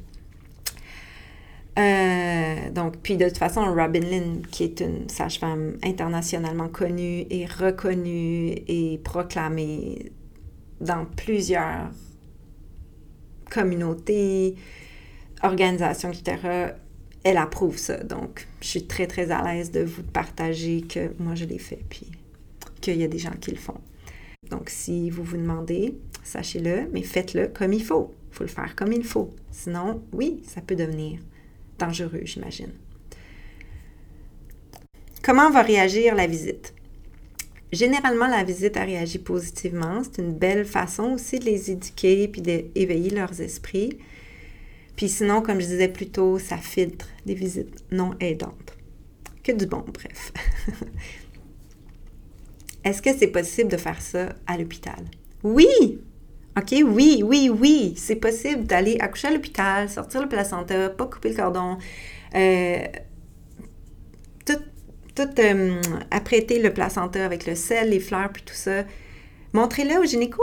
Euh, 1.77 2.69
donc, 2.72 2.97
puis 3.03 3.18
de 3.18 3.26
toute 3.26 3.38
façon, 3.38 3.61
Robin 3.65 3.99
Lynn, 3.99 4.41
qui 4.49 4.64
est 4.64 4.80
une 4.80 5.10
sage-femme 5.10 5.77
internationalement 5.84 6.69
connue 6.69 7.26
et 7.30 7.45
reconnue 7.45 8.56
et 8.68 8.99
proclamée 9.03 10.11
dans 10.80 11.06
plusieurs 11.06 11.89
communautés, 13.49 14.56
organisations, 15.43 16.11
etc., 16.11 16.73
elle 17.23 17.38
approuve 17.38 17.77
ça. 17.77 17.97
Donc, 18.03 18.47
je 18.61 18.68
suis 18.68 18.88
très, 18.88 19.07
très 19.07 19.31
à 19.31 19.41
l'aise 19.43 19.72
de 19.72 19.81
vous 19.81 20.03
partager 20.03 20.81
que 20.81 21.11
moi, 21.19 21.35
je 21.35 21.45
l'ai 21.45 21.57
fait, 21.57 21.84
puis 21.89 22.11
qu'il 22.80 22.97
y 22.97 23.03
a 23.03 23.07
des 23.07 23.18
gens 23.18 23.34
qui 23.41 23.52
le 23.52 23.57
font. 23.57 23.81
Donc, 24.49 24.69
si 24.69 25.10
vous 25.10 25.23
vous 25.23 25.38
demandez, 25.38 25.97
sachez-le, 26.23 26.88
mais 26.93 27.02
faites-le 27.02 27.47
comme 27.47 27.73
il 27.73 27.84
faut. 27.84 28.14
Il 28.31 28.35
faut 28.35 28.43
le 28.43 28.49
faire 28.49 28.76
comme 28.76 28.91
il 28.93 29.03
faut. 29.03 29.31
Sinon, 29.52 30.03
oui, 30.14 30.43
ça 30.45 30.61
peut 30.61 30.76
devenir 30.76 31.19
dangereux, 31.80 32.22
j'imagine. 32.23 32.72
Comment 35.23 35.49
va 35.49 35.61
réagir 35.61 36.15
la 36.15 36.27
visite? 36.27 36.73
Généralement, 37.72 38.27
la 38.27 38.43
visite 38.43 38.77
a 38.77 38.84
réagi 38.84 39.19
positivement. 39.19 40.02
C'est 40.03 40.22
une 40.22 40.34
belle 40.34 40.65
façon 40.65 41.14
aussi 41.14 41.39
de 41.39 41.45
les 41.45 41.72
éduquer 41.72 42.27
puis 42.27 42.41
d'éveiller 42.41 43.10
leurs 43.10 43.41
esprits. 43.41 43.97
Puis 44.95 45.10
sinon, 45.10 45.41
comme 45.41 45.60
je 45.60 45.65
disais 45.65 45.89
plus 45.89 46.10
tôt, 46.10 46.39
ça 46.39 46.57
filtre 46.57 47.10
des 47.26 47.34
visites 47.34 47.84
non 47.91 48.11
aidantes. 48.19 48.77
Que 49.43 49.52
du 49.52 49.65
bon, 49.65 49.84
bref. 49.93 50.31
Est-ce 52.84 53.02
que 53.02 53.18
c'est 53.18 53.27
possible 53.27 53.72
de 53.72 53.77
faire 53.77 54.02
ça 54.02 54.35
à 54.45 54.57
l'hôpital? 54.57 55.03
Oui! 55.43 55.99
OK, 56.57 56.73
oui, 56.86 57.22
oui, 57.22 57.49
oui, 57.49 57.94
c'est 57.98 58.15
possible 58.15 58.64
d'aller 58.64 58.98
accoucher 59.02 59.27
à 59.27 59.32
l'hôpital, 59.32 59.90
sortir 59.90 60.22
le 60.22 60.30
placenta, 60.30 60.90
pas 60.90 61.06
couper 61.06 61.30
le 61.30 61.36
cordon, 61.36 61.77
euh, 62.34 62.77
tout, 64.45 64.61
tout 65.15 65.27
euh, 65.40 65.82
apprêter 66.11 66.61
le 66.61 66.73
placenta 66.73 67.26
avec 67.26 67.45
le 67.45 67.56
sel, 67.56 67.90
les 67.90 67.99
fleurs, 67.99 68.30
puis 68.32 68.44
tout 68.44 68.53
ça. 68.53 68.86
Montrez-le 69.52 69.99
au 69.99 70.06
gynéco. 70.06 70.41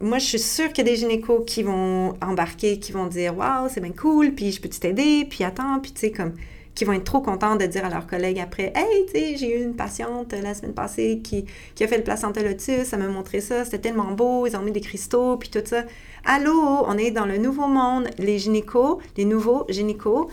Moi, 0.00 0.18
je 0.18 0.26
suis 0.26 0.38
sûre 0.38 0.72
qu'il 0.72 0.86
y 0.86 0.90
a 0.90 0.92
des 0.92 0.98
gynécos 0.98 1.44
qui 1.44 1.64
vont 1.64 2.14
embarquer, 2.22 2.78
qui 2.78 2.92
vont 2.92 3.06
dire 3.06 3.36
Waouh, 3.36 3.68
c'est 3.68 3.80
bien 3.80 3.92
cool, 3.92 4.32
puis 4.32 4.52
je 4.52 4.60
peux 4.60 4.68
t'aider, 4.68 5.26
puis 5.28 5.42
attends, 5.42 5.80
puis 5.80 5.92
tu 5.92 6.00
sais, 6.00 6.10
comme 6.12 6.34
qui 6.74 6.84
vont 6.84 6.92
être 6.92 7.04
trop 7.04 7.20
contents 7.20 7.56
de 7.56 7.66
dire 7.66 7.84
à 7.84 7.90
leurs 7.90 8.06
collègues 8.06 8.38
après 8.38 8.72
Hey, 8.74 9.06
tu 9.06 9.12
sais, 9.12 9.36
j'ai 9.36 9.58
eu 9.58 9.62
une 9.62 9.74
patiente 9.74 10.32
la 10.32 10.54
semaine 10.54 10.74
passée 10.74 11.20
qui, 11.22 11.44
a 11.80 11.86
fait 11.86 11.98
le 11.98 12.04
placenta 12.04 12.42
lotus, 12.42 12.84
ça 12.84 12.96
m'a 12.96 13.08
montré 13.08 13.40
ça, 13.40 13.64
c'était 13.64 13.78
tellement 13.78 14.12
beau, 14.12 14.46
ils 14.46 14.56
ont 14.56 14.62
mis 14.62 14.72
des 14.72 14.80
cristaux, 14.80 15.36
puis 15.36 15.50
tout 15.50 15.62
ça. 15.64 15.84
Allô, 16.24 16.84
on 16.86 16.96
est 16.96 17.10
dans 17.10 17.26
le 17.26 17.38
nouveau 17.38 17.66
monde, 17.66 18.08
les 18.18 18.38
gynécos, 18.38 18.98
les 19.16 19.24
nouveaux 19.24 19.66
gynécos. 19.68 20.28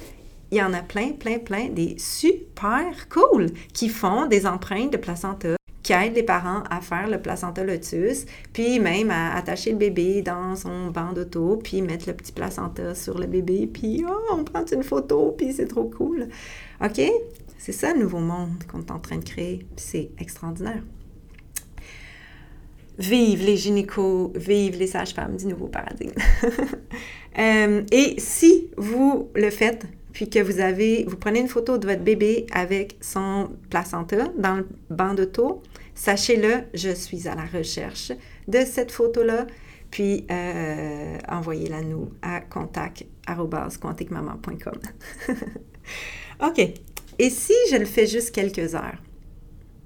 Il 0.51 0.57
y 0.57 0.63
en 0.63 0.73
a 0.73 0.81
plein, 0.81 1.11
plein, 1.11 1.37
plein, 1.37 1.67
des 1.69 1.95
super 1.99 3.07
cool 3.09 3.47
qui 3.73 3.89
font 3.89 4.25
des 4.25 4.47
empreintes 4.47 4.91
de 4.91 4.97
placenta 4.97 5.58
qui 5.83 5.93
aide 5.93 6.15
les 6.15 6.23
parents 6.23 6.63
à 6.69 6.81
faire 6.81 7.09
le 7.09 7.21
placenta 7.21 7.63
lotus, 7.63 8.25
puis 8.53 8.79
même 8.79 9.11
à 9.11 9.35
attacher 9.35 9.71
le 9.71 9.77
bébé 9.77 10.21
dans 10.21 10.55
son 10.55 10.91
banc 10.91 11.13
d'auto, 11.13 11.59
puis 11.63 11.81
mettre 11.81 12.07
le 12.07 12.13
petit 12.13 12.31
placenta 12.31 12.95
sur 12.95 13.17
le 13.17 13.27
bébé, 13.27 13.69
puis 13.71 14.03
oh, 14.07 14.33
on 14.33 14.43
prend 14.43 14.65
une 14.65 14.83
photo, 14.83 15.33
puis 15.37 15.53
c'est 15.53 15.67
trop 15.67 15.85
cool. 15.85 16.27
OK? 16.83 17.01
C'est 17.57 17.71
ça 17.71 17.93
le 17.93 17.99
nouveau 17.99 18.19
monde 18.19 18.63
qu'on 18.71 18.79
est 18.79 18.91
en 18.91 18.99
train 18.99 19.17
de 19.17 19.23
créer, 19.23 19.65
c'est 19.75 20.11
extraordinaire. 20.17 20.81
Vive 22.97 23.45
les 23.45 23.55
gynécos, 23.55 24.31
vive 24.35 24.77
les 24.77 24.87
sages-femmes 24.87 25.37
du 25.37 25.45
nouveau 25.47 25.67
paradigme. 25.67 26.13
Euh, 27.37 27.83
et 27.91 28.15
si 28.17 28.69
vous 28.75 29.29
le 29.35 29.49
faites, 29.51 29.85
puis 30.19 30.29
que 30.29 30.39
vous 30.39 30.59
avez, 30.59 31.05
vous 31.05 31.15
prenez 31.15 31.39
une 31.39 31.47
photo 31.47 31.77
de 31.77 31.87
votre 31.87 32.01
bébé 32.01 32.45
avec 32.51 32.97
son 32.99 33.51
placenta 33.69 34.27
dans 34.37 34.57
le 34.57 34.67
banc 34.89 35.13
d'auto, 35.13 35.63
Sachez-le, 35.95 36.63
je 36.73 36.93
suis 36.93 37.29
à 37.29 37.35
la 37.35 37.45
recherche 37.45 38.11
de 38.49 38.59
cette 38.65 38.91
photo-là, 38.91 39.47
puis 39.89 40.25
euh, 40.29 41.17
envoyez-la 41.29 41.83
nous 41.83 42.11
à 42.21 42.41
contact.quanticmaman.com. 42.41 44.79
OK. 46.45 46.59
Et 47.17 47.29
si 47.29 47.53
je 47.71 47.77
le 47.77 47.85
fais 47.85 48.05
juste 48.05 48.35
quelques 48.35 48.75
heures, 48.75 49.01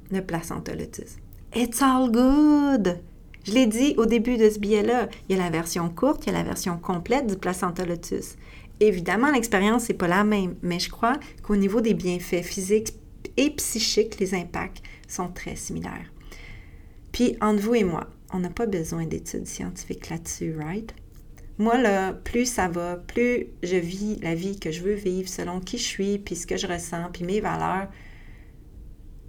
le 0.10 0.22
placenta 0.22 0.74
lotus? 0.74 1.18
It's 1.56 1.80
all 1.80 2.10
good! 2.10 2.98
Je 3.44 3.52
l'ai 3.52 3.68
dit 3.68 3.94
au 3.98 4.08
début 4.08 4.38
de 4.38 4.50
ce 4.50 4.58
billet-là, 4.58 5.10
il 5.30 5.38
y 5.38 5.40
a 5.40 5.44
la 5.44 5.52
version 5.52 5.90
courte, 5.90 6.26
il 6.26 6.34
y 6.34 6.36
a 6.36 6.40
la 6.40 6.44
version 6.44 6.80
complète 6.80 7.28
du 7.28 7.36
placenta 7.36 7.86
lotus. 7.86 8.36
Évidemment, 8.80 9.32
l'expérience 9.32 9.90
n'est 9.90 9.96
pas 9.96 10.08
la 10.08 10.24
même, 10.24 10.56
mais 10.62 10.80
je 10.80 10.90
crois 10.90 11.18
qu'au 11.42 11.56
niveau 11.56 11.82
des 11.82 11.94
bienfaits 11.94 12.44
physiques 12.44 12.94
et 13.38 13.50
psychiques, 13.52 14.20
les 14.20 14.34
impacts 14.34 14.82
sont 15.08 15.30
très 15.30 15.56
similaires. 15.56 16.12
Puis, 17.12 17.38
entre 17.42 17.62
vous 17.62 17.76
et 17.76 17.84
moi, 17.84 18.10
on 18.34 18.40
n'a 18.40 18.50
pas 18.50 18.66
besoin 18.66 19.06
d'études 19.06 19.48
scientifiques 19.48 20.10
là-dessus, 20.10 20.56
right? 20.58 20.94
Moi, 21.60 21.78
là, 21.78 22.14
plus 22.14 22.48
ça 22.48 22.68
va, 22.68 22.98
plus 22.98 23.48
je 23.62 23.76
vis 23.76 24.20
la 24.22 24.34
vie 24.34 24.60
que 24.60 24.72
je 24.72 24.82
veux 24.82 24.96
vivre 24.96 25.30
selon 25.30 25.60
qui 25.60 25.78
je 25.78 25.84
suis, 25.84 26.18
puis 26.18 26.36
ce 26.36 26.48
que 26.48 26.58
je 26.58 26.66
ressens, 26.66 27.12
puis 27.14 27.24
mes 27.24 27.40
valeurs, 27.40 27.90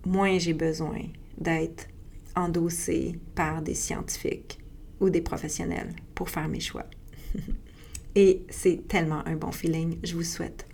moins 0.07 0.39
j'ai 0.39 0.55
besoin 0.55 1.03
d'être 1.37 1.89
endossé 2.35 3.19
par 3.35 3.61
des 3.61 3.75
scientifiques 3.75 4.59
ou 5.01 5.11
des 5.11 5.21
professionnels 5.21 5.95
pour 6.15 6.31
faire 6.31 6.49
mes 6.49 6.61
choix. 6.61 6.87
Et 8.15 8.45
c'est 8.49 8.87
tellement 8.89 9.27
un 9.27 9.37
bon 9.37 9.53
feeling. 9.53 9.99
Je 10.03 10.15
vous 10.15 10.23
souhaite. 10.23 10.67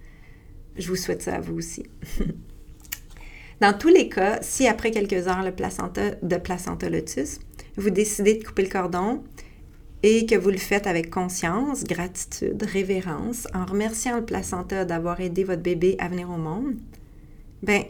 Je 0.76 0.88
vous 0.88 0.96
souhaite 0.96 1.22
ça 1.22 1.36
à 1.36 1.40
vous 1.40 1.56
aussi. 1.56 1.84
Dans 3.60 3.76
tous 3.76 3.88
les 3.88 4.08
cas, 4.08 4.38
si 4.40 4.66
après 4.66 4.90
quelques 4.90 5.28
heures 5.28 5.42
le 5.42 5.52
placenta, 5.52 6.12
de 6.22 6.36
placenta 6.36 6.88
lotus, 6.88 7.40
vous 7.76 7.90
décidez 7.90 8.34
de 8.34 8.44
couper 8.44 8.62
le 8.62 8.68
cordon 8.70 9.22
et 10.02 10.24
que 10.24 10.34
vous 10.34 10.50
le 10.50 10.56
faites 10.56 10.86
avec 10.86 11.10
conscience, 11.10 11.84
gratitude, 11.84 12.62
révérence, 12.62 13.46
en 13.52 13.66
remerciant 13.66 14.16
le 14.16 14.24
placenta 14.24 14.86
d'avoir 14.86 15.20
aidé 15.20 15.44
votre 15.44 15.62
bébé 15.62 15.96
à 15.98 16.08
venir 16.08 16.30
au 16.30 16.38
monde, 16.38 16.76
ben, 17.62 17.82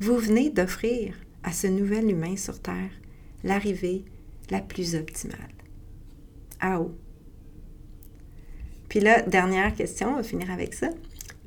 vous 0.00 0.18
venez 0.18 0.50
d'offrir 0.50 1.14
à 1.42 1.52
ce 1.52 1.66
nouvel 1.66 2.10
humain 2.10 2.36
sur 2.36 2.60
Terre 2.60 2.90
l'arrivée 3.44 4.04
la 4.50 4.60
plus 4.60 4.94
optimale. 4.94 5.38
Oh. 6.62 6.90
Puis 8.94 9.02
là, 9.02 9.22
dernière 9.22 9.74
question, 9.74 10.10
on 10.12 10.16
va 10.18 10.22
finir 10.22 10.52
avec 10.52 10.72
ça. 10.72 10.88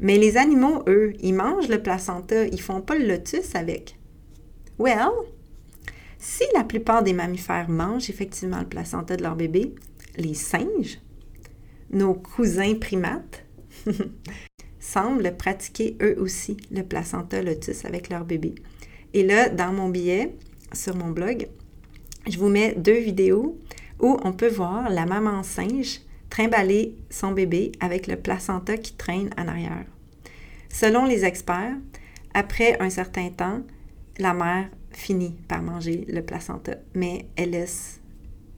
Mais 0.02 0.18
les 0.18 0.36
animaux, 0.36 0.84
eux, 0.90 1.14
ils 1.22 1.34
mangent 1.34 1.70
le 1.70 1.82
placenta, 1.82 2.46
ils 2.46 2.60
font 2.60 2.82
pas 2.82 2.98
le 2.98 3.08
lotus 3.08 3.56
avec. 3.56 3.98
Well, 4.78 5.14
si 6.20 6.44
la 6.54 6.66
plupart 6.66 7.04
des 7.04 7.14
mammifères 7.14 7.70
mangent 7.70 8.10
effectivement 8.10 8.60
le 8.60 8.66
placenta 8.66 9.16
de 9.16 9.24
leur 9.24 9.38
bébé, 9.38 9.74
les 10.18 10.34
singes, 10.34 11.00
nos 11.90 12.16
cousins 12.16 12.76
primates, 12.76 13.46
semblent 14.82 15.38
pratiquer 15.38 15.96
eux 16.02 16.18
aussi 16.20 16.58
le 16.70 16.84
placenta 16.84 17.42
lotus 17.42 17.86
avec 17.86 18.10
leur 18.10 18.26
bébé. 18.26 18.56
Et 19.14 19.24
là, 19.24 19.48
dans 19.48 19.72
mon 19.72 19.88
billet, 19.88 20.36
sur 20.74 20.98
mon 20.98 21.12
blog, 21.12 21.48
je 22.30 22.38
vous 22.38 22.50
mets 22.50 22.76
deux 22.76 23.00
vidéos 23.00 23.58
où 24.02 24.18
on 24.26 24.34
peut 24.34 24.50
voir 24.50 24.90
la 24.90 25.06
maman 25.06 25.44
singe 25.44 26.02
trimballer 26.30 26.96
son 27.10 27.32
bébé 27.32 27.72
avec 27.80 28.08
le 28.08 28.16
placenta 28.16 28.78
qui 28.78 28.94
traîne 28.94 29.30
en 29.38 29.48
arrière. 29.48 29.86
Selon 30.70 31.06
les 31.06 31.26
experts, 31.26 31.76
après 32.34 32.80
un 32.82 32.90
certain 32.90 33.30
temps, 33.30 33.62
la 34.20 34.34
mère 34.34 34.70
finit 34.92 35.36
par 35.48 35.62
manger 35.62 36.06
le 36.08 36.22
placenta, 36.22 36.76
mais 36.94 37.28
elle 37.36 37.52
laisse 37.52 38.02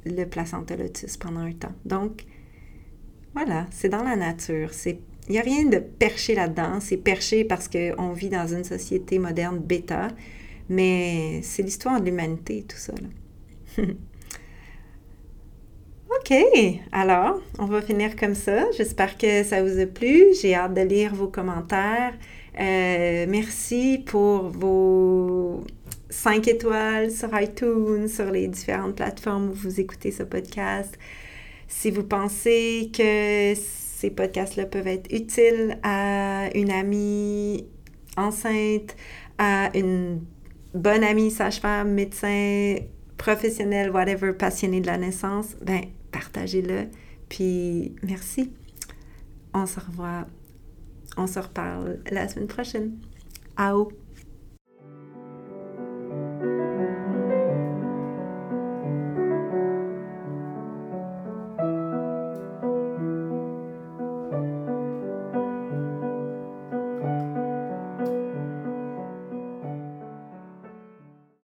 le 0.05 0.25
placenta 0.25 0.75
lotus 0.75 1.17
pendant 1.17 1.41
un 1.41 1.51
temps. 1.51 1.75
Donc, 1.85 2.25
voilà, 3.33 3.67
c'est 3.71 3.89
dans 3.89 4.03
la 4.03 4.15
nature. 4.15 4.71
Il 4.85 5.33
n'y 5.33 5.39
a 5.39 5.43
rien 5.43 5.65
de 5.65 5.77
perché 5.77 6.35
là-dedans. 6.35 6.79
C'est 6.79 6.97
perché 6.97 7.43
parce 7.43 7.67
qu'on 7.67 8.13
vit 8.13 8.29
dans 8.29 8.47
une 8.47 8.63
société 8.63 9.19
moderne 9.19 9.59
bêta, 9.59 10.07
mais 10.69 11.41
c'est 11.43 11.63
l'histoire 11.63 11.99
de 12.01 12.05
l'humanité, 12.05 12.65
tout 12.67 12.77
ça. 12.77 12.93
OK, 16.09 16.33
alors, 16.91 17.39
on 17.59 17.65
va 17.65 17.83
finir 17.83 18.15
comme 18.15 18.33
ça. 18.33 18.71
J'espère 18.71 19.15
que 19.15 19.43
ça 19.43 19.61
vous 19.61 19.79
a 19.79 19.85
plu. 19.85 20.25
J'ai 20.41 20.55
hâte 20.55 20.73
de 20.73 20.81
lire 20.81 21.13
vos 21.13 21.27
commentaires. 21.27 22.13
Euh, 22.59 23.25
merci 23.29 24.03
pour 24.07 24.49
vos 24.49 25.63
5 26.09 26.47
étoiles 26.47 27.11
sur 27.11 27.29
iTunes, 27.39 28.07
sur 28.07 28.31
les 28.31 28.47
différentes 28.47 28.95
plateformes 28.95 29.49
où 29.49 29.53
vous 29.53 29.79
écoutez 29.79 30.09
ce 30.09 30.23
podcast. 30.23 30.97
Si 31.67 31.91
vous 31.91 32.03
pensez 32.03 32.89
que 32.91 33.53
ces 33.55 34.09
podcasts-là 34.09 34.65
peuvent 34.65 34.87
être 34.87 35.13
utiles 35.13 35.77
à 35.83 36.49
une 36.55 36.71
amie 36.71 37.67
enceinte, 38.17 38.95
à 39.37 39.69
une 39.77 40.21
bonne 40.73 41.03
amie 41.03 41.29
sage-femme, 41.29 41.93
médecin, 41.93 42.77
professionnel, 43.17 43.91
whatever, 43.91 44.33
passionné 44.33 44.81
de 44.81 44.87
la 44.87 44.97
naissance, 44.97 45.55
ben 45.61 45.81
partagez-le. 46.11 46.87
Puis 47.29 47.95
merci. 48.03 48.51
On 49.53 49.65
se 49.65 49.79
revoit. 49.79 50.25
On 51.17 51.27
se 51.27 51.39
reparle 51.39 51.99
la 52.11 52.27
semaine 52.27 52.47
prochaine. 52.47 52.97
Au. 53.59 53.91